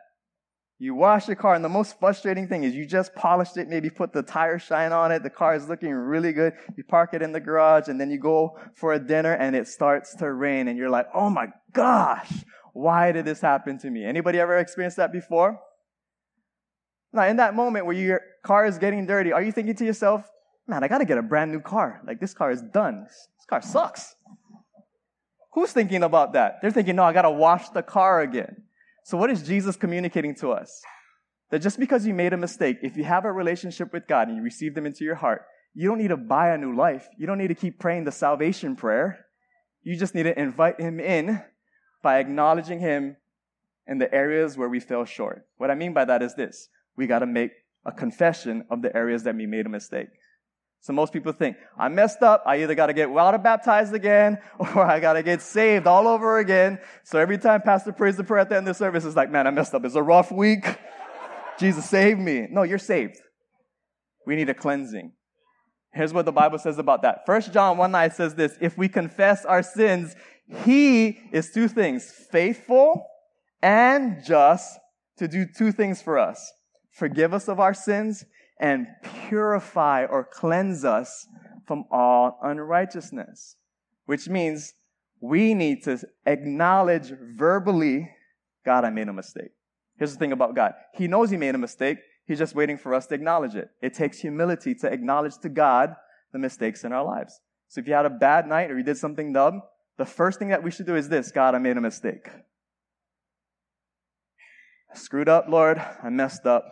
you 0.79 0.95
wash 0.95 1.27
your 1.27 1.37
car, 1.37 1.55
and 1.55 1.65
the 1.65 1.69
most 1.69 1.99
frustrating 1.99 2.47
thing 2.47 2.63
is 2.63 2.75
you 2.75 2.87
just 2.87 3.15
polished 3.15 3.57
it, 3.57 3.69
maybe 3.69 3.91
put 3.91 4.13
the 4.13 4.23
tire 4.23 4.61
shine 4.61 4.93
on 4.93 5.11
it, 5.11 5.25
the 5.25 5.31
car 5.31 5.57
is 5.57 5.69
looking 5.69 5.91
really 5.91 6.33
good. 6.33 6.53
You 6.77 6.85
park 6.85 7.15
it 7.15 7.23
in 7.23 7.33
the 7.33 7.41
garage, 7.41 7.89
and 7.89 8.01
then 8.01 8.11
you 8.11 8.19
go 8.19 8.57
for 8.77 8.93
a 8.93 8.99
dinner, 8.99 9.33
and 9.33 9.57
it 9.57 9.67
starts 9.67 10.15
to 10.17 10.33
rain, 10.33 10.69
and 10.69 10.79
you're 10.79 10.91
like, 10.91 11.07
oh 11.13 11.31
my 11.31 11.49
gosh, 11.73 12.31
why 12.75 13.11
did 13.11 13.25
this 13.25 13.41
happen 13.41 13.79
to 13.79 13.91
me? 13.91 14.05
Anybody 14.05 14.39
ever 14.39 14.57
experienced 14.59 14.99
that 14.99 15.13
before? 15.13 15.59
Now, 17.13 17.27
in 17.27 17.37
that 17.37 17.55
moment 17.55 17.87
where 17.87 17.97
your 17.97 18.21
car 18.45 18.65
is 18.65 18.79
getting 18.79 19.05
dirty, 19.05 19.33
are 19.33 19.43
you 19.43 19.51
thinking 19.51 19.75
to 19.77 19.85
yourself, 19.85 20.29
man, 20.69 20.85
I 20.85 20.89
gotta 20.89 21.07
get 21.07 21.19
a 21.19 21.23
brand 21.23 21.51
new 21.51 21.61
car. 21.61 22.01
Like, 22.07 22.21
this 22.21 22.35
car 22.35 22.53
is 22.53 22.63
done. 22.63 23.05
This 23.05 23.47
car 23.49 23.63
sucks. 23.63 24.15
Who's 25.55 25.73
thinking 25.73 26.05
about 26.05 26.35
that? 26.35 26.59
They're 26.63 26.71
thinking, 26.71 26.95
no, 26.95 27.03
I 27.03 27.13
gotta 27.13 27.31
wash 27.31 27.69
the 27.71 27.83
car 27.83 28.21
again. 28.21 28.68
So, 29.09 29.17
what 29.17 29.31
is 29.31 29.43
Jesus 29.43 29.75
communicating 29.75 30.35
to 30.35 30.51
us? 30.51 30.83
That 31.51 31.61
just 31.61 31.81
because 31.81 32.07
you 32.07 32.13
made 32.13 32.35
a 32.35 32.37
mistake, 32.37 32.77
if 32.83 32.95
you 32.95 33.05
have 33.05 33.25
a 33.25 33.33
relationship 33.33 33.91
with 33.91 34.07
God 34.07 34.29
and 34.29 34.37
you 34.37 34.43
receive 34.43 34.75
them 34.75 34.85
into 34.85 35.03
your 35.03 35.15
heart, 35.15 35.47
you 35.73 35.89
don't 35.89 35.97
need 35.97 36.09
to 36.09 36.19
buy 36.19 36.51
a 36.51 36.59
new 36.59 36.77
life. 36.77 37.09
You 37.17 37.27
don't 37.27 37.39
need 37.39 37.49
to 37.49 37.55
keep 37.55 37.79
praying 37.79 38.05
the 38.05 38.13
salvation 38.13 38.77
prayer. 38.77 39.25
You 39.83 39.97
just 39.97 40.15
need 40.15 40.25
to 40.25 40.39
invite 40.39 40.79
Him 40.79 41.01
in 41.01 41.43
by 42.03 42.19
acknowledging 42.19 42.81
Him 42.81 43.17
in 43.87 43.97
the 43.97 44.13
areas 44.15 44.59
where 44.59 44.69
we 44.69 44.79
fell 44.79 45.07
short. 45.07 45.47
What 45.57 45.71
I 45.71 45.75
mean 45.75 45.95
by 45.95 46.05
that 46.05 46.23
is 46.23 46.35
this 46.35 46.69
we 46.95 47.07
got 47.07 47.21
to 47.21 47.27
make 47.27 47.53
a 47.87 47.93
confession 47.93 48.67
of 48.71 48.83
the 48.83 48.95
areas 48.95 49.23
that 49.23 49.35
we 49.35 49.47
made 49.47 49.65
a 49.65 49.71
mistake. 49.71 50.09
So 50.81 50.93
most 50.93 51.13
people 51.13 51.33
think, 51.33 51.57
I 51.77 51.89
messed 51.89 52.23
up. 52.23 52.43
I 52.47 52.63
either 52.63 52.75
got 52.75 52.87
to 52.87 52.93
get 52.93 53.11
water 53.11 53.39
baptized 53.39 53.95
again 53.95 54.39
or 54.59 54.85
I 54.85 55.01
got 55.01 55.15
to 55.15 55.23
get 55.23 55.43
saved 55.43 55.87
all 55.87 56.07
over 56.07 56.39
again. 56.39 56.79
So 57.05 57.19
every 57.19 57.39
time 57.39 57.63
pastor 57.63 57.93
prays 57.93 58.17
the 58.17 58.25
prayer 58.25 58.41
at 58.41 58.49
the 58.49 58.57
end 58.57 58.69
of 58.69 58.77
the 58.77 58.79
service, 58.79 59.05
it's 59.05 59.17
like, 59.17 59.31
man, 59.31 59.47
I 59.47 59.51
messed 59.51 59.75
up. 59.75 59.85
It's 59.85 59.97
a 59.97 60.03
rough 60.03 60.31
week. 60.31 60.65
Jesus 61.59 61.89
saved 61.89 62.21
me. 62.21 62.47
No, 62.51 62.63
you're 62.63 62.79
saved. 62.79 63.17
We 64.27 64.37
need 64.37 64.49
a 64.49 64.55
cleansing. 64.55 65.13
Here's 65.93 66.13
what 66.13 66.27
the 66.27 66.33
Bible 66.33 66.59
says 66.59 66.79
about 66.79 67.03
that. 67.03 67.27
First 67.27 67.53
John 67.53 67.77
1 67.77 67.91
9 67.91 68.11
says 68.13 68.35
this, 68.35 68.57
if 68.61 68.79
we 68.79 68.89
confess 68.89 69.45
our 69.45 69.63
sins, 69.63 70.15
he 70.65 71.19
is 71.33 71.51
two 71.51 71.67
things, 71.67 72.11
faithful 72.31 73.05
and 73.63 74.23
just 74.25 74.79
to 75.19 75.29
do 75.29 75.45
two 75.47 75.73
things 75.73 76.01
for 76.01 76.19
us. 76.19 76.53
Forgive 76.93 77.35
us 77.35 77.49
of 77.49 77.61
our 77.61 77.75
sins 77.75 78.25
and 78.61 78.87
purify 79.29 80.05
or 80.05 80.25
cleanse 80.25 80.85
us 80.85 81.27
from 81.67 81.85
all 81.91 82.39
unrighteousness. 82.43 83.57
Which 84.07 84.29
means 84.29 84.75
we 85.21 85.55
need 85.55 85.85
to 85.85 86.01
acknowledge 86.27 87.13
verbally, 87.37 88.11
God, 88.65 88.85
I 88.85 88.91
made 88.91 89.09
a 89.09 89.13
mistake. 89.13 89.51
Here's 89.99 90.13
the 90.13 90.19
thing 90.19 90.33
about 90.33 90.55
God. 90.55 90.73
He 90.95 91.09
knows 91.09 91.31
he 91.31 91.37
made 91.37 91.55
a 91.55 91.59
mistake. 91.59 91.99
He's 92.27 92.39
just 92.39 92.55
waiting 92.55 92.79
for 92.79 92.95
us 92.95 93.07
to 93.07 93.15
acknowledge 93.15 93.55
it. 93.55 93.69
It 93.83 93.95
takes 93.95 94.21
humility 94.21 94.75
to 94.77 94.93
acknowledge 94.93 95.39
to 95.39 95.49
God 95.49 95.95
the 96.33 96.39
mistakes 96.39 96.85
in 96.85 96.93
our 96.93 97.05
lives. 97.05 97.41
So 97.69 97.81
if 97.81 97.89
you 97.89 97.95
had 97.95 98.07
a 98.07 98.11
bad 98.11 98.47
night 98.47 98.71
or 98.71 98.79
you 98.79 98.85
did 98.85 98.97
something 98.97 99.33
dumb, 99.33 99.63
the 99.97 100.07
first 100.07 100.39
thing 100.39 100.49
that 100.49 100.63
we 100.63 100.71
should 100.71 100.87
do 100.87 100.95
is 100.95 101.09
this 101.09 101.33
God, 101.33 101.55
I 101.55 101.59
made 101.59 101.77
a 101.77 101.81
mistake. 101.81 102.29
I 104.91 104.97
screwed 104.97 105.29
up, 105.29 105.47
Lord. 105.49 105.79
I 105.79 106.09
messed 106.09 106.47
up. 106.47 106.65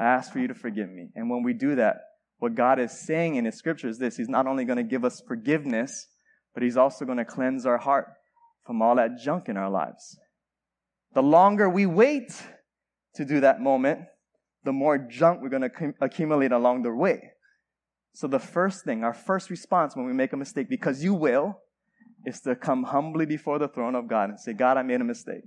I 0.00 0.04
ask 0.04 0.32
for 0.32 0.38
you 0.38 0.48
to 0.48 0.54
forgive 0.54 0.88
me. 0.88 1.10
And 1.14 1.28
when 1.28 1.42
we 1.42 1.52
do 1.52 1.74
that, 1.74 1.96
what 2.38 2.54
God 2.54 2.80
is 2.80 2.90
saying 2.90 3.36
in 3.36 3.44
His 3.44 3.56
scripture 3.56 3.86
is 3.86 3.98
this 3.98 4.16
He's 4.16 4.30
not 4.30 4.46
only 4.46 4.64
going 4.64 4.78
to 4.78 4.82
give 4.82 5.04
us 5.04 5.22
forgiveness, 5.28 6.08
but 6.54 6.62
He's 6.62 6.78
also 6.78 7.04
going 7.04 7.18
to 7.18 7.24
cleanse 7.24 7.66
our 7.66 7.76
heart 7.76 8.06
from 8.66 8.80
all 8.80 8.96
that 8.96 9.18
junk 9.22 9.50
in 9.50 9.58
our 9.58 9.68
lives. 9.68 10.18
The 11.12 11.22
longer 11.22 11.68
we 11.68 11.84
wait 11.84 12.32
to 13.16 13.26
do 13.26 13.40
that 13.40 13.60
moment, 13.60 14.00
the 14.64 14.72
more 14.72 14.96
junk 14.96 15.42
we're 15.42 15.50
going 15.50 15.68
to 15.68 15.92
accumulate 16.00 16.52
along 16.52 16.82
the 16.82 16.94
way. 16.94 17.32
So 18.14 18.26
the 18.26 18.38
first 18.38 18.84
thing, 18.84 19.04
our 19.04 19.14
first 19.14 19.50
response 19.50 19.94
when 19.94 20.06
we 20.06 20.12
make 20.12 20.32
a 20.32 20.36
mistake, 20.36 20.68
because 20.68 21.04
you 21.04 21.12
will, 21.12 21.58
is 22.24 22.40
to 22.42 22.56
come 22.56 22.84
humbly 22.84 23.26
before 23.26 23.58
the 23.58 23.68
throne 23.68 23.94
of 23.94 24.08
God 24.08 24.30
and 24.30 24.40
say, 24.40 24.52
God, 24.52 24.76
I 24.76 24.82
made 24.82 25.00
a 25.00 25.04
mistake. 25.04 25.42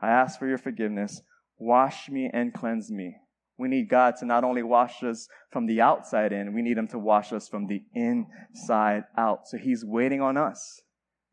I 0.00 0.08
ask 0.08 0.38
for 0.38 0.48
your 0.48 0.58
forgiveness. 0.58 1.20
Wash 1.58 2.08
me 2.08 2.30
and 2.32 2.54
cleanse 2.54 2.90
me. 2.90 3.16
We 3.60 3.68
need 3.68 3.90
God 3.90 4.14
to 4.20 4.24
not 4.24 4.42
only 4.42 4.62
wash 4.62 5.02
us 5.02 5.28
from 5.50 5.66
the 5.66 5.82
outside 5.82 6.32
in, 6.32 6.54
we 6.54 6.62
need 6.62 6.78
Him 6.78 6.88
to 6.88 6.98
wash 6.98 7.30
us 7.30 7.46
from 7.46 7.66
the 7.66 7.82
inside 7.92 9.04
out. 9.18 9.46
So 9.48 9.58
He's 9.58 9.84
waiting 9.84 10.22
on 10.22 10.38
us 10.38 10.80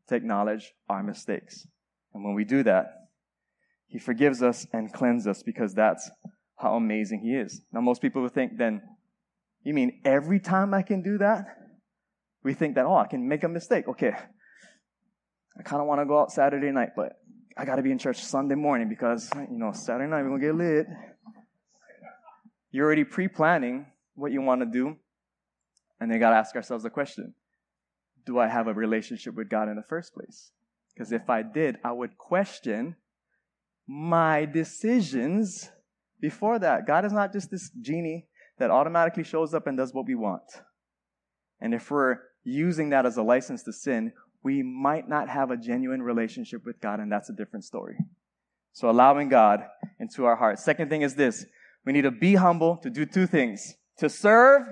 to 0.08 0.14
acknowledge 0.14 0.74
our 0.90 1.02
mistakes. 1.02 1.66
And 2.12 2.22
when 2.22 2.34
we 2.34 2.44
do 2.44 2.62
that, 2.64 3.08
He 3.86 3.98
forgives 3.98 4.42
us 4.42 4.66
and 4.74 4.92
cleanses 4.92 5.26
us 5.26 5.42
because 5.42 5.72
that's 5.72 6.10
how 6.56 6.74
amazing 6.74 7.20
He 7.20 7.30
is. 7.30 7.62
Now, 7.72 7.80
most 7.80 8.02
people 8.02 8.20
would 8.20 8.34
think 8.34 8.58
then, 8.58 8.82
you 9.62 9.72
mean 9.72 10.02
every 10.04 10.38
time 10.38 10.74
I 10.74 10.82
can 10.82 11.02
do 11.02 11.16
that? 11.18 11.46
We 12.44 12.52
think 12.52 12.74
that, 12.74 12.84
oh, 12.84 12.96
I 12.96 13.06
can 13.06 13.26
make 13.26 13.42
a 13.42 13.48
mistake. 13.48 13.88
Okay. 13.88 14.12
I 15.58 15.62
kind 15.62 15.80
of 15.80 15.88
want 15.88 16.02
to 16.02 16.04
go 16.04 16.20
out 16.20 16.30
Saturday 16.30 16.70
night, 16.72 16.90
but 16.94 17.14
I 17.56 17.64
got 17.64 17.76
to 17.76 17.82
be 17.82 17.90
in 17.90 17.98
church 17.98 18.22
Sunday 18.22 18.54
morning 18.54 18.90
because, 18.90 19.30
you 19.34 19.58
know, 19.58 19.72
Saturday 19.72 20.10
night 20.10 20.22
we're 20.22 20.38
going 20.38 20.40
to 20.42 20.46
get 20.46 20.54
lit. 20.54 20.86
You're 22.70 22.86
already 22.86 23.04
pre 23.04 23.28
planning 23.28 23.86
what 24.14 24.32
you 24.32 24.42
want 24.42 24.60
to 24.60 24.66
do. 24.66 24.96
And 26.00 26.10
then 26.10 26.20
got 26.20 26.30
to 26.30 26.36
ask 26.36 26.54
ourselves 26.54 26.84
the 26.84 26.90
question 26.90 27.34
Do 28.26 28.38
I 28.38 28.48
have 28.48 28.66
a 28.66 28.74
relationship 28.74 29.34
with 29.34 29.48
God 29.48 29.68
in 29.68 29.76
the 29.76 29.82
first 29.82 30.14
place? 30.14 30.52
Because 30.94 31.12
if 31.12 31.30
I 31.30 31.42
did, 31.42 31.76
I 31.84 31.92
would 31.92 32.18
question 32.18 32.96
my 33.86 34.44
decisions 34.44 35.70
before 36.20 36.58
that. 36.58 36.86
God 36.86 37.04
is 37.04 37.12
not 37.12 37.32
just 37.32 37.50
this 37.50 37.70
genie 37.80 38.26
that 38.58 38.70
automatically 38.70 39.24
shows 39.24 39.54
up 39.54 39.66
and 39.66 39.76
does 39.76 39.94
what 39.94 40.06
we 40.06 40.14
want. 40.14 40.42
And 41.60 41.72
if 41.72 41.90
we're 41.90 42.18
using 42.44 42.90
that 42.90 43.06
as 43.06 43.16
a 43.16 43.22
license 43.22 43.62
to 43.64 43.72
sin, 43.72 44.12
we 44.42 44.62
might 44.62 45.08
not 45.08 45.28
have 45.28 45.50
a 45.50 45.56
genuine 45.56 46.02
relationship 46.02 46.64
with 46.64 46.80
God, 46.80 47.00
and 47.00 47.10
that's 47.10 47.30
a 47.30 47.32
different 47.32 47.64
story. 47.64 47.96
So 48.72 48.90
allowing 48.90 49.28
God 49.28 49.64
into 49.98 50.24
our 50.24 50.36
hearts. 50.36 50.64
Second 50.64 50.88
thing 50.90 51.02
is 51.02 51.14
this 51.14 51.44
we 51.84 51.92
need 51.92 52.02
to 52.02 52.10
be 52.10 52.34
humble 52.34 52.76
to 52.78 52.90
do 52.90 53.06
two 53.06 53.26
things 53.26 53.74
to 53.98 54.08
serve 54.08 54.62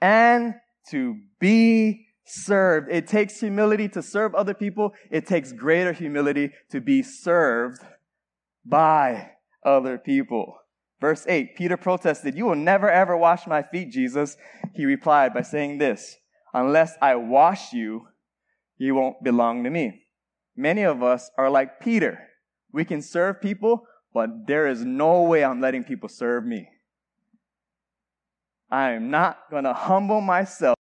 and 0.00 0.54
to 0.90 1.16
be 1.40 2.06
served. 2.24 2.88
It 2.90 3.06
takes 3.06 3.40
humility 3.40 3.88
to 3.90 4.02
serve 4.02 4.34
other 4.34 4.54
people, 4.54 4.92
it 5.10 5.26
takes 5.26 5.52
greater 5.52 5.92
humility 5.92 6.50
to 6.70 6.80
be 6.80 7.02
served 7.02 7.80
by 8.64 9.30
other 9.64 9.98
people. 9.98 10.56
Verse 11.00 11.24
8 11.28 11.56
Peter 11.56 11.76
protested, 11.76 12.36
You 12.36 12.46
will 12.46 12.56
never 12.56 12.90
ever 12.90 13.16
wash 13.16 13.46
my 13.46 13.62
feet, 13.62 13.90
Jesus. 13.90 14.36
He 14.74 14.84
replied 14.84 15.32
by 15.32 15.42
saying 15.42 15.78
this 15.78 16.16
Unless 16.52 16.94
I 17.00 17.14
wash 17.16 17.72
you, 17.72 18.08
you 18.76 18.94
won't 18.94 19.22
belong 19.22 19.64
to 19.64 19.70
me. 19.70 20.02
Many 20.56 20.82
of 20.82 21.02
us 21.02 21.30
are 21.38 21.50
like 21.50 21.80
Peter. 21.80 22.18
We 22.72 22.84
can 22.84 23.00
serve 23.00 23.40
people, 23.40 23.84
but 24.18 24.48
there 24.48 24.66
is 24.66 24.84
no 24.84 25.22
way 25.22 25.44
I'm 25.44 25.60
letting 25.60 25.84
people 25.84 26.08
serve 26.08 26.44
me. 26.44 26.68
I 28.68 28.90
am 28.90 29.12
not 29.12 29.48
going 29.48 29.62
to 29.62 29.72
humble 29.72 30.20
myself 30.20 30.74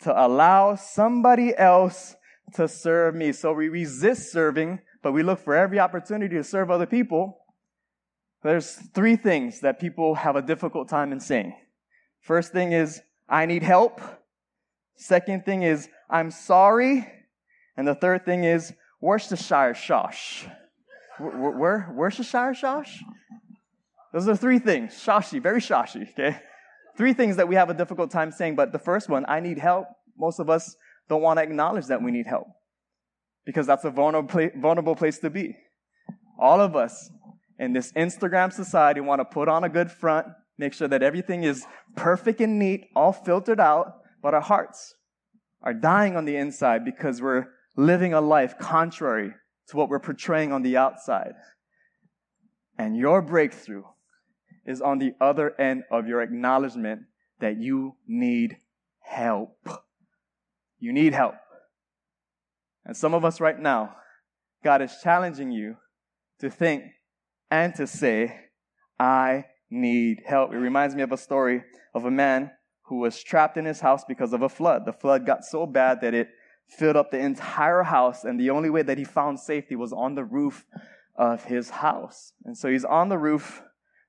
to 0.00 0.10
allow 0.26 0.74
somebody 0.74 1.54
else 1.54 2.16
to 2.54 2.66
serve 2.66 3.14
me. 3.16 3.32
So 3.32 3.52
we 3.52 3.68
resist 3.68 4.32
serving, 4.32 4.78
but 5.02 5.12
we 5.12 5.22
look 5.22 5.40
for 5.40 5.54
every 5.54 5.78
opportunity 5.78 6.36
to 6.36 6.42
serve 6.42 6.70
other 6.70 6.86
people. 6.86 7.38
There's 8.42 8.76
three 8.94 9.16
things 9.16 9.60
that 9.60 9.78
people 9.78 10.14
have 10.14 10.34
a 10.34 10.40
difficult 10.40 10.88
time 10.88 11.12
in 11.12 11.20
saying. 11.20 11.54
First 12.22 12.52
thing 12.52 12.72
is, 12.72 13.02
I 13.28 13.44
need 13.44 13.62
help. 13.62 14.00
Second 14.96 15.44
thing 15.44 15.64
is, 15.64 15.90
I'm 16.08 16.30
sorry. 16.30 17.06
And 17.76 17.86
the 17.86 17.94
third 17.94 18.24
thing 18.24 18.44
is, 18.44 18.72
Worcestershire 19.02 19.74
shosh. 19.74 20.50
Where, 21.18 21.90
Worcestershire 21.94 22.52
shosh? 22.52 23.00
Those 24.12 24.28
are 24.28 24.36
three 24.36 24.58
things. 24.58 24.92
Shashi, 24.94 25.42
very 25.42 25.60
shashi, 25.60 26.08
okay? 26.10 26.38
Three 26.96 27.12
things 27.12 27.36
that 27.36 27.48
we 27.48 27.56
have 27.56 27.70
a 27.70 27.74
difficult 27.74 28.10
time 28.10 28.30
saying, 28.30 28.54
but 28.54 28.72
the 28.72 28.78
first 28.78 29.08
one, 29.08 29.24
I 29.26 29.40
need 29.40 29.58
help. 29.58 29.86
Most 30.16 30.38
of 30.38 30.48
us 30.48 30.76
don't 31.08 31.22
want 31.22 31.38
to 31.38 31.42
acknowledge 31.42 31.86
that 31.86 32.02
we 32.02 32.12
need 32.12 32.26
help 32.26 32.46
because 33.44 33.66
that's 33.66 33.84
a 33.84 33.90
vulnerable, 33.90 34.50
vulnerable 34.56 34.94
place 34.94 35.18
to 35.18 35.30
be. 35.30 35.56
All 36.38 36.60
of 36.60 36.76
us 36.76 37.10
in 37.58 37.72
this 37.72 37.92
Instagram 37.92 38.52
society 38.52 39.00
want 39.00 39.20
to 39.20 39.24
put 39.24 39.48
on 39.48 39.64
a 39.64 39.68
good 39.68 39.90
front, 39.90 40.28
make 40.58 40.72
sure 40.72 40.88
that 40.88 41.02
everything 41.02 41.44
is 41.44 41.64
perfect 41.96 42.40
and 42.40 42.58
neat, 42.58 42.86
all 42.94 43.12
filtered 43.12 43.60
out, 43.60 44.00
but 44.22 44.34
our 44.34 44.40
hearts 44.40 44.94
are 45.62 45.74
dying 45.74 46.16
on 46.16 46.24
the 46.24 46.36
inside 46.36 46.84
because 46.84 47.20
we're 47.20 47.46
living 47.76 48.14
a 48.14 48.20
life 48.20 48.58
contrary 48.58 49.34
to 49.68 49.76
what 49.76 49.88
we're 49.88 50.00
portraying 50.00 50.52
on 50.52 50.62
the 50.62 50.76
outside. 50.76 51.34
And 52.78 52.96
your 52.96 53.22
breakthrough 53.22 53.84
is 54.66 54.80
on 54.80 54.98
the 54.98 55.12
other 55.20 55.58
end 55.60 55.84
of 55.90 56.06
your 56.06 56.22
acknowledgement 56.22 57.02
that 57.40 57.58
you 57.58 57.96
need 58.06 58.56
help. 59.00 59.56
You 60.78 60.92
need 60.92 61.14
help. 61.14 61.34
And 62.84 62.96
some 62.96 63.14
of 63.14 63.24
us 63.24 63.40
right 63.40 63.58
now, 63.58 63.96
God 64.62 64.82
is 64.82 64.94
challenging 65.02 65.50
you 65.50 65.76
to 66.40 66.50
think 66.50 66.84
and 67.50 67.74
to 67.76 67.86
say, 67.86 68.40
I 68.98 69.44
need 69.70 70.22
help. 70.26 70.52
It 70.52 70.58
reminds 70.58 70.94
me 70.94 71.02
of 71.02 71.12
a 71.12 71.16
story 71.16 71.62
of 71.94 72.04
a 72.04 72.10
man 72.10 72.50
who 72.86 72.98
was 72.98 73.22
trapped 73.22 73.56
in 73.56 73.64
his 73.64 73.80
house 73.80 74.04
because 74.06 74.32
of 74.32 74.42
a 74.42 74.48
flood. 74.48 74.84
The 74.84 74.92
flood 74.92 75.24
got 75.26 75.44
so 75.44 75.66
bad 75.66 76.00
that 76.02 76.14
it 76.14 76.28
filled 76.68 76.96
up 76.96 77.10
the 77.10 77.18
entire 77.18 77.82
house, 77.82 78.24
and 78.24 78.38
the 78.38 78.50
only 78.50 78.70
way 78.70 78.82
that 78.82 78.98
he 78.98 79.04
found 79.04 79.38
safety 79.38 79.76
was 79.76 79.92
on 79.92 80.14
the 80.14 80.24
roof 80.24 80.64
of 81.16 81.44
his 81.44 81.70
house. 81.70 82.32
And 82.44 82.56
so 82.56 82.68
he's 82.68 82.84
on 82.84 83.08
the 83.08 83.18
roof. 83.18 83.62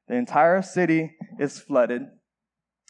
The 0.07 0.15
entire 0.15 0.61
city 0.61 1.15
is 1.39 1.59
flooded. 1.59 2.03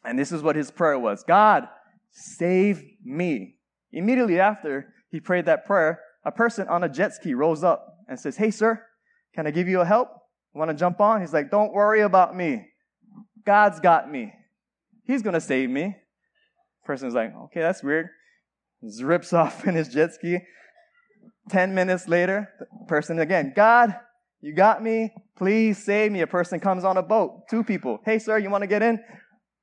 And 0.04 0.20
this 0.20 0.32
is 0.32 0.44
what 0.44 0.56
his 0.56 0.72
prayer 0.72 1.00
was 1.00 1.24
God, 1.24 1.68
save 2.12 2.84
me. 3.04 3.56
Immediately 3.92 4.40
after 4.40 4.94
he 5.10 5.20
prayed 5.20 5.46
that 5.46 5.66
prayer, 5.66 6.02
a 6.24 6.32
person 6.32 6.68
on 6.68 6.84
a 6.84 6.90
jet 6.90 7.14
ski 7.14 7.34
rose 7.34 7.64
up 7.64 7.98
and 8.08 8.20
says, 8.20 8.38
Hey, 8.38 8.52
sir, 8.52 8.82
can 9.34 9.48
I 9.48 9.52
give 9.52 9.68
you 9.68 9.82
a 9.82 9.86
help? 9.86 10.10
Want 10.54 10.70
to 10.70 10.76
jump 10.76 11.02
on? 11.02 11.22
He's 11.22 11.34
like, 11.34 11.52
Don't 11.52 11.74
worry 11.74 12.02
about 12.02 12.36
me. 12.36 12.68
God's 13.46 13.80
got 13.80 14.10
me. 14.10 14.34
He's 15.04 15.22
going 15.22 15.34
to 15.34 15.42
save 15.42 15.70
me. 15.70 15.96
Person's 16.86 17.14
like, 17.14 17.34
Okay, 17.46 17.62
that's 17.62 17.84
weird. 17.84 18.10
Rips 19.02 19.34
off 19.34 19.66
in 19.68 19.76
his 19.76 19.90
jet 19.90 20.14
ski. 20.14 20.40
Ten 21.50 21.76
minutes 21.76 22.08
later, 22.08 22.50
person 22.88 23.20
again, 23.20 23.54
God, 23.56 23.96
you 24.42 24.54
got 24.54 24.82
me. 24.82 25.14
Please 25.38 25.84
save 25.84 26.12
me. 26.12 26.22
A 26.22 26.28
person 26.28 26.60
comes 26.60 26.84
on 26.84 26.98
a 26.98 27.04
boat. 27.04 27.48
Two 27.50 27.64
people. 27.64 28.00
Hey, 28.06 28.20
sir, 28.20 28.38
you 28.38 28.50
want 28.50 28.64
to 28.64 28.68
get 28.68 28.82
in? 28.82 29.00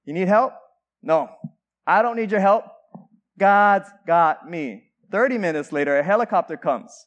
You 0.05 0.13
need 0.15 0.29
help? 0.29 0.53
No. 1.03 1.29
I 1.87 2.03
don't 2.03 2.17
need 2.17 2.31
your 2.31 2.41
help. 2.41 2.65
God's 3.39 3.89
got 4.07 4.49
me. 4.49 4.85
30 5.11 5.39
minutes 5.39 5.73
later, 5.73 5.99
a 5.99 6.03
helicopter 6.03 6.57
comes 6.57 7.07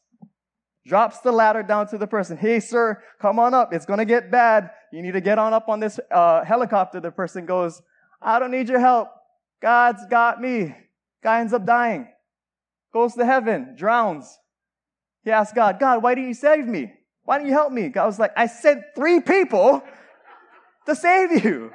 drops 0.86 1.18
the 1.20 1.32
ladder 1.32 1.62
down 1.62 1.88
to 1.88 1.98
the 1.98 2.06
person. 2.06 2.36
Hey, 2.36 2.60
sir, 2.60 3.02
come 3.20 3.38
on 3.38 3.54
up. 3.54 3.72
It's 3.72 3.86
going 3.86 3.98
to 3.98 4.04
get 4.04 4.30
bad. 4.30 4.70
You 4.92 5.02
need 5.02 5.12
to 5.12 5.20
get 5.20 5.38
on 5.38 5.52
up 5.52 5.68
on 5.68 5.80
this 5.80 5.98
uh, 6.10 6.44
helicopter. 6.44 7.00
The 7.00 7.10
person 7.10 7.44
goes, 7.44 7.82
I 8.22 8.38
don't 8.38 8.50
need 8.50 8.68
your 8.68 8.80
help. 8.80 9.08
God's 9.60 10.06
got 10.08 10.40
me. 10.40 10.74
Guy 11.26 11.40
ends 11.40 11.52
up 11.52 11.66
dying. 11.66 12.06
Goes 12.92 13.14
to 13.14 13.26
heaven, 13.26 13.74
drowns. 13.76 14.38
He 15.24 15.32
asks 15.32 15.52
God, 15.52 15.80
God, 15.80 16.00
why 16.00 16.14
didn't 16.14 16.28
you 16.28 16.34
save 16.34 16.68
me? 16.68 16.92
Why 17.24 17.38
didn't 17.38 17.48
you 17.48 17.54
help 17.54 17.72
me? 17.72 17.88
God 17.88 18.06
was 18.06 18.20
like, 18.20 18.30
I 18.36 18.46
sent 18.46 18.84
three 18.94 19.18
people 19.18 19.82
to 20.86 20.94
save 20.94 21.44
you. 21.44 21.72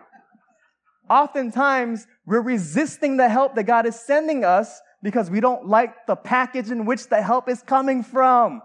Oftentimes, 1.09 2.07
we're 2.25 2.41
resisting 2.41 3.17
the 3.17 3.27
help 3.27 3.55
that 3.55 3.63
God 3.63 3.85
is 3.85 3.99
sending 3.99 4.45
us 4.45 4.79
because 5.03 5.29
we 5.29 5.41
don't 5.41 5.67
like 5.67 6.07
the 6.07 6.15
package 6.15 6.71
in 6.71 6.85
which 6.85 7.09
the 7.09 7.21
help 7.21 7.49
is 7.49 7.61
coming 7.61 8.03
from. 8.03 8.61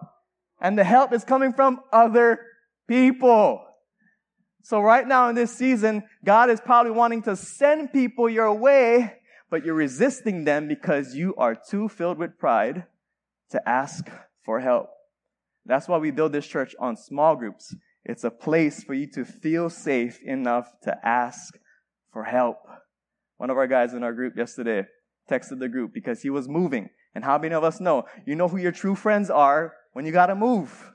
And 0.60 0.78
the 0.78 0.84
help 0.84 1.12
is 1.12 1.24
coming 1.24 1.52
from 1.52 1.80
other 1.92 2.38
people. 2.86 3.60
So 4.62 4.78
right 4.78 5.04
now 5.04 5.30
in 5.30 5.34
this 5.34 5.50
season, 5.50 6.04
God 6.24 6.48
is 6.48 6.60
probably 6.60 6.92
wanting 6.92 7.22
to 7.22 7.34
send 7.34 7.92
people 7.92 8.28
your 8.30 8.54
way, 8.54 9.14
but 9.50 9.64
you're 9.64 9.74
resisting 9.74 10.44
them 10.44 10.68
because 10.68 11.14
you 11.14 11.34
are 11.36 11.54
too 11.54 11.88
filled 11.88 12.18
with 12.18 12.38
pride 12.38 12.84
to 13.50 13.68
ask 13.68 14.08
for 14.44 14.60
help. 14.60 14.88
That's 15.64 15.88
why 15.88 15.98
we 15.98 16.10
build 16.10 16.32
this 16.32 16.46
church 16.46 16.74
on 16.78 16.96
small 16.96 17.36
groups. 17.36 17.74
It's 18.04 18.24
a 18.24 18.30
place 18.30 18.84
for 18.84 18.94
you 18.94 19.08
to 19.12 19.24
feel 19.24 19.68
safe 19.68 20.20
enough 20.22 20.70
to 20.82 20.96
ask 21.04 21.58
for 22.12 22.24
help. 22.24 22.58
One 23.36 23.50
of 23.50 23.56
our 23.56 23.66
guys 23.66 23.92
in 23.92 24.02
our 24.02 24.12
group 24.12 24.36
yesterday 24.36 24.86
texted 25.30 25.58
the 25.58 25.68
group 25.68 25.92
because 25.92 26.22
he 26.22 26.30
was 26.30 26.48
moving. 26.48 26.88
And 27.14 27.24
how 27.24 27.38
many 27.38 27.54
of 27.54 27.64
us 27.64 27.80
know? 27.80 28.04
You 28.24 28.36
know 28.36 28.48
who 28.48 28.58
your 28.58 28.72
true 28.72 28.94
friends 28.94 29.30
are 29.30 29.74
when 29.92 30.06
you 30.06 30.12
got 30.12 30.26
to 30.26 30.34
move. 30.34 30.90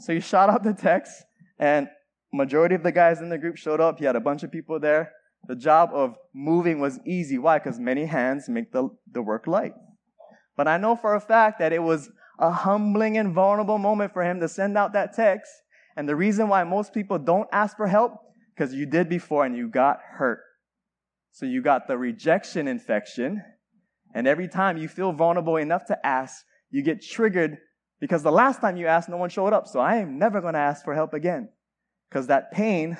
So 0.00 0.12
he 0.12 0.20
shot 0.20 0.50
out 0.50 0.62
the 0.62 0.74
text, 0.74 1.12
and 1.58 1.88
majority 2.32 2.74
of 2.74 2.82
the 2.82 2.92
guys 2.92 3.20
in 3.20 3.30
the 3.30 3.38
group 3.38 3.56
showed 3.56 3.80
up. 3.80 3.98
He 3.98 4.04
had 4.04 4.16
a 4.16 4.20
bunch 4.20 4.42
of 4.42 4.52
people 4.52 4.78
there. 4.78 5.12
The 5.46 5.56
job 5.56 5.90
of 5.92 6.16
moving 6.34 6.80
was 6.80 6.98
easy. 7.06 7.38
Why? 7.38 7.58
Because 7.58 7.78
many 7.78 8.04
hands 8.04 8.48
make 8.48 8.72
the, 8.72 8.90
the 9.10 9.22
work 9.22 9.46
light. 9.46 9.72
But 10.56 10.68
I 10.68 10.76
know 10.76 10.96
for 10.96 11.14
a 11.14 11.20
fact 11.20 11.58
that 11.60 11.72
it 11.72 11.82
was 11.82 12.10
a 12.38 12.50
humbling 12.50 13.16
and 13.16 13.34
vulnerable 13.34 13.78
moment 13.78 14.12
for 14.12 14.22
him 14.22 14.40
to 14.40 14.48
send 14.48 14.76
out 14.76 14.92
that 14.92 15.14
text. 15.14 15.50
And 15.96 16.08
the 16.08 16.16
reason 16.16 16.48
why 16.48 16.64
most 16.64 16.92
people 16.92 17.18
don't 17.18 17.48
ask 17.52 17.76
for 17.76 17.86
help, 17.86 18.12
because 18.54 18.74
you 18.74 18.86
did 18.86 19.08
before 19.08 19.44
and 19.44 19.56
you 19.56 19.68
got 19.68 19.98
hurt. 20.02 20.40
So 21.32 21.46
you 21.46 21.62
got 21.62 21.86
the 21.86 21.96
rejection 21.96 22.68
infection. 22.68 23.42
And 24.14 24.26
every 24.26 24.48
time 24.48 24.76
you 24.76 24.88
feel 24.88 25.12
vulnerable 25.12 25.56
enough 25.56 25.86
to 25.86 26.06
ask, 26.06 26.44
you 26.70 26.82
get 26.82 27.02
triggered 27.02 27.58
because 28.00 28.22
the 28.22 28.32
last 28.32 28.60
time 28.60 28.76
you 28.76 28.86
asked, 28.86 29.08
no 29.08 29.16
one 29.16 29.30
showed 29.30 29.52
up. 29.52 29.66
So 29.66 29.80
I 29.80 29.96
am 29.96 30.18
never 30.18 30.40
going 30.40 30.54
to 30.54 30.60
ask 30.60 30.84
for 30.84 30.94
help 30.94 31.14
again. 31.14 31.48
Because 32.08 32.26
that 32.28 32.52
pain 32.52 32.96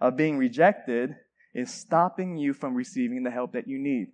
of 0.00 0.16
being 0.16 0.38
rejected 0.38 1.14
is 1.54 1.72
stopping 1.72 2.36
you 2.36 2.52
from 2.52 2.74
receiving 2.74 3.22
the 3.22 3.30
help 3.30 3.52
that 3.52 3.68
you 3.68 3.78
need. 3.78 4.08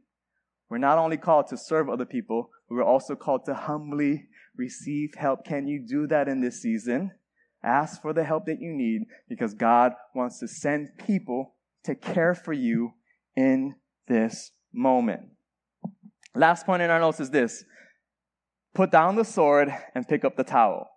We're 0.69 0.79
not 0.79 0.99
only 0.99 1.17
called 1.17 1.47
to 1.49 1.57
serve 1.57 1.89
other 1.89 2.05
people, 2.05 2.51
we're 2.69 2.83
also 2.83 3.15
called 3.15 3.45
to 3.47 3.55
humbly 3.55 4.27
receive 4.57 5.15
help. 5.17 5.45
Can 5.45 5.69
you 5.69 5.85
do 5.87 6.07
that 6.09 6.29
in 6.29 6.41
this 6.41 6.61
season? 6.61 7.13
Ask 7.63 8.03
for 8.03 8.13
the 8.13 8.25
help 8.25 8.47
that 8.47 8.61
you 8.61 8.73
need 8.73 9.03
because 9.29 9.55
God 9.55 9.93
wants 10.15 10.39
to 10.41 10.49
send 10.49 10.99
people 10.99 11.55
to 11.85 11.95
care 11.95 12.35
for 12.35 12.53
you 12.53 12.93
in 13.37 13.77
this 14.09 14.53
moment. 14.73 15.23
Last 16.35 16.67
point 16.67 16.83
in 16.83 16.91
our 16.91 17.01
notes 17.01 17.21
is 17.21 17.31
this 17.31 17.65
Put 18.75 18.91
down 18.91 19.17
the 19.17 19.25
sword 19.25 19.73
and 19.95 20.07
pick 20.07 20.25
up 20.25 20.37
the 20.37 20.45
towel. 20.45 20.89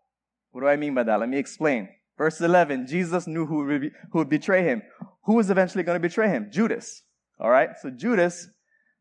What 0.52 0.62
do 0.62 0.68
I 0.68 0.76
mean 0.76 0.96
by 0.96 1.04
that? 1.04 1.20
Let 1.20 1.30
me 1.30 1.38
explain. 1.38 1.90
Verse 2.20 2.42
11, 2.42 2.86
Jesus 2.86 3.28
knew 3.28 3.46
who 3.46 3.66
would, 3.66 3.92
who 4.12 4.20
would 4.20 4.30
betray 4.30 4.62
him. 4.62 4.82
Who 5.24 5.36
was 5.36 5.50
eventually 5.50 5.86
going 5.86 5.96
to 5.96 6.06
betray 6.06 6.28
him? 6.28 6.50
Judas. 6.52 7.02
All 7.40 7.50
right. 7.50 7.70
So 7.82 7.90
Judas 7.90 8.50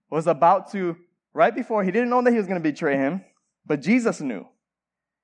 was 0.09 0.29
about 0.29 0.71
to, 0.71 0.97
right 1.35 1.53
before, 1.53 1.83
he 1.83 1.91
didn't 1.91 2.11
know 2.11 2.23
that 2.23 2.31
he 2.31 2.37
was 2.37 2.47
going 2.47 2.63
to 2.63 2.71
betray 2.71 2.97
him, 2.97 3.25
but 3.67 3.83
Jesus 3.83 4.21
knew. 4.21 4.47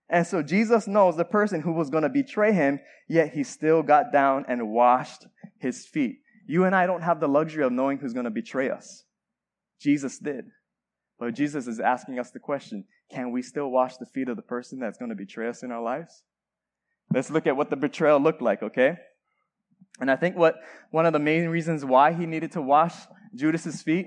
And 0.09 0.27
so 0.27 0.43
Jesus 0.43 0.89
knows 0.89 1.17
the 1.17 1.25
person 1.25 1.61
who 1.61 1.73
was 1.73 1.89
going 1.89 2.03
to 2.03 2.09
betray 2.09 2.53
him, 2.53 2.81
yet 3.09 3.33
he 3.33 3.45
still 3.45 3.81
got 3.81 4.13
down 4.13 4.45
and 4.49 4.73
washed 4.73 5.25
his 5.61 5.87
feet. 5.87 6.17
You 6.49 6.65
and 6.65 6.75
I 6.75 6.87
don't 6.87 7.03
have 7.03 7.21
the 7.21 7.29
luxury 7.29 7.63
of 7.63 7.71
knowing 7.71 7.99
who's 7.99 8.13
going 8.13 8.25
to 8.25 8.31
betray 8.31 8.71
us. 8.71 9.05
Jesus 9.81 10.19
did. 10.19 10.47
But 11.21 11.35
Jesus 11.35 11.69
is 11.69 11.79
asking 11.79 12.19
us 12.19 12.33
the 12.33 12.41
question 12.41 12.87
can 13.13 13.31
we 13.31 13.41
still 13.41 13.71
wash 13.71 13.99
the 13.99 14.07
feet 14.07 14.29
of 14.29 14.35
the 14.35 14.43
person 14.43 14.81
that's 14.81 14.99
going 14.99 15.11
to 15.11 15.15
betray 15.15 15.49
us 15.49 15.63
in 15.63 15.71
our 15.71 15.83
lives? 15.83 16.25
Let's 17.13 17.31
look 17.31 17.47
at 17.47 17.57
what 17.57 17.71
the 17.71 17.77
betrayal 17.77 18.21
looked 18.21 18.43
like, 18.43 18.63
okay? 18.63 18.97
And 20.01 20.11
I 20.11 20.17
think 20.17 20.37
what 20.37 20.57
one 20.91 21.07
of 21.07 21.13
the 21.13 21.19
main 21.19 21.49
reasons 21.49 21.85
why 21.85 22.13
he 22.13 22.27
needed 22.27 22.53
to 22.53 22.63
wash 22.63 22.95
Judas's 23.35 23.83
feet 23.83 24.07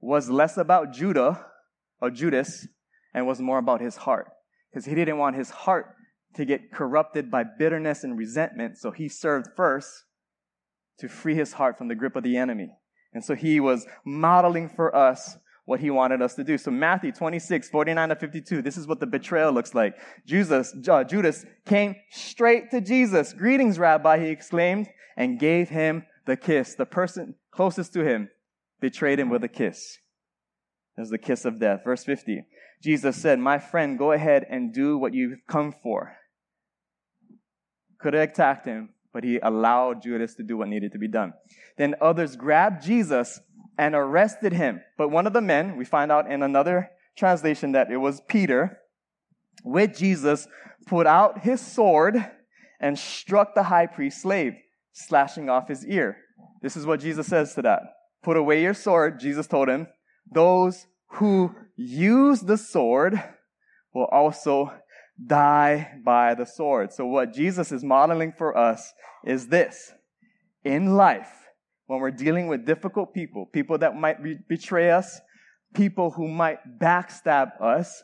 was 0.00 0.28
less 0.28 0.56
about 0.56 0.92
Judah 0.92 1.46
or 2.00 2.10
Judas 2.10 2.66
and 3.14 3.26
was 3.26 3.40
more 3.40 3.58
about 3.58 3.80
his 3.80 3.96
heart. 3.96 4.28
Because 4.70 4.84
he 4.86 4.94
didn't 4.94 5.18
want 5.18 5.36
his 5.36 5.50
heart 5.50 5.94
to 6.34 6.44
get 6.44 6.72
corrupted 6.72 7.30
by 7.30 7.44
bitterness 7.44 8.04
and 8.04 8.16
resentment, 8.16 8.78
so 8.78 8.90
he 8.90 9.08
served 9.08 9.48
first 9.56 10.04
to 10.98 11.08
free 11.08 11.34
his 11.34 11.54
heart 11.54 11.76
from 11.76 11.88
the 11.88 11.94
grip 11.94 12.16
of 12.16 12.24
the 12.24 12.36
enemy. 12.36 12.70
And 13.12 13.24
so 13.24 13.34
he 13.34 13.60
was 13.60 13.86
modeling 14.04 14.68
for 14.68 14.94
us 14.94 15.36
what 15.72 15.80
he 15.80 15.88
wanted 15.88 16.20
us 16.20 16.34
to 16.34 16.44
do. 16.44 16.58
So 16.58 16.70
Matthew 16.70 17.12
26, 17.12 17.70
49 17.70 18.10
to 18.10 18.16
52, 18.16 18.60
this 18.60 18.76
is 18.76 18.86
what 18.86 19.00
the 19.00 19.06
betrayal 19.06 19.52
looks 19.52 19.74
like. 19.74 19.94
Jesus, 20.26 20.74
uh, 20.86 21.02
Judas 21.02 21.46
came 21.64 21.96
straight 22.10 22.70
to 22.72 22.82
Jesus. 22.82 23.32
Greetings, 23.32 23.78
Rabbi, 23.78 24.18
he 24.18 24.28
exclaimed, 24.28 24.88
and 25.16 25.40
gave 25.40 25.70
him 25.70 26.04
the 26.26 26.36
kiss. 26.36 26.74
The 26.74 26.84
person 26.84 27.36
closest 27.52 27.94
to 27.94 28.04
him 28.04 28.28
betrayed 28.82 29.18
him 29.18 29.30
with 29.30 29.42
a 29.44 29.48
kiss. 29.48 29.96
It 30.98 31.00
was 31.00 31.08
the 31.08 31.16
kiss 31.16 31.46
of 31.46 31.58
death. 31.58 31.80
Verse 31.84 32.04
50. 32.04 32.44
Jesus 32.82 33.16
said, 33.16 33.38
My 33.38 33.58
friend, 33.58 33.98
go 33.98 34.12
ahead 34.12 34.44
and 34.50 34.74
do 34.74 34.98
what 34.98 35.14
you've 35.14 35.38
come 35.48 35.74
for. 35.82 36.12
Could 37.98 38.12
have 38.12 38.28
attacked 38.28 38.66
him, 38.66 38.90
but 39.14 39.24
he 39.24 39.38
allowed 39.38 40.02
Judas 40.02 40.34
to 40.34 40.42
do 40.42 40.58
what 40.58 40.68
needed 40.68 40.92
to 40.92 40.98
be 40.98 41.08
done. 41.08 41.32
Then 41.78 41.94
others 42.02 42.36
grabbed 42.36 42.84
Jesus 42.84 43.40
and 43.82 43.96
arrested 43.96 44.52
him. 44.52 44.80
But 44.96 45.08
one 45.08 45.26
of 45.26 45.32
the 45.32 45.40
men, 45.40 45.76
we 45.76 45.84
find 45.84 46.12
out 46.12 46.30
in 46.30 46.42
another 46.42 46.90
translation 47.16 47.72
that 47.72 47.90
it 47.90 47.96
was 47.96 48.20
Peter, 48.28 48.78
with 49.64 49.96
Jesus, 49.96 50.46
put 50.86 51.06
out 51.06 51.40
his 51.40 51.60
sword 51.60 52.24
and 52.80 52.96
struck 52.96 53.54
the 53.54 53.64
high 53.64 53.86
priest's 53.86 54.22
slave, 54.22 54.52
slashing 54.92 55.50
off 55.50 55.68
his 55.68 55.84
ear. 55.84 56.16
This 56.62 56.76
is 56.76 56.86
what 56.86 57.00
Jesus 57.00 57.26
says 57.26 57.54
to 57.54 57.62
that. 57.62 57.82
Put 58.22 58.36
away 58.36 58.62
your 58.62 58.74
sword, 58.74 59.18
Jesus 59.18 59.48
told 59.48 59.68
him. 59.68 59.88
Those 60.30 60.86
who 61.14 61.52
use 61.76 62.40
the 62.40 62.56
sword 62.56 63.20
will 63.92 64.08
also 64.12 64.72
die 65.24 66.00
by 66.04 66.34
the 66.34 66.46
sword. 66.46 66.92
So 66.92 67.04
what 67.04 67.34
Jesus 67.34 67.72
is 67.72 67.82
modeling 67.82 68.32
for 68.38 68.56
us 68.56 68.92
is 69.24 69.48
this. 69.48 69.92
In 70.64 70.94
life, 70.94 71.41
when 71.86 72.00
we're 72.00 72.10
dealing 72.10 72.46
with 72.46 72.66
difficult 72.66 73.12
people, 73.12 73.46
people 73.46 73.78
that 73.78 73.96
might 73.96 74.22
be- 74.22 74.38
betray 74.48 74.90
us, 74.90 75.20
people 75.74 76.10
who 76.10 76.28
might 76.28 76.78
backstab 76.78 77.60
us, 77.60 78.02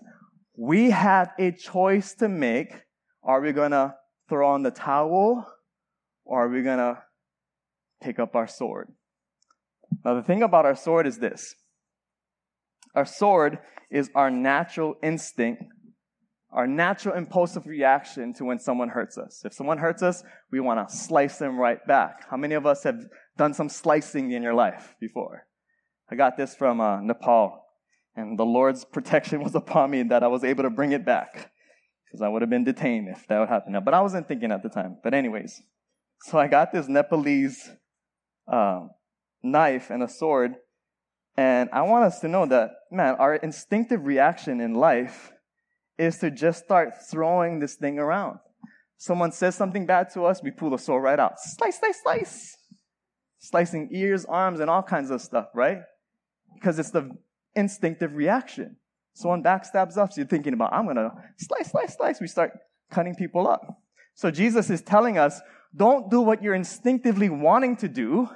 we 0.57 0.91
have 0.91 1.33
a 1.39 1.53
choice 1.53 2.15
to 2.15 2.29
make. 2.29 2.73
Are 3.23 3.41
we 3.41 3.53
going 3.53 3.71
to 3.71 3.95
throw 4.29 4.49
on 4.49 4.63
the 4.63 4.71
towel 4.71 5.47
or 6.25 6.45
are 6.45 6.49
we 6.49 6.63
going 6.63 6.79
to 6.79 7.03
pick 8.03 8.19
up 8.19 8.35
our 8.35 8.49
sword? 8.49 8.89
Now, 10.05 10.15
the 10.15 10.23
thing 10.23 10.43
about 10.43 10.67
our 10.67 10.77
sword 10.77 11.07
is 11.07 11.19
this 11.19 11.55
our 12.95 13.07
sword 13.07 13.59
is 13.91 14.11
our 14.15 14.31
natural 14.31 14.97
instinct, 15.03 15.63
our 16.51 16.67
natural 16.67 17.15
impulsive 17.15 17.67
reaction 17.67 18.35
to 18.35 18.45
when 18.45 18.59
someone 18.59 18.89
hurts 18.89 19.17
us. 19.17 19.43
If 19.45 19.55
someone 19.55 19.79
hurts 19.79 20.03
us, 20.03 20.23
we 20.51 20.61
want 20.61 20.89
to 20.89 20.95
slice 20.95 21.39
them 21.39 21.59
right 21.59 21.85
back. 21.87 22.29
How 22.29 22.37
many 22.37 22.55
of 22.55 22.67
us 22.67 22.85
have 22.85 22.99
done 23.39 23.55
some 23.55 23.71
slicing 23.71 24.33
in 24.33 24.43
your 24.43 24.55
life 24.55 24.95
before? 25.01 25.47
I 26.11 26.17
got 26.17 26.37
this 26.37 26.55
from 26.55 26.81
uh, 26.81 27.01
Nepal, 27.01 27.65
and 28.15 28.39
the 28.39 28.45
Lord's 28.45 28.85
protection 28.93 29.43
was 29.43 29.55
upon 29.55 29.91
me 29.91 30.03
that 30.05 30.23
I 30.23 30.27
was 30.27 30.45
able 30.45 30.65
to 30.65 30.71
bring 30.71 30.93
it 30.93 31.07
back 31.07 31.51
because 32.05 32.23
I 32.23 32.29
would 32.29 32.43
have 32.43 32.51
been 32.51 32.65
detained 32.65 33.09
if 33.09 33.27
that 33.29 33.39
would 33.39 33.49
happen. 33.49 33.79
But 33.85 33.95
I 33.95 34.01
wasn't 34.01 34.29
thinking 34.29 34.51
at 34.53 34.63
the 34.63 34.69
time. 34.69 34.99
But, 35.03 35.15
anyways, 35.15 35.63
so 36.23 36.39
I 36.39 36.49
got 36.49 36.73
this 36.73 36.89
Nepalese 36.89 37.71
uh, 38.51 38.87
knife 39.43 39.91
and 39.91 40.03
a 40.03 40.09
sword, 40.09 40.55
and 41.37 41.69
I 41.73 41.83
want 41.83 42.05
us 42.05 42.21
to 42.21 42.29
know 42.29 42.47
that, 42.47 42.71
man, 42.91 43.15
our 43.17 43.37
instinctive 43.37 44.05
reaction 44.05 44.61
in 44.61 44.75
life 44.75 45.33
is 45.99 46.19
to 46.19 46.31
just 46.31 46.65
start 46.65 46.95
throwing 47.11 47.61
this 47.61 47.75
thing 47.75 47.99
around. 47.99 48.39
Someone 48.97 49.31
says 49.31 49.55
something 49.55 49.87
bad 49.87 50.09
to 50.15 50.25
us, 50.25 50.43
we 50.43 50.51
pull 50.51 50.71
the 50.71 50.79
sword 50.79 51.05
right 51.05 51.21
out. 51.21 51.35
Slice, 51.39 51.79
slice, 51.79 52.03
slice. 52.03 52.58
Slicing 53.39 53.89
ears, 53.93 54.25
arms, 54.25 54.61
and 54.61 54.69
all 54.69 54.83
kinds 54.83 55.11
of 55.11 55.21
stuff, 55.21 55.49
right? 55.55 55.79
Because 56.55 56.79
it's 56.79 56.91
the 56.91 57.11
instinctive 57.55 58.15
reaction. 58.15 58.77
Someone 59.15 59.43
backstabs 59.43 59.97
us, 59.97 60.17
you're 60.17 60.27
thinking 60.27 60.53
about, 60.53 60.73
I'm 60.73 60.87
gonna 60.87 61.11
slice, 61.39 61.71
slice, 61.71 61.97
slice. 61.97 62.21
We 62.21 62.27
start 62.27 62.53
cutting 62.91 63.15
people 63.15 63.49
up. 63.49 63.81
So 64.15 64.31
Jesus 64.31 64.71
is 64.71 64.83
telling 64.83 65.19
us, 65.19 65.41
don't 65.75 66.11
do 66.11 66.21
what 66.21 66.43
you're 66.43 66.55
instinctively 66.55 67.29
wanting 67.29 67.77
to 67.77 67.89
do. 67.89 68.29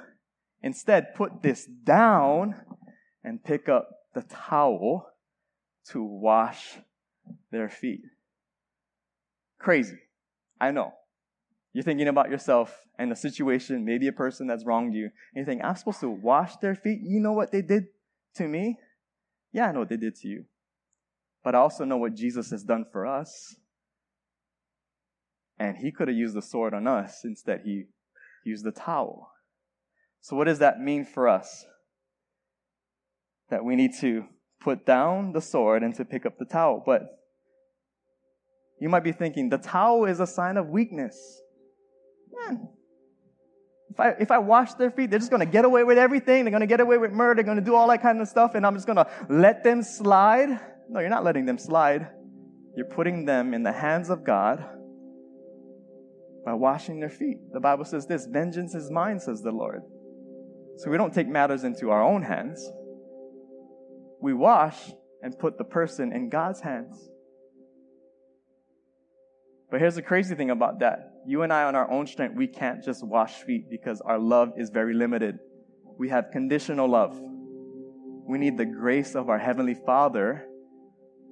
Instead, 0.61 1.15
put 1.15 1.41
this 1.41 1.65
down 1.65 2.55
and 3.23 3.43
pick 3.43 3.67
up 3.67 3.89
the 4.13 4.21
towel 4.21 5.07
to 5.89 6.03
wash 6.03 6.77
their 7.51 7.69
feet. 7.69 8.01
Crazy. 9.59 9.97
I 10.59 10.71
know. 10.71 10.93
You're 11.73 11.83
thinking 11.83 12.07
about 12.07 12.29
yourself 12.29 12.85
and 12.99 13.11
the 13.11 13.15
situation, 13.15 13.83
maybe 13.83 14.07
a 14.07 14.13
person 14.13 14.45
that's 14.45 14.63
wronged 14.63 14.93
you, 14.93 15.09
and 15.33 15.41
you 15.41 15.45
think, 15.45 15.63
I'm 15.63 15.75
supposed 15.75 16.01
to 16.01 16.09
wash 16.09 16.55
their 16.57 16.75
feet? 16.75 16.99
You 17.01 17.19
know 17.19 17.33
what 17.33 17.51
they 17.51 17.63
did 17.63 17.85
to 18.35 18.47
me? 18.47 18.77
Yeah, 19.51 19.67
I 19.67 19.71
know 19.71 19.79
what 19.79 19.89
they 19.89 19.97
did 19.97 20.15
to 20.17 20.27
you. 20.27 20.45
But 21.43 21.55
I 21.55 21.57
also 21.57 21.83
know 21.83 21.97
what 21.97 22.13
Jesus 22.13 22.51
has 22.51 22.63
done 22.63 22.85
for 22.91 23.05
us. 23.05 23.55
And 25.59 25.77
he 25.77 25.91
could 25.91 26.07
have 26.07 26.17
used 26.17 26.35
the 26.35 26.41
sword 26.41 26.73
on 26.73 26.87
us. 26.87 27.21
Instead, 27.23 27.61
he 27.65 27.85
used 28.45 28.63
the 28.63 28.71
towel. 28.71 29.31
So, 30.21 30.35
what 30.35 30.45
does 30.45 30.59
that 30.59 30.79
mean 30.79 31.05
for 31.05 31.27
us? 31.27 31.65
That 33.49 33.65
we 33.65 33.75
need 33.75 33.91
to 33.99 34.25
put 34.61 34.85
down 34.85 35.33
the 35.33 35.41
sword 35.41 35.83
and 35.83 35.93
to 35.95 36.05
pick 36.05 36.25
up 36.25 36.37
the 36.37 36.45
towel. 36.45 36.81
But 36.85 37.03
you 38.79 38.89
might 38.89 39.03
be 39.03 39.11
thinking, 39.11 39.49
the 39.49 39.57
towel 39.57 40.05
is 40.05 40.19
a 40.19 40.27
sign 40.27 40.57
of 40.57 40.69
weakness. 40.69 41.42
Man, 42.33 42.67
if 43.89 43.99
I, 43.99 44.09
if 44.19 44.31
I 44.31 44.39
wash 44.39 44.73
their 44.73 44.89
feet, 44.89 45.11
they're 45.11 45.19
just 45.19 45.29
going 45.29 45.45
to 45.45 45.51
get 45.51 45.65
away 45.65 45.83
with 45.83 45.97
everything. 45.97 46.43
They're 46.43 46.51
going 46.51 46.61
to 46.61 46.67
get 46.67 46.79
away 46.79 46.97
with 46.97 47.11
murder. 47.11 47.35
They're 47.35 47.43
going 47.43 47.63
to 47.63 47.63
do 47.63 47.75
all 47.75 47.87
that 47.89 48.01
kind 48.01 48.19
of 48.21 48.27
stuff, 48.27 48.55
and 48.55 48.65
I'm 48.65 48.73
just 48.73 48.87
going 48.87 48.97
to 48.97 49.07
let 49.29 49.63
them 49.63 49.83
slide. 49.83 50.49
No, 50.89 50.99
you're 50.99 51.09
not 51.09 51.23
letting 51.23 51.45
them 51.45 51.59
slide. 51.59 52.07
You're 52.75 52.87
putting 52.87 53.25
them 53.25 53.53
in 53.53 53.61
the 53.61 53.71
hands 53.71 54.09
of 54.09 54.23
God 54.23 54.65
by 56.43 56.53
washing 56.53 56.99
their 56.99 57.09
feet. 57.09 57.37
The 57.53 57.59
Bible 57.59 57.85
says 57.85 58.07
this 58.07 58.25
vengeance 58.25 58.73
is 58.73 58.89
mine, 58.89 59.19
says 59.19 59.41
the 59.41 59.51
Lord. 59.51 59.81
So 60.77 60.89
we 60.89 60.97
don't 60.97 61.13
take 61.13 61.27
matters 61.27 61.63
into 61.63 61.91
our 61.91 62.03
own 62.03 62.23
hands. 62.23 62.67
We 64.21 64.33
wash 64.33 64.91
and 65.21 65.37
put 65.37 65.59
the 65.59 65.63
person 65.63 66.11
in 66.11 66.29
God's 66.29 66.61
hands. 66.61 67.09
But 69.69 69.79
here's 69.79 69.95
the 69.95 70.01
crazy 70.01 70.33
thing 70.33 70.49
about 70.49 70.79
that. 70.79 71.12
You 71.25 71.43
and 71.43 71.53
I, 71.53 71.63
on 71.63 71.75
our 71.75 71.89
own 71.89 72.07
strength, 72.07 72.35
we 72.35 72.47
can't 72.47 72.83
just 72.83 73.05
wash 73.05 73.33
feet 73.43 73.69
because 73.69 74.01
our 74.01 74.19
love 74.19 74.53
is 74.57 74.69
very 74.69 74.93
limited. 74.93 75.39
We 75.97 76.09
have 76.09 76.31
conditional 76.31 76.89
love. 76.89 77.19
We 78.27 78.37
need 78.37 78.57
the 78.57 78.65
grace 78.65 79.15
of 79.15 79.29
our 79.29 79.39
Heavenly 79.39 79.75
Father 79.75 80.45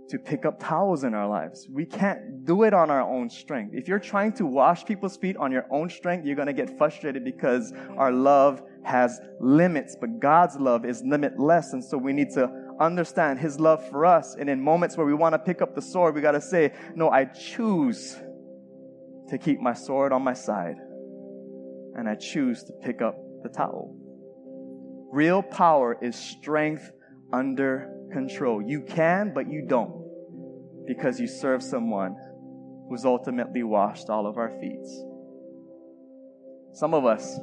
to 0.09 0.19
pick 0.19 0.45
up 0.45 0.59
towels 0.59 1.03
in 1.05 1.13
our 1.13 1.27
lives. 1.27 1.67
We 1.71 1.85
can't 1.85 2.45
do 2.45 2.63
it 2.63 2.73
on 2.73 2.89
our 2.89 3.01
own 3.01 3.29
strength. 3.29 3.73
If 3.73 3.87
you're 3.87 3.99
trying 3.99 4.33
to 4.33 4.45
wash 4.45 4.85
people's 4.85 5.15
feet 5.17 5.37
on 5.37 5.51
your 5.51 5.65
own 5.71 5.89
strength, 5.89 6.25
you're 6.25 6.35
going 6.35 6.47
to 6.47 6.53
get 6.53 6.77
frustrated 6.77 7.23
because 7.23 7.71
our 7.97 8.11
love 8.11 8.61
has 8.83 9.19
limits, 9.39 9.95
but 9.99 10.19
God's 10.19 10.57
love 10.57 10.85
is 10.85 11.01
limitless. 11.05 11.71
And 11.71 11.83
so 11.83 11.97
we 11.97 12.11
need 12.11 12.29
to 12.31 12.49
understand 12.79 13.39
His 13.39 13.59
love 13.59 13.87
for 13.89 14.05
us. 14.05 14.35
And 14.37 14.49
in 14.49 14.61
moments 14.61 14.97
where 14.97 15.05
we 15.05 15.13
want 15.13 15.33
to 15.33 15.39
pick 15.39 15.61
up 15.61 15.75
the 15.75 15.81
sword, 15.81 16.13
we 16.13 16.21
got 16.21 16.31
to 16.31 16.41
say, 16.41 16.73
No, 16.93 17.09
I 17.09 17.25
choose 17.25 18.17
to 19.31 19.37
keep 19.37 19.59
my 19.61 19.73
sword 19.73 20.11
on 20.11 20.21
my 20.21 20.33
side. 20.33 20.75
And 21.95 22.07
I 22.07 22.15
choose 22.15 22.63
to 22.65 22.73
pick 22.83 23.01
up 23.01 23.15
the 23.43 23.49
towel. 23.49 23.95
Real 25.11 25.41
power 25.41 25.97
is 26.01 26.15
strength 26.15 26.91
under 27.33 27.89
control. 28.11 28.61
You 28.61 28.81
can, 28.81 29.33
but 29.33 29.49
you 29.49 29.65
don't 29.67 30.01
because 30.85 31.19
you 31.19 31.27
serve 31.27 31.63
someone 31.63 32.15
who's 32.89 33.05
ultimately 33.05 33.63
washed 33.63 34.09
all 34.09 34.27
of 34.27 34.37
our 34.37 34.49
feet. 34.59 34.85
Some 36.73 36.93
of 36.93 37.05
us, 37.05 37.37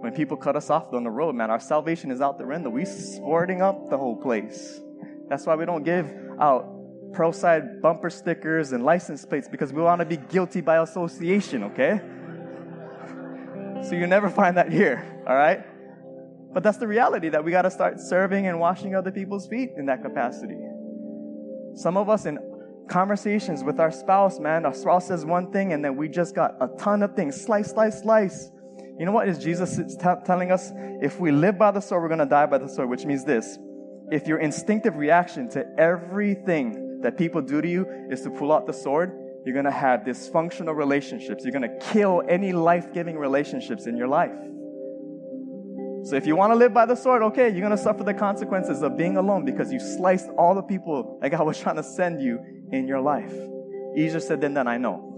when 0.00 0.12
people 0.14 0.36
cut 0.38 0.56
us 0.56 0.70
off 0.70 0.92
on 0.94 1.04
the 1.04 1.10
road, 1.10 1.34
man, 1.34 1.50
our 1.50 1.60
salvation 1.60 2.10
is 2.10 2.20
out 2.22 2.38
the 2.38 2.46
window. 2.46 2.70
We're 2.70 2.86
sporting 2.86 3.60
up 3.60 3.90
the 3.90 3.98
whole 3.98 4.16
place. 4.16 4.80
That's 5.28 5.46
why 5.46 5.56
we 5.56 5.66
don't 5.66 5.82
give 5.82 6.10
out 6.40 6.71
pro 7.12 7.32
side 7.32 7.80
bumper 7.82 8.10
stickers 8.10 8.72
and 8.72 8.84
license 8.84 9.24
plates 9.24 9.48
because 9.48 9.72
we 9.72 9.82
want 9.82 10.00
to 10.00 10.04
be 10.04 10.16
guilty 10.16 10.60
by 10.60 10.82
association, 10.82 11.64
okay? 11.64 12.00
So 13.88 13.94
you 13.94 14.06
never 14.06 14.30
find 14.30 14.56
that 14.56 14.70
here, 14.70 15.04
all 15.26 15.36
right? 15.36 15.64
But 16.52 16.62
that's 16.62 16.78
the 16.78 16.86
reality 16.86 17.28
that 17.30 17.44
we 17.44 17.50
got 17.50 17.62
to 17.62 17.70
start 17.70 17.98
serving 17.98 18.46
and 18.46 18.60
washing 18.60 18.94
other 18.94 19.10
people's 19.10 19.46
feet 19.48 19.70
in 19.76 19.86
that 19.86 20.02
capacity. 20.02 20.58
Some 21.74 21.96
of 21.96 22.08
us 22.08 22.26
in 22.26 22.38
conversations 22.88 23.64
with 23.64 23.80
our 23.80 23.90
spouse, 23.90 24.38
man, 24.38 24.66
our 24.66 24.74
spouse 24.74 25.08
says 25.08 25.24
one 25.24 25.50
thing 25.50 25.72
and 25.72 25.84
then 25.84 25.96
we 25.96 26.08
just 26.08 26.34
got 26.34 26.54
a 26.60 26.68
ton 26.78 27.02
of 27.02 27.16
things. 27.16 27.40
Slice, 27.40 27.70
slice, 27.70 28.02
slice. 28.02 28.50
You 28.98 29.06
know 29.06 29.12
what 29.12 29.28
is 29.28 29.38
Jesus 29.38 29.76
t- 29.76 30.08
telling 30.24 30.52
us? 30.52 30.70
If 31.00 31.18
we 31.18 31.32
live 31.32 31.58
by 31.58 31.70
the 31.70 31.80
sword, 31.80 32.02
we're 32.02 32.08
going 32.08 32.18
to 32.20 32.26
die 32.26 32.46
by 32.46 32.58
the 32.58 32.68
sword, 32.68 32.90
which 32.90 33.04
means 33.04 33.24
this. 33.24 33.58
If 34.10 34.26
your 34.26 34.38
instinctive 34.38 34.96
reaction 34.96 35.48
to 35.50 35.66
everything 35.78 36.91
that 37.02 37.16
people 37.16 37.42
do 37.42 37.60
to 37.60 37.68
you 37.68 37.86
is 38.10 38.22
to 38.22 38.30
pull 38.30 38.52
out 38.52 38.66
the 38.66 38.72
sword, 38.72 39.12
you're 39.44 39.54
going 39.54 39.64
to 39.64 39.70
have 39.70 40.00
dysfunctional 40.00 40.76
relationships. 40.76 41.44
You're 41.44 41.52
going 41.52 41.68
to 41.68 41.86
kill 41.92 42.22
any 42.28 42.52
life 42.52 42.92
giving 42.92 43.18
relationships 43.18 43.86
in 43.86 43.96
your 43.96 44.08
life. 44.08 44.38
So 46.04 46.16
if 46.16 46.26
you 46.26 46.34
want 46.34 46.52
to 46.52 46.56
live 46.56 46.74
by 46.74 46.86
the 46.86 46.96
sword, 46.96 47.22
okay, 47.22 47.48
you're 47.50 47.60
going 47.60 47.70
to 47.70 47.82
suffer 47.82 48.02
the 48.02 48.14
consequences 48.14 48.82
of 48.82 48.96
being 48.96 49.16
alone 49.16 49.44
because 49.44 49.72
you 49.72 49.78
sliced 49.78 50.28
all 50.30 50.54
the 50.54 50.62
people 50.62 51.18
that 51.22 51.30
God 51.30 51.46
was 51.46 51.58
trying 51.60 51.76
to 51.76 51.82
send 51.82 52.20
you 52.20 52.40
in 52.72 52.88
your 52.88 53.00
life. 53.00 53.32
Easier 53.96 54.20
said 54.20 54.40
than 54.40 54.54
done, 54.54 54.66
I 54.66 54.78
know. 54.78 55.08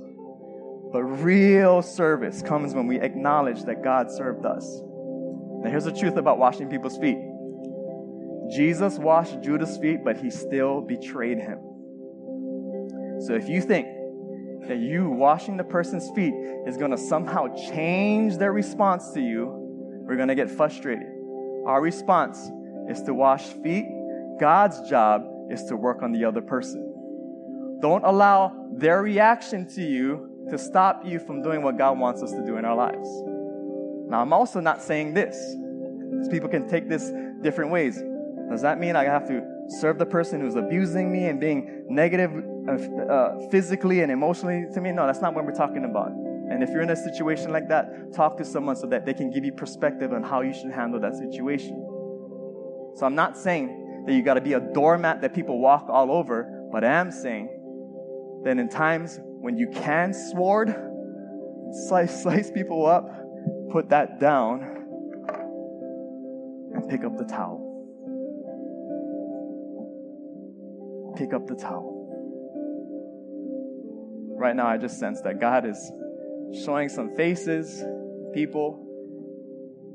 But 0.93 1.03
real 1.03 1.81
service 1.81 2.43
comes 2.43 2.75
when 2.75 2.87
we 2.87 3.01
acknowledge 3.01 3.65
that 3.65 3.83
God 3.83 4.11
served 4.11 4.45
us. 4.45 4.65
Now, 5.63 5.71
here's 5.71 5.85
the 5.85 5.93
truth 5.93 6.17
about 6.17 6.39
washing 6.39 6.69
people's 6.69 6.99
feet 6.99 7.19
Jesus 8.55 8.99
washed 8.99 9.41
Judas' 9.43 9.79
feet, 9.79 10.05
but 10.05 10.19
he 10.19 10.31
still 10.31 10.83
betrayed 10.83 11.39
him. 11.39 11.59
So 13.21 13.35
if 13.35 13.49
you 13.49 13.61
think 13.61 13.87
that 14.69 14.79
you 14.79 15.11
washing 15.11 15.57
the 15.57 15.65
person's 15.65 16.11
feet 16.11 16.35
is 16.67 16.77
going 16.77 16.91
to 16.91 16.99
somehow 16.99 17.55
change 17.55 18.39
their 18.39 18.53
response 18.53 19.11
to 19.13 19.21
you, 19.21 19.51
we're 20.07 20.17
going 20.17 20.29
to 20.29 20.35
get 20.35 20.51
frustrated. 20.51 21.07
Our 21.67 21.81
response 21.81 22.39
is 22.89 23.03
to 23.03 23.15
wash 23.15 23.45
feet. 23.45 23.87
God's 24.39 24.89
job 24.89 25.23
is 25.51 25.65
to 25.65 25.77
work 25.77 26.03
on 26.03 26.13
the 26.13 26.25
other 26.25 26.41
person. 26.41 27.79
Don't 27.81 28.05
allow 28.05 28.69
their 28.73 29.03
reaction 29.03 29.69
to 29.75 29.83
you 29.83 30.47
to 30.51 30.59
stop 30.59 31.05
you 31.05 31.19
from 31.19 31.43
doing 31.43 31.63
what 31.63 31.79
God 31.79 31.99
wants 31.99 32.23
us 32.23 32.33
to 32.33 32.45
do 32.45 32.57
in 32.57 32.65
our 32.65 32.77
lives. 32.77 33.09
Now, 34.09 34.21
I'm 34.21 34.33
also 34.33 34.61
not 34.61 34.83
saying 34.83 35.15
this, 35.15 35.37
because 36.11 36.29
people 36.29 36.49
can 36.49 36.69
take 36.69 36.89
this 36.89 37.11
different 37.43 37.71
ways. 37.71 38.03
Does 38.51 38.63
that 38.63 38.79
mean 38.79 38.97
I 38.97 39.05
have 39.05 39.27
to 39.29 39.43
serve 39.69 39.99
the 39.99 40.07
person 40.07 40.41
who's 40.41 40.55
abusing 40.55 41.11
me 41.11 41.27
and 41.27 41.41
being 41.41 41.85
negative 41.89 42.31
uh, 42.69 43.49
physically 43.51 44.01
and 44.01 44.11
emotionally 44.11 44.67
to 44.73 44.81
me? 44.81 44.93
No, 44.93 45.07
that's 45.07 45.21
not 45.21 45.35
what 45.35 45.45
we're 45.45 45.53
talking 45.53 45.85
about. 45.85 46.11
And 46.51 46.63
if 46.63 46.71
you're 46.71 46.83
in 46.83 46.91
a 46.91 46.97
situation 46.97 47.53
like 47.53 47.69
that, 47.69 48.13
talk 48.13 48.37
to 48.39 48.45
someone 48.45 48.77
so 48.77 48.87
that 48.89 49.07
they 49.07 49.15
can 49.15 49.31
give 49.31 49.45
you 49.45 49.53
perspective 49.53 50.13
on 50.13 50.23
how 50.23 50.43
you 50.43 50.53
should 50.53 50.73
handle 50.73 51.01
that 51.01 51.17
situation. 51.17 51.75
So 52.97 53.07
I'm 53.07 53.15
not 53.15 53.37
saying 53.37 54.05
that 54.07 54.13
you 54.13 54.23
got 54.23 54.35
to 54.35 54.41
be 54.41 54.53
a 54.53 54.61
doormat 54.61 55.23
that 55.23 55.35
people 55.35 55.59
walk 55.59 55.87
all 55.89 56.13
over, 56.13 56.69
but 56.71 56.85
I 56.85 56.93
am 56.93 57.11
saying 57.11 57.49
that 58.45 58.59
in 58.59 58.69
times 58.69 59.19
when 59.23 59.57
you 59.57 59.71
can 59.71 60.13
sword, 60.13 60.75
slice, 61.89 62.23
slice 62.23 62.51
people 62.51 62.87
up, 62.87 63.09
put 63.71 63.89
that 63.89 64.21
down, 64.21 64.63
and 66.75 66.89
pick 66.89 67.05
up 67.05 67.17
the 67.17 67.25
towel. 67.25 67.71
Pick 71.17 71.33
up 71.33 71.47
the 71.47 71.55
towel. 71.55 71.94
Right 74.45 74.55
now, 74.55 74.67
I 74.67 74.77
just 74.77 74.99
sense 75.01 75.23
that 75.23 75.41
God 75.41 75.65
is 75.65 75.91
showing 76.67 76.91
some 76.91 77.17
faces, 77.17 77.83
people. 78.35 78.79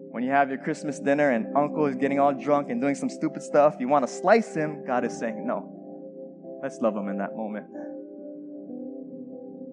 When 0.10 0.24
you 0.24 0.32
have 0.32 0.50
your 0.50 0.58
Christmas 0.58 1.00
dinner 1.00 1.30
and 1.30 1.56
uncle 1.56 1.86
is 1.86 1.96
getting 1.96 2.20
all 2.20 2.34
drunk 2.34 2.72
and 2.72 2.82
doing 2.82 2.96
some 2.96 3.12
stupid 3.12 3.44
stuff, 3.44 3.76
you 3.80 3.88
want 3.88 4.08
to 4.08 4.12
slice 4.12 4.56
him, 4.56 4.84
God 4.88 5.06
is 5.06 5.16
saying, 5.20 5.46
No. 5.46 6.60
Let's 6.64 6.80
love 6.80 6.96
him 6.96 7.10
in 7.10 7.20
that 7.20 7.36
moment. 7.36 7.68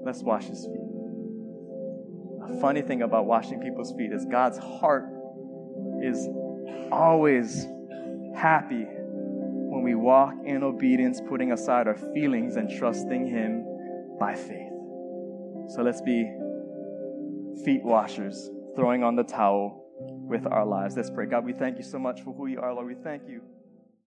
Let's 0.05 0.23
wash 0.23 0.45
his 0.45 0.67
feet. 0.67 0.75
The 2.47 2.61
funny 2.61 2.83
thing 2.83 3.01
about 3.01 3.25
washing 3.25 3.63
people's 3.63 3.95
feet 3.97 4.13
is 4.13 4.27
God's 4.27 4.59
heart 4.59 5.07
is 6.03 6.29
always 6.93 7.65
happy 8.37 8.85
when 8.85 9.83
we 9.83 9.95
walk 9.95 10.35
in 10.45 10.63
obedience, 10.63 11.23
putting 11.31 11.53
aside 11.53 11.89
our 11.89 11.97
feelings 12.13 12.57
and 12.57 12.71
trusting 12.79 13.27
Him 13.27 13.65
by 14.21 14.35
faith. 14.35 14.66
So 15.69 15.83
let's 15.83 16.01
be 16.01 16.25
feet 17.65 17.83
washers, 17.83 18.51
throwing 18.77 19.03
on 19.03 19.17
the 19.17 19.25
towel 19.25 19.85
with 19.99 20.47
our 20.47 20.65
lives. 20.65 20.97
Let's 20.97 21.11
pray. 21.11 21.27
God, 21.27 21.45
we 21.45 21.53
thank 21.53 21.79
you 21.79 21.85
so 21.85 21.99
much 21.99 22.23
for 22.23 22.33
who 22.35 22.47
you 22.47 22.61
are, 22.61 22.73
Lord. 22.73 22.87
We 22.87 22.95
thank 23.03 23.23
you 23.29 23.43